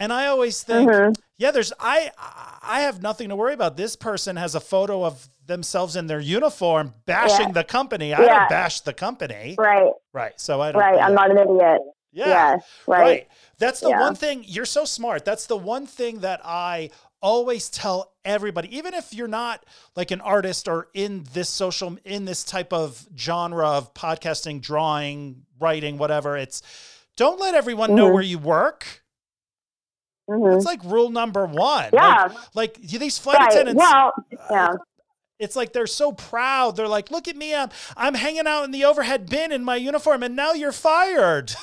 [0.00, 1.16] And I always think, Mhm.
[1.38, 2.10] yeah, there's I
[2.62, 3.76] I have nothing to worry about.
[3.76, 7.52] This person has a photo of themselves in their uniform bashing Yeah.
[7.52, 8.12] the company.
[8.14, 8.38] I Yeah.
[8.40, 9.54] don't bash the company.
[9.58, 9.92] Right.
[10.12, 10.38] Right.
[10.40, 11.00] So I don't Right.
[11.00, 11.80] I'm not an idiot.
[12.12, 12.26] yeah.
[12.26, 12.62] Yes.
[12.86, 13.00] Right.
[13.00, 13.28] Right.
[13.58, 14.00] That's the Yeah.
[14.00, 15.24] one thing you're so smart.
[15.24, 16.90] That's the one thing that I
[17.20, 19.64] always tell everybody, even if you're not
[19.96, 25.42] like an artist or in this social, in this type of genre of podcasting, drawing,
[25.58, 26.62] writing, whatever, it's
[27.16, 28.14] don't let everyone know Mhm.
[28.14, 29.02] where you work.
[30.30, 30.56] Mhm.
[30.56, 31.90] It's like rule number one.
[31.92, 32.28] Yeah.
[32.54, 33.52] Like, like these flight Right.
[33.52, 34.12] attendants, Well,
[34.50, 34.68] yeah.
[35.38, 36.76] it's like they're so proud.
[36.76, 37.54] They're like, look at me.
[37.54, 41.54] I'm, I'm hanging out in the overhead bin in my uniform and now you're fired.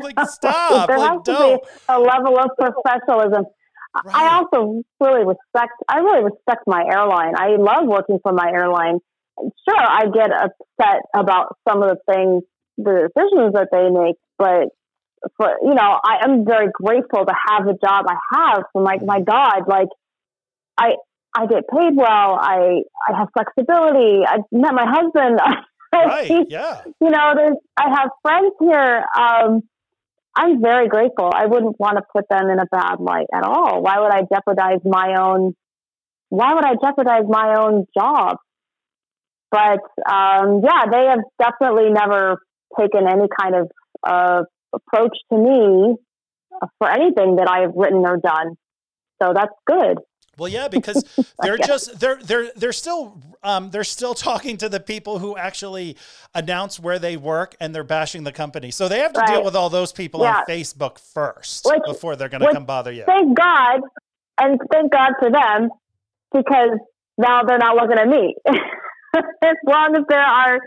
[0.00, 0.88] like, stop.
[0.88, 1.62] there like, has to don't.
[1.62, 3.44] be a level of professionalism.
[3.46, 3.48] I-
[4.06, 4.14] Right.
[4.14, 5.72] I also really respect.
[5.86, 7.34] I really respect my airline.
[7.36, 9.00] I love working for my airline.
[9.38, 12.42] Sure, I get upset about some of the things,
[12.78, 14.68] the decisions that they make, but
[15.36, 18.62] for you know, I am very grateful to have the job I have.
[18.72, 19.88] So, like, my God, like,
[20.78, 20.92] I
[21.36, 22.38] I get paid well.
[22.40, 24.22] I I have flexibility.
[24.26, 25.38] I met my husband.
[25.94, 26.46] Right.
[26.48, 26.80] Yeah.
[27.02, 29.04] you know, there's I have friends here.
[29.14, 29.60] Um,
[30.34, 31.30] I'm very grateful.
[31.34, 33.82] I wouldn't want to put them in a bad light at all.
[33.82, 35.54] Why would I jeopardize my own?
[36.30, 38.36] Why would I jeopardize my own job?
[39.50, 42.38] But um, yeah, they have definitely never
[42.78, 43.70] taken any kind of
[44.06, 44.42] uh,
[44.72, 45.96] approach to me
[46.78, 48.54] for anything that I have written or done.
[49.22, 49.98] So that's good.
[50.38, 51.04] Well, yeah, because
[51.42, 55.96] they're just they're they're they're still um they're still talking to the people who actually
[56.34, 58.70] announce where they work and they're bashing the company.
[58.70, 60.38] So they have to deal with all those people Yeah.
[60.38, 63.04] on Facebook first Which- before they're going to come bother you.
[63.04, 63.80] Thank God,
[64.40, 65.70] and thank God for them
[66.32, 66.78] because
[67.18, 68.34] now they're not looking at me.
[69.14, 70.58] as long as there are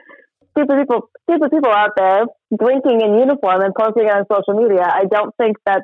[0.51, 2.25] stupid people, stupid people out there
[2.57, 5.83] drinking in uniform and posting it on social media, I don't think that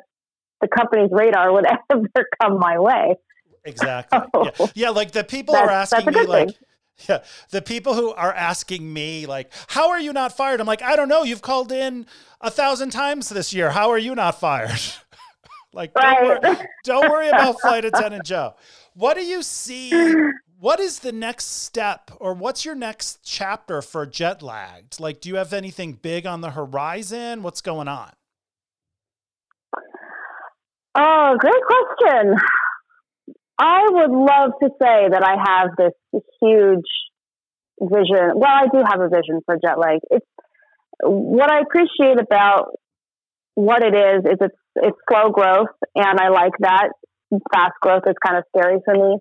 [0.60, 2.06] the company's radar would ever
[2.40, 3.16] come my way.
[3.64, 4.18] Exactly.
[4.58, 4.66] Yeah.
[4.74, 6.56] yeah, like the people are That's- that's asking me like thing.
[7.08, 10.82] yeah, the people who are asking me like, "How are you not fired?" I'm like,
[10.82, 11.22] "I don't know.
[11.22, 12.06] You've called in
[12.40, 13.70] a thousand times this year.
[13.70, 14.80] How are you not fired?"
[15.72, 18.54] like, don't, worry, don't worry about flight attendant Joe.
[18.94, 19.92] what do you see?
[20.58, 25.00] What is the next step or what's your next chapter for jet lagged?
[25.00, 27.42] Like, do you have anything big on the horizon?
[27.42, 28.12] What's going on?
[30.94, 32.36] Oh, great question.
[33.62, 36.90] I would love to say that I have this huge
[37.80, 38.32] vision.
[38.34, 40.00] Well, I do have a vision for jet lag.
[40.10, 40.26] It's
[41.00, 42.72] what I appreciate about
[43.54, 46.88] what it is is it's it's slow growth, and I like that.
[47.52, 49.18] Fast growth is kind of scary for me.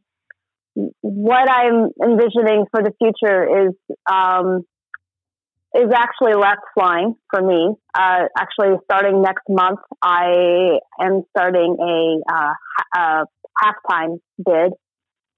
[1.01, 3.75] What I'm envisioning for the future is
[4.11, 4.63] um,
[5.73, 7.73] is actually less flying for me.
[7.95, 12.53] Uh, actually, starting next month, I am starting a, uh,
[12.95, 13.25] a
[13.63, 14.73] halftime bid,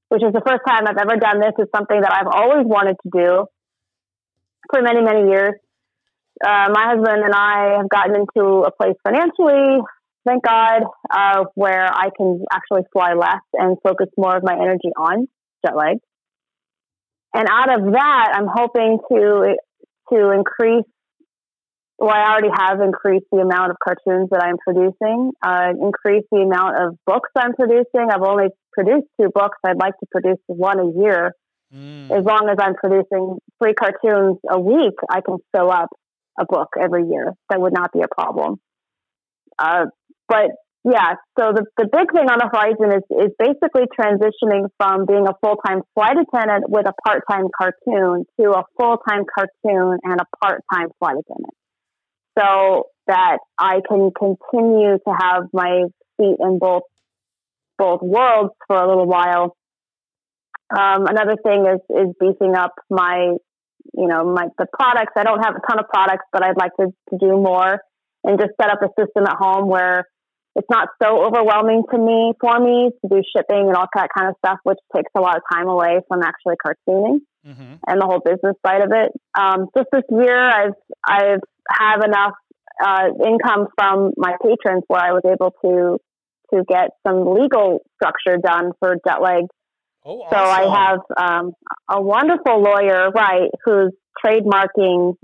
[0.09, 1.53] which is the first time I've ever done this.
[1.59, 3.45] It's something that I've always wanted to do
[4.71, 5.53] for many, many years.
[6.43, 9.83] Uh, my husband and I have gotten into a place financially,
[10.25, 10.81] thank God,
[11.11, 15.27] uh, where I can actually fly less and focus more of my energy on
[15.63, 15.97] jet lag.
[17.35, 19.55] And out of that, I'm hoping to
[20.13, 20.85] to increase.
[21.99, 25.31] Well, I already have increased the amount of cartoons that I'm producing.
[25.45, 28.09] Uh, increase the amount of books I'm producing.
[28.11, 29.57] I've only produced two books.
[29.65, 31.33] I'd like to produce one a year.
[31.73, 32.11] Mm.
[32.11, 35.89] As long as I'm producing three cartoons a week, I can fill up
[36.39, 37.33] a book every year.
[37.49, 38.59] That would not be a problem.
[39.57, 39.85] Uh,
[40.27, 40.51] but
[40.83, 45.25] yeah, so the, the big thing on the horizon is, is basically transitioning from being
[45.25, 49.97] a full time flight attendant with a part time cartoon to a full time cartoon
[50.03, 51.55] and a part time flight attendant.
[52.37, 55.85] So that I can continue to have my
[56.17, 56.83] feet in both
[57.77, 59.55] both worlds for a little while.
[60.69, 63.35] Um, another thing is is beefing up my
[63.93, 65.13] you know my the products.
[65.15, 67.79] I don't have a ton of products, but I'd like to, to do more
[68.25, 70.07] and just set up a system at home where
[70.55, 74.29] it's not so overwhelming to me for me to do shipping and all that kind
[74.29, 77.75] of stuff, which takes a lot of time away from actually cartooning mm-hmm.
[77.87, 79.11] and the whole business side of it.
[79.37, 80.73] Um, just this year, I've
[81.07, 81.39] I've
[81.69, 82.33] have enough
[82.83, 85.99] uh, income from my patrons where I was able to
[86.53, 89.45] to get some legal structure done for jet lag.
[90.05, 90.37] Oh, awesome.
[90.37, 91.53] So I have um,
[91.89, 93.91] a wonderful lawyer, right, who's
[94.23, 95.15] trademarking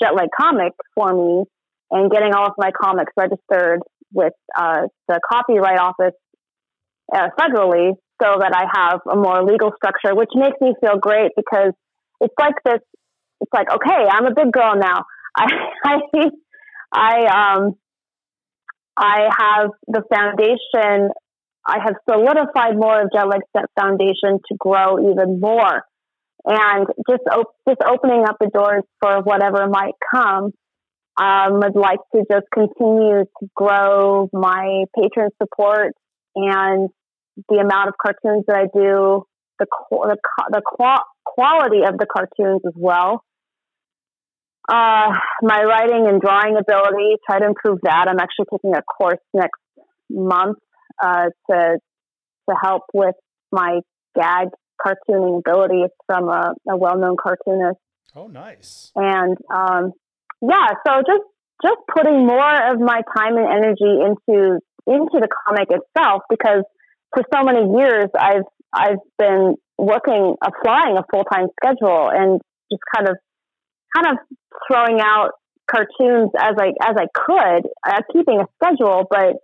[0.00, 1.44] jet lag comic for me
[1.90, 3.80] and getting all of my comics registered
[4.12, 6.14] with uh, the copyright office
[7.14, 11.32] uh, federally so that I have a more legal structure, which makes me feel great
[11.36, 11.72] because
[12.20, 12.80] it's like this.
[13.40, 15.04] It's like okay, I'm a big girl now.
[15.36, 15.46] I
[15.84, 15.98] I
[16.92, 17.74] I um
[18.96, 21.10] I have the foundation.
[21.66, 25.82] I have solidified more of Jet Foundation to grow even more,
[26.44, 30.52] and just op- just opening up the doors for whatever might come
[31.20, 35.92] um, would like to just continue to grow my patron support
[36.34, 36.88] and
[37.48, 39.24] the amount of cartoons that I do,
[39.58, 40.16] the the,
[40.50, 40.62] the
[41.24, 43.22] quality of the cartoons as well.
[44.68, 45.12] Uh,
[45.42, 48.06] my writing and drawing ability, try to improve that.
[48.08, 49.60] I'm actually taking a course next
[50.08, 50.58] month
[51.02, 51.78] uh, to
[52.48, 53.14] to help with
[53.50, 53.80] my
[54.14, 54.48] gag
[54.84, 55.82] cartooning ability.
[55.84, 57.78] It's from a, a well-known cartoonist.
[58.14, 58.92] Oh, nice.
[58.94, 59.92] And um,
[60.42, 61.24] yeah, so just
[61.62, 66.64] just putting more of my time and energy into into the comic itself because
[67.14, 72.40] for so many years I've I've been working applying a full time schedule and
[72.70, 73.16] just kind of
[73.94, 74.18] kind of
[74.66, 75.30] throwing out
[75.70, 79.36] cartoons as I as I could, uh, keeping a schedule, but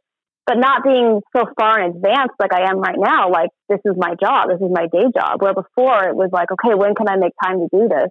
[0.46, 3.30] but not being so far in advance like I am right now.
[3.30, 5.40] Like this is my job, this is my day job.
[5.40, 8.10] Where before it was like, okay, when can I make time to do this?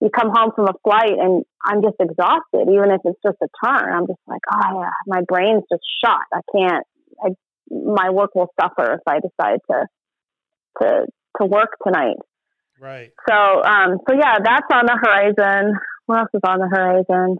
[0.00, 3.48] You come home from a flight and I'm just exhausted, even if it's just a
[3.64, 3.92] turn.
[3.92, 6.20] I'm just like, oh yeah, my brain's just shot.
[6.32, 6.84] I can't.
[7.22, 7.28] I,
[7.70, 9.86] my work will suffer if I decide to
[10.82, 11.06] to
[11.40, 12.16] to work tonight.
[12.78, 13.10] Right.
[13.28, 15.74] So, um, so yeah, that's on the horizon.
[16.04, 17.38] What else is on the horizon?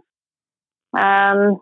[0.97, 1.61] Um,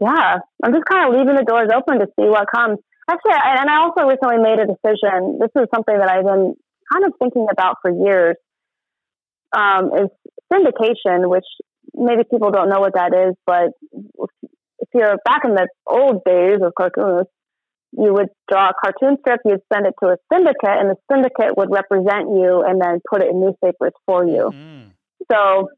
[0.00, 2.78] yeah, I'm just kind of leaving the doors open to see what comes.
[3.10, 5.38] Actually, I, and I also recently made a decision.
[5.38, 6.54] This is something that I've been
[6.92, 8.36] kind of thinking about for years
[9.52, 10.08] um, is
[10.52, 11.44] syndication, which
[11.94, 13.70] maybe people don't know what that is, but
[14.80, 17.26] if you're back in the old days of cartoons,
[17.92, 21.56] you would draw a cartoon strip, you'd send it to a syndicate, and the syndicate
[21.56, 24.50] would represent you and then put it in newspapers for you.
[24.54, 24.90] Mm.
[25.30, 25.68] So,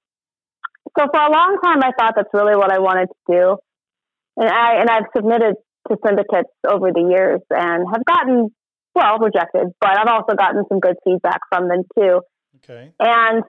[0.99, 3.57] so for a long time, I thought that's really what I wanted to do,
[4.36, 5.55] and I and I've submitted
[5.89, 8.51] to syndicates over the years and have gotten
[8.94, 12.20] well rejected, but I've also gotten some good feedback from them too.
[12.59, 12.93] Okay.
[13.01, 13.43] And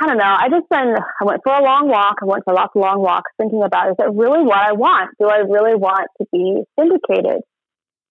[0.00, 0.36] I don't know.
[0.38, 2.22] I just been, I went for a long walk.
[2.22, 5.10] I went for lots of long walks thinking about, is it really what I want?
[5.18, 7.42] Do I really want to be syndicated?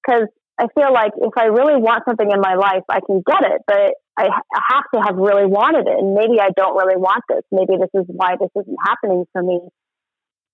[0.03, 0.27] Because
[0.59, 3.61] I feel like if I really want something in my life, I can get it,
[3.68, 5.95] but I, I have to have really wanted it.
[5.95, 7.43] And maybe I don't really want this.
[7.51, 9.61] Maybe this is why this isn't happening for me.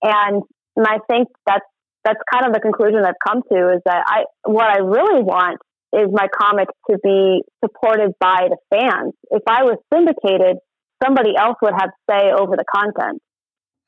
[0.03, 0.43] And,
[0.75, 1.65] and I think that's,
[2.03, 5.57] that's kind of the conclusion I've come to is that I, what I really want
[5.93, 9.13] is my comic to be supported by the fans.
[9.31, 10.57] If I was syndicated,
[11.03, 13.21] somebody else would have say over the content.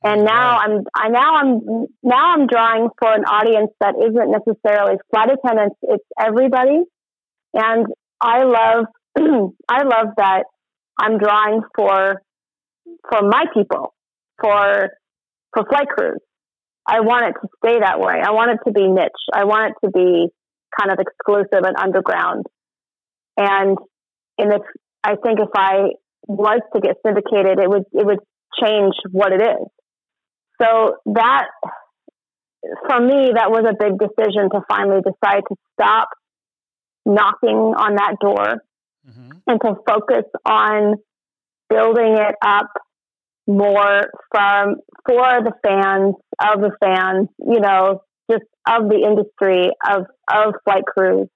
[0.03, 4.97] And now I'm I now I'm now I'm drawing for an audience that isn't necessarily
[5.09, 6.83] flight attendants, it's everybody.
[7.53, 7.87] And
[8.21, 8.85] I love
[9.69, 10.43] I love that
[10.99, 12.21] I'm drawing for
[13.09, 13.93] for my people,
[14.41, 14.89] for
[15.53, 16.19] for flight crews.
[16.87, 18.21] I want it to stay that way.
[18.23, 19.11] I want it to be niche.
[19.33, 20.27] I want it to be
[20.79, 22.45] kind of exclusive and underground.
[23.37, 23.77] And
[24.37, 24.61] and if
[25.03, 25.93] I think if I
[26.27, 28.19] was to get syndicated, it would it would
[28.61, 29.67] change what it is.
[30.61, 31.47] So that,
[32.87, 36.09] for me, that was a big decision to finally decide to stop
[37.05, 38.63] knocking on that door
[39.07, 39.31] mm-hmm.
[39.47, 40.95] and to focus on
[41.69, 42.71] building it up
[43.47, 44.75] more from
[45.07, 50.83] for the fans of the fans, you know, just of the industry of of flight
[50.85, 51.27] crews,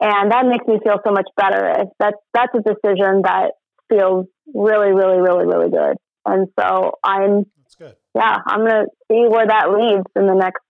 [0.00, 1.72] and that makes me feel so much better.
[2.00, 3.52] That's that's a decision that
[3.88, 5.96] feels really, really, really, really good.
[6.24, 7.96] And so I'm That's good.
[8.14, 10.62] Yeah, I'm going to see where that leads in the next,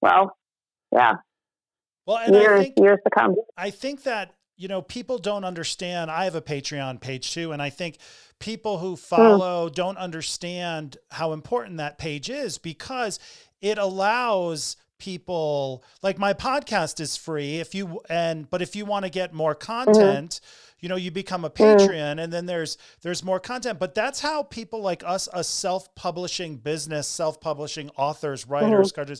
[0.00, 0.36] well,
[0.92, 1.14] yeah.
[2.06, 3.36] Well, years, think, years to come.
[3.56, 6.10] I think that, you know, people don't understand.
[6.10, 7.52] I have a Patreon page too.
[7.52, 7.98] And I think
[8.38, 8.96] people who hmm.
[8.96, 9.74] follow mm.
[9.74, 13.18] don't understand how important that page is because
[13.60, 19.04] it allows people like my podcast is free if you and but if you want
[19.04, 19.84] to get more mm-hmm.
[19.84, 22.22] content mm-hmm you know you become a patreon mm.
[22.22, 23.78] and then there's there's more content.
[23.78, 29.12] But that's how people like us a self-publishing business self-publishing authors writers mm-hmm.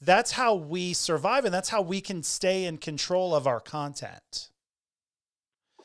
[0.00, 4.50] that's how we survive and that's how we can stay in control of our content.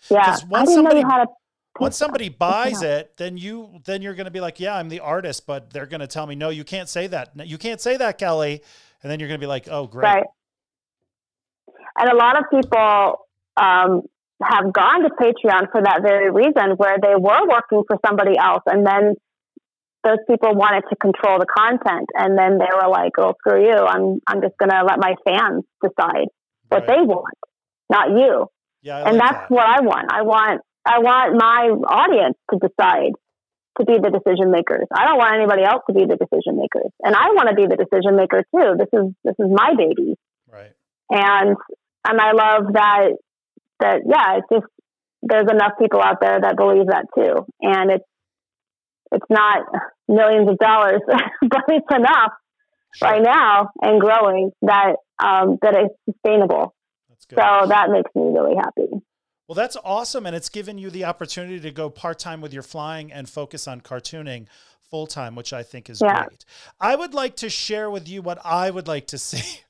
[0.10, 1.04] Yeah once somebody
[1.80, 5.00] once somebody buys it then you then you're going to be like yeah i'm the
[5.00, 7.32] artist but they're going to tell me no you can't say that.
[7.48, 8.62] You can't say that kelly.
[9.04, 10.08] And then you're going to be like oh great.
[10.08, 10.26] Right.
[11.98, 13.28] And a lot of people
[13.58, 14.04] um,
[14.42, 18.64] have gone to Patreon for that very reason, where they were working for somebody else,
[18.68, 19.16] and then
[20.04, 23.76] those people wanted to control the content, and then they were like, "Oh, screw you!
[23.76, 26.30] I'm I'm just gonna let my fans decide
[26.70, 26.88] what right.
[26.88, 27.38] they want,
[27.90, 28.48] not you."
[28.84, 29.52] Yeah, and like that's that.
[29.52, 30.12] what I want.
[30.12, 33.14] I want I want my audience to decide
[33.80, 34.88] to be the decision makers.
[34.92, 37.66] I don't want anybody else to be the decision makers, and I want to be
[37.68, 38.78] the decision maker too.
[38.78, 40.16] This is this is my baby,
[40.48, 40.72] right?
[41.10, 41.58] And
[42.08, 43.18] and I love that
[43.80, 44.66] that yeah, it's just
[45.22, 48.06] there's enough people out there that believe that too, and it's
[49.12, 49.66] it's not
[50.08, 52.34] millions of dollars, but it's enough
[52.96, 53.10] sure.
[53.10, 56.74] right now and growing that um, that it's sustainable.
[57.30, 58.90] So that makes me really happy.
[59.48, 62.64] Well, that's awesome, and it's given you the opportunity to go part time with your
[62.64, 64.48] flying and focus on cartooning
[64.90, 66.26] full time, which I think is yeah.
[66.26, 66.46] great.
[66.80, 69.62] I would like to share with you what I would like to see.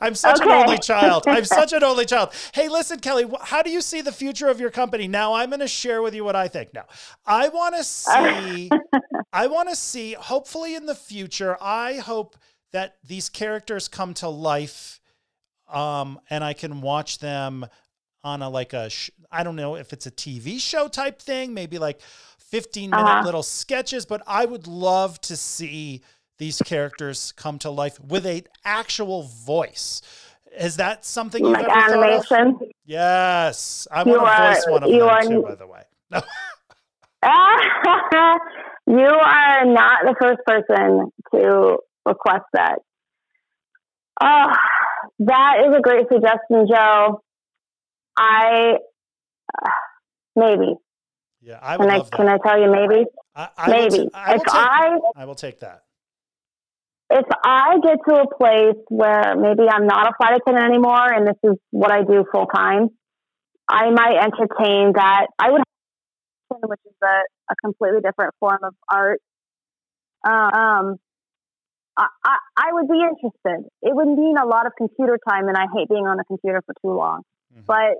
[0.00, 0.50] I'm such okay.
[0.50, 1.24] an only child.
[1.26, 2.32] I'm such an only child.
[2.54, 5.06] Hey, listen, Kelly, how do you see the future of your company?
[5.06, 6.72] Now, I'm going to share with you what I think.
[6.72, 6.86] Now,
[7.26, 8.70] I want to see,
[9.32, 12.36] I want to see, hopefully in the future, I hope
[12.72, 15.00] that these characters come to life
[15.68, 17.66] um, and I can watch them
[18.24, 21.54] on a, like a, sh- I don't know if it's a TV show type thing,
[21.54, 22.00] maybe like
[22.38, 23.24] 15 minute uh-huh.
[23.24, 26.02] little sketches, but I would love to see
[26.38, 30.02] these characters come to life with a actual voice.
[30.58, 32.58] Is that something you've like ever animation?
[32.84, 35.42] Yes, I want to voice one of them are, too.
[35.42, 35.82] By the way,
[38.86, 42.78] you are not the first person to request that.
[44.22, 44.52] Oh,
[45.20, 47.20] that is a great suggestion, Joe.
[48.16, 48.76] I
[49.62, 49.70] uh,
[50.36, 50.74] maybe.
[51.42, 52.10] Yeah, I can I that.
[52.12, 53.04] can I tell you maybe?
[53.34, 55.82] I, I maybe t- I if take, I I will take that
[57.10, 61.26] if I get to a place where maybe I'm not a flight attendant anymore and
[61.26, 62.88] this is what I do full time,
[63.68, 65.26] I might entertain that.
[65.38, 65.62] I would,
[66.50, 69.20] which is a, a completely different form of art.
[70.26, 70.96] Um,
[71.96, 73.68] I, I, I would be interested.
[73.82, 76.62] It would mean a lot of computer time, and I hate being on the computer
[76.66, 77.22] for too long.
[77.52, 77.62] Mm-hmm.
[77.66, 77.96] But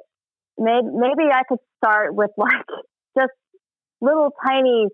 [0.59, 2.67] maybe, maybe I could start with like
[3.19, 3.33] just
[4.01, 4.89] little tiny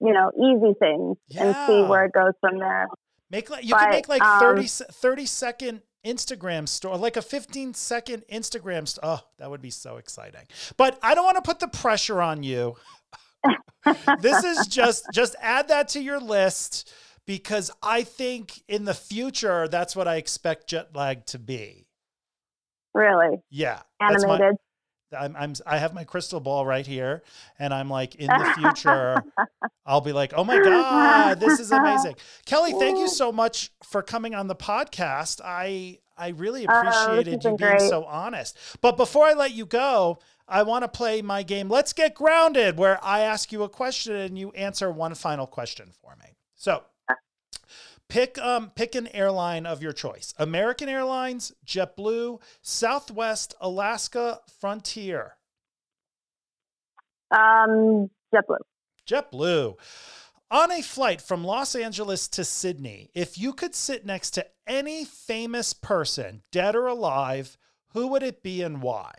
[0.00, 1.44] you know, easy things yeah.
[1.44, 2.88] and see where it goes from there.
[3.30, 7.22] Make like you but, can make like um, 30, 30 second Instagram store, like a
[7.22, 8.88] 15 second Instagram.
[8.88, 10.46] St- oh, that would be so exciting.
[10.76, 12.76] But I don't want to put the pressure on you.
[14.20, 16.92] this is just just add that to your list
[17.26, 21.86] because I think in the future that's what I expect jet lag to be.
[22.94, 23.38] Really?
[23.50, 23.82] Yeah.
[24.00, 24.56] Animated.
[25.18, 27.22] I'm, I'm I have my crystal ball right here,
[27.58, 29.22] and I'm like in the future,
[29.86, 32.16] I'll be like, oh my god, this is amazing,
[32.46, 32.72] Kelly.
[32.72, 35.40] Thank you so much for coming on the podcast.
[35.44, 37.80] I I really Oh, appreciated has you being great.
[37.80, 38.56] so honest.
[38.80, 41.68] But before I let you go, I want to play my game.
[41.68, 45.90] Let's get grounded, where I ask you a question and you answer one final question
[46.02, 46.36] for me.
[46.54, 46.82] So.
[48.10, 50.34] Pick um pick an airline of your choice.
[50.36, 55.36] American Airlines, JetBlue, Southwest, Alaska, Frontier.
[57.30, 58.58] Um, JetBlue.
[59.08, 59.76] JetBlue.
[60.50, 65.04] On a flight from Los Angeles to Sydney, if you could sit next to any
[65.04, 67.56] famous person, dead or alive,
[67.92, 69.12] who would it be and why?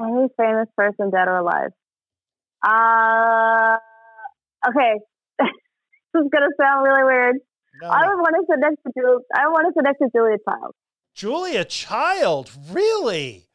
[0.00, 1.72] Any famous person, dead or alive?
[2.66, 3.76] Uh,
[4.66, 5.00] okay.
[6.12, 7.36] This is gonna sound really weird.
[7.82, 9.18] No, I would want to sit next to Julia.
[9.34, 10.74] I want to sit next to Julia Child.
[11.14, 13.48] Julia Child, really?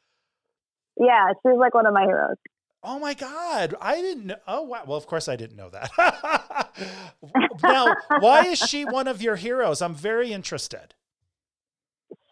[0.97, 2.37] Yeah, she's like one of my heroes.
[2.83, 3.75] Oh my God.
[3.79, 4.35] I didn't know.
[4.47, 4.83] Oh, wow.
[4.85, 6.69] Well, of course I didn't know that.
[7.63, 9.81] now, why is she one of your heroes?
[9.81, 10.93] I'm very interested.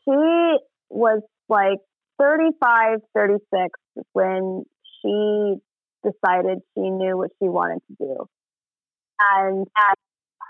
[0.04, 0.58] She
[0.90, 1.80] was like
[2.20, 3.80] 35, 36
[4.12, 4.66] when
[5.02, 5.56] she
[6.04, 8.28] decided she knew what she wanted to do.
[9.34, 9.98] And, and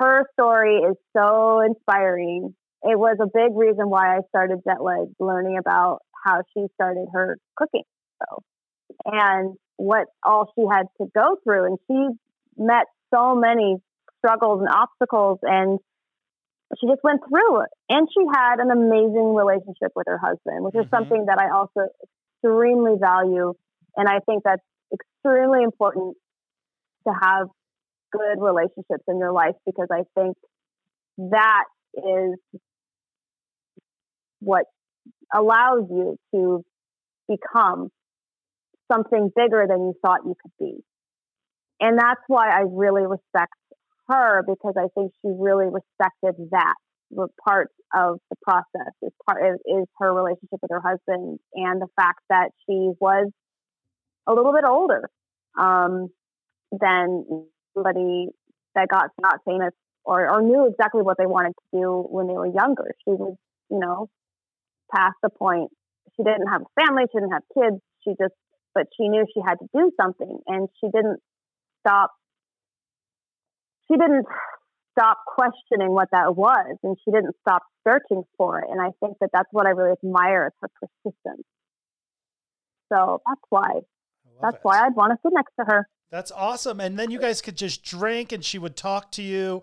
[0.01, 2.55] her story is so inspiring.
[2.83, 7.37] It was a big reason why I started Jetlagged, learning about how she started her
[7.55, 7.83] cooking
[8.19, 8.43] show
[9.05, 11.65] and what all she had to go through.
[11.65, 12.07] And she
[12.57, 13.77] met so many
[14.17, 15.79] struggles and obstacles and
[16.79, 17.69] she just went through it.
[17.89, 20.89] And she had an amazing relationship with her husband, which is Mhm.
[20.89, 21.89] something that I also
[22.41, 23.53] extremely value.
[23.97, 26.15] And I think that's extremely important
[27.07, 27.49] to have
[28.11, 30.37] good relationships in your life because I think
[31.17, 31.65] that
[31.95, 32.35] is
[34.39, 34.65] what
[35.33, 36.63] allows you to
[37.27, 37.89] become
[38.91, 40.77] something bigger than you thought you could be.
[41.79, 43.53] And that's why I really respect
[44.07, 46.75] her because I think she really respected that
[47.45, 51.87] part of the process is part is, is her relationship with her husband and the
[51.95, 53.29] fact that she was
[54.27, 55.09] a little bit older
[55.59, 56.09] um,
[56.71, 57.25] than
[57.73, 58.27] somebody
[58.75, 59.73] that got not famous
[60.03, 62.93] or, or knew exactly what they wanted to do when they were younger.
[63.03, 63.35] She was,
[63.69, 64.09] you know,
[64.93, 65.69] past the point.
[66.15, 67.03] She didn't have a family.
[67.11, 67.81] She didn't have kids.
[68.03, 68.33] She just,
[68.73, 71.19] but she knew she had to do something, and she didn't
[71.81, 72.11] stop.
[73.87, 74.25] She didn't
[74.97, 78.67] stop questioning what that was, and she didn't stop searching for it.
[78.69, 81.45] And I think that that's what I really admire is her persistence.
[82.91, 83.81] So that's why.
[84.41, 84.61] That's it.
[84.63, 85.87] why I'd want to sit next to her.
[86.11, 86.79] That's awesome.
[86.79, 89.61] And then you guys could just drink and she would talk to you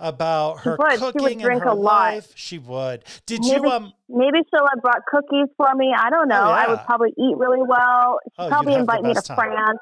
[0.00, 0.76] about her.
[0.96, 2.14] She would cooking and her a lot.
[2.14, 2.32] life.
[2.34, 3.04] She would.
[3.26, 5.92] Did Maybe- you um Maybe she'll have brought cookies for me.
[5.96, 6.42] I don't know.
[6.42, 8.18] I would probably eat really well.
[8.24, 9.36] She'd Oh, probably invite me to time.
[9.36, 9.78] France.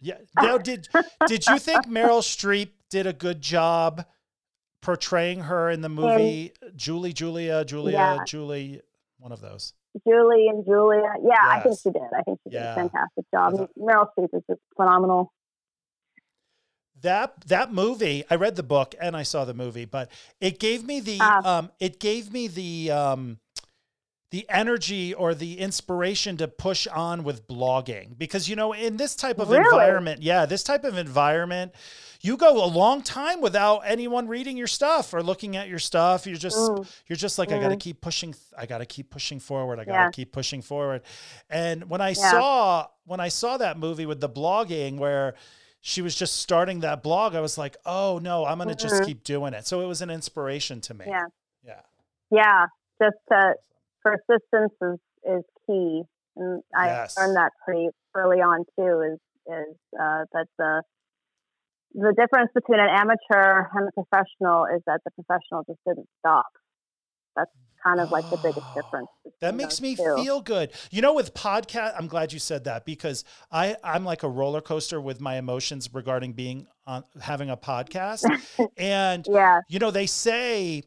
[0.00, 0.88] yeah now did
[1.26, 4.04] did you think Meryl Streep did a good job
[4.80, 8.18] portraying her in the movie Julie Julia Julia Yeah.
[8.26, 8.80] Julie
[9.18, 9.74] one of those.
[10.06, 11.02] Julie and Julia.
[11.24, 12.02] Yeah, I think she did.
[12.16, 12.72] I think she did Yeah.
[12.72, 13.54] a fantastic job.
[13.76, 15.32] Meryl Streep is just phenomenal.
[17.02, 20.10] That that movie i read the book and i saw the movie but
[20.40, 21.58] it gave me the Ah.
[21.58, 23.38] um it gave me the um
[24.30, 29.14] the energy or the inspiration to push on with blogging because you know in this
[29.16, 29.64] type of Really?
[29.64, 31.72] environment yeah this type of environment
[32.20, 36.26] you go a long time without anyone reading your stuff or looking at your stuff
[36.26, 36.86] you're just Mm.
[37.06, 37.80] you're just like i got to Mm.
[37.80, 40.10] keep pushing i got to keep pushing forward i got to Yeah.
[40.10, 41.00] keep pushing forward
[41.48, 42.30] and when i Yeah.
[42.32, 45.36] saw when i saw that movie with the blogging where
[45.80, 49.02] she was just starting that blog i was like oh no i'm going to just
[49.02, 49.06] Mhm.
[49.06, 51.26] keep doing it so it was an inspiration to me Yeah.
[51.64, 51.80] yeah
[52.30, 52.66] Yeah,
[53.00, 53.16] just
[54.02, 56.02] persistence is, is key.
[56.36, 57.16] And I Yes.
[57.18, 60.82] learned that pretty early on too, is, is uh, that the,
[61.94, 66.46] the difference between an amateur and a professional is that the professional just didn't stop.
[67.38, 67.50] That's
[67.82, 69.08] kind of like the biggest Oh, difference.
[69.40, 70.16] That makes me two.
[70.16, 70.72] feel good.
[70.90, 74.60] You know, with podcast, I'm glad you said that because I I'm like a roller
[74.60, 78.24] coaster with my emotions regarding being on having a podcast.
[78.76, 80.82] and Yeah, you know, they say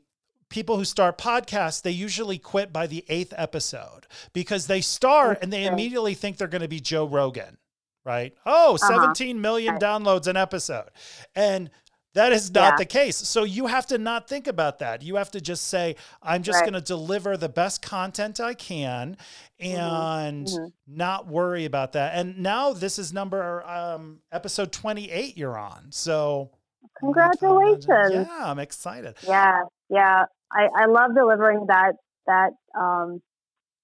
[0.50, 5.54] people who start podcasts, they usually quit by the eighth episode because they start and
[5.54, 7.58] they immediately think they're going to be Joe Rogan,
[8.04, 8.34] right?
[8.46, 8.88] Oh, uh-huh.
[9.14, 9.82] 17 million Right.
[9.82, 10.90] downloads an episode.
[11.36, 11.70] And
[12.14, 12.76] that is not Yeah.
[12.78, 13.16] the case.
[13.18, 15.02] So you have to not think about that.
[15.02, 16.66] You have to just say, I'm just Right.
[16.72, 19.18] going to deliver the best content I can
[19.60, 20.74] and mhm.
[20.88, 22.14] not worry about that.
[22.16, 25.92] And now this is number um episode 28 you're on.
[25.92, 26.52] So
[27.00, 27.88] Congratulations.
[28.12, 29.16] Yeah, I'm excited.
[29.28, 30.26] yeah, yeah.
[30.52, 31.94] I, I love delivering that,
[32.28, 33.22] that, um,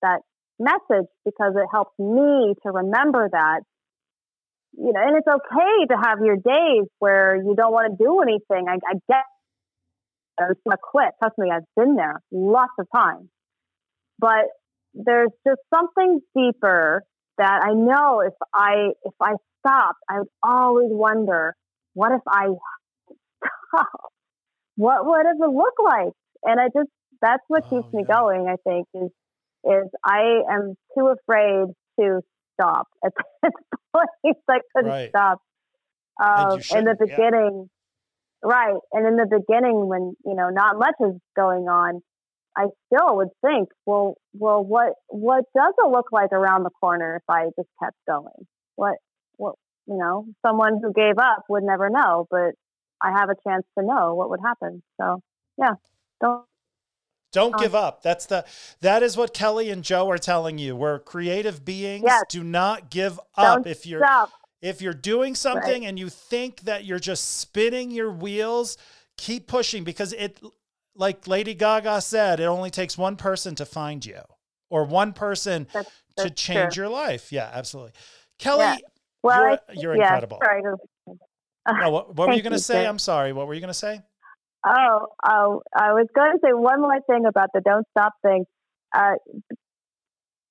[0.02, 0.20] that
[0.60, 3.62] message because it helps me to remember that
[4.78, 8.22] you know, and it's okay to have your days where you don't want to do
[8.22, 8.68] anything.
[8.70, 9.26] I, I get
[10.40, 11.10] I just want to quit.
[11.20, 13.28] Trust me, I've been there lots of times.
[14.20, 14.46] But
[14.94, 17.04] there's just something deeper
[17.38, 21.56] that I know if I if I stopped, I would always wonder,
[21.94, 22.48] what if I
[23.72, 23.88] stop?
[24.80, 26.14] What would it look like?
[26.44, 26.90] And I just
[27.20, 28.48] that's what oh, keeps me going.
[28.48, 29.10] I think is
[29.64, 32.22] is I am too afraid to
[32.54, 33.12] stop at
[33.44, 33.52] this
[34.24, 34.38] point.
[34.50, 35.10] I couldn't right.
[35.10, 35.42] stop.
[36.24, 37.70] Um, in the beginning,
[38.44, 38.50] yeah.
[38.50, 38.80] right?
[38.92, 42.02] And in the beginning, when you know not much is going on,
[42.58, 47.18] I still would think, well, well, what what does it look like around the corner
[47.18, 48.48] if I just kept going?
[48.76, 48.96] What,
[49.36, 49.56] what,
[49.86, 52.56] you know, someone who gave up would never know, but
[53.02, 54.82] I have a chance to know what would happen.
[55.00, 55.22] So,
[55.60, 55.74] yeah,
[56.20, 56.46] don't
[57.32, 58.02] don't give up.
[58.02, 58.46] That's the
[58.82, 60.76] that is what Kelly and Joe are telling you.
[60.76, 62.04] We're creative beings.
[62.06, 62.24] Yes.
[62.30, 63.64] Do not give up.
[63.64, 64.32] Don't if you're stop.
[64.62, 65.90] if you're doing something right.
[65.90, 68.78] and you think that you're just spinning your wheels,
[69.18, 70.40] keep pushing because it
[70.96, 74.22] like Lady Gaga said, it only takes one person to find you
[74.70, 76.84] or one person that's, that's to change true.
[76.84, 77.32] your life.
[77.32, 77.94] Yeah, absolutely.
[78.40, 78.78] Kelly, yeah.
[79.22, 80.40] well, you're, I, you're yeah, incredible.
[80.44, 80.62] Sorry.
[80.64, 82.86] no, what, what were you going to say?
[82.86, 83.34] I'm sorry.
[83.34, 84.02] What were you going to say?
[84.66, 88.46] Oh, oh, I was going to say one more thing about the don't stop thing.
[88.96, 89.16] Uh,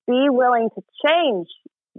[0.07, 1.47] be willing to change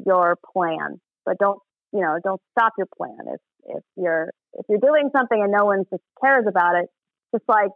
[0.06, 1.58] your plan, but don't,
[1.92, 3.18] you know, don't stop your plan.
[3.26, 3.40] If
[3.76, 6.88] if you're if you're doing something and no one just cares about it,
[7.34, 7.70] just like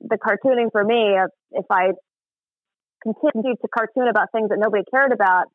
[0.00, 1.92] the cartooning for me, if, if I
[3.02, 5.46] continued to cartoon about things that nobody cared about,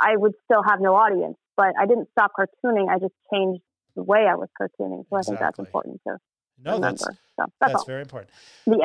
[0.00, 1.36] I would still have no audience.
[1.56, 2.88] But I didn't stop cartooning.
[2.88, 3.62] I just changed
[3.96, 5.04] the way I was cartooning.
[5.10, 5.18] So exactly.
[5.18, 6.16] I think that's important too.
[6.64, 8.30] No, that's so that's, that's very important.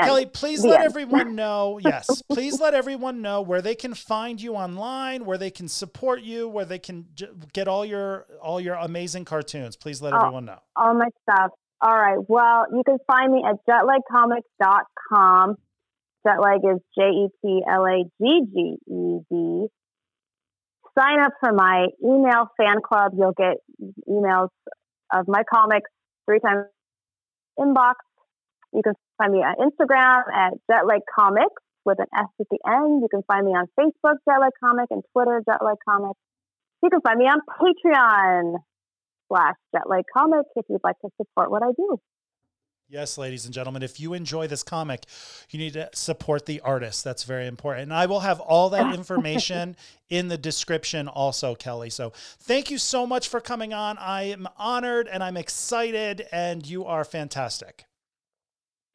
[0.03, 0.85] Kelly, please the let end.
[0.85, 1.79] everyone know.
[1.83, 6.21] Yes, please let everyone know where they can find you online, where they can support
[6.21, 9.75] you, where they can j- get all your all your amazing cartoons.
[9.75, 10.59] Please let oh, everyone know.
[10.75, 11.51] All my stuff.
[11.81, 12.17] All right.
[12.27, 15.55] Well, you can find me at jetlaggedcomics.com.
[16.25, 19.67] Jetlagged is J E T L A G G E D.
[20.97, 23.13] Sign up for my email fan club.
[23.17, 23.57] You'll get
[24.07, 24.49] emails
[25.11, 25.89] of my comics
[26.25, 26.65] three times
[27.59, 27.95] inbox.
[28.73, 33.01] You can find me on Instagram at Jetlagged Comics with an S at the end.
[33.01, 36.17] You can find me on Facebook, Jetlagged Comic, and Twitter, Jetlagged Comic.
[36.81, 38.55] You can find me on Patreon
[39.27, 41.99] slash Jetlagged Comic if you'd like to support what I do.
[42.94, 45.07] Yes, ladies and gentlemen, if you enjoy this comic,
[45.49, 47.03] you need to support the artist.
[47.03, 47.86] That's very important.
[47.86, 49.76] And I will have all that information
[50.11, 51.90] in the description also, Kelly.
[51.90, 53.98] So thank you so much for coming on.
[53.98, 57.86] I am honored and I'm excited, and you are fantastic.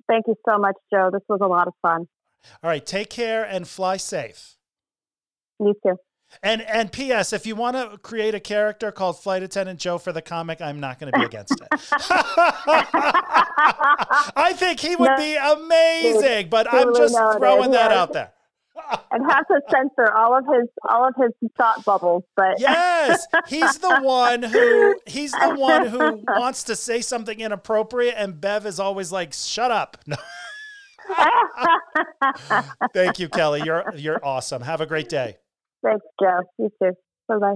[0.09, 1.11] Thank you so much, Joe.
[1.13, 2.07] This was a lot of fun.
[2.63, 2.87] All right.
[2.87, 4.55] Take care and fly safe.
[5.59, 5.97] You too.
[6.43, 7.33] And and P.S.
[7.33, 10.79] If you want to create a character called Flight Attendant Joe for the comic, I'm
[10.79, 11.69] not going to be against it.
[14.37, 18.33] I think he would no, be amazing, but I'm just throwing that out there.
[19.11, 23.79] and have to censor all of his all of his thought bubbles, but yes, he's
[23.79, 28.81] the one who he's the one who wants to say something inappropriate, and Bev is
[28.81, 29.99] always like, "Shut up."
[32.93, 33.63] Thank you, Kelly.
[33.65, 34.63] You're you're awesome.
[34.63, 35.37] Have a great day.
[35.85, 36.41] Thanks, Joe.
[36.59, 36.93] You too.
[37.29, 37.55] Bye bye.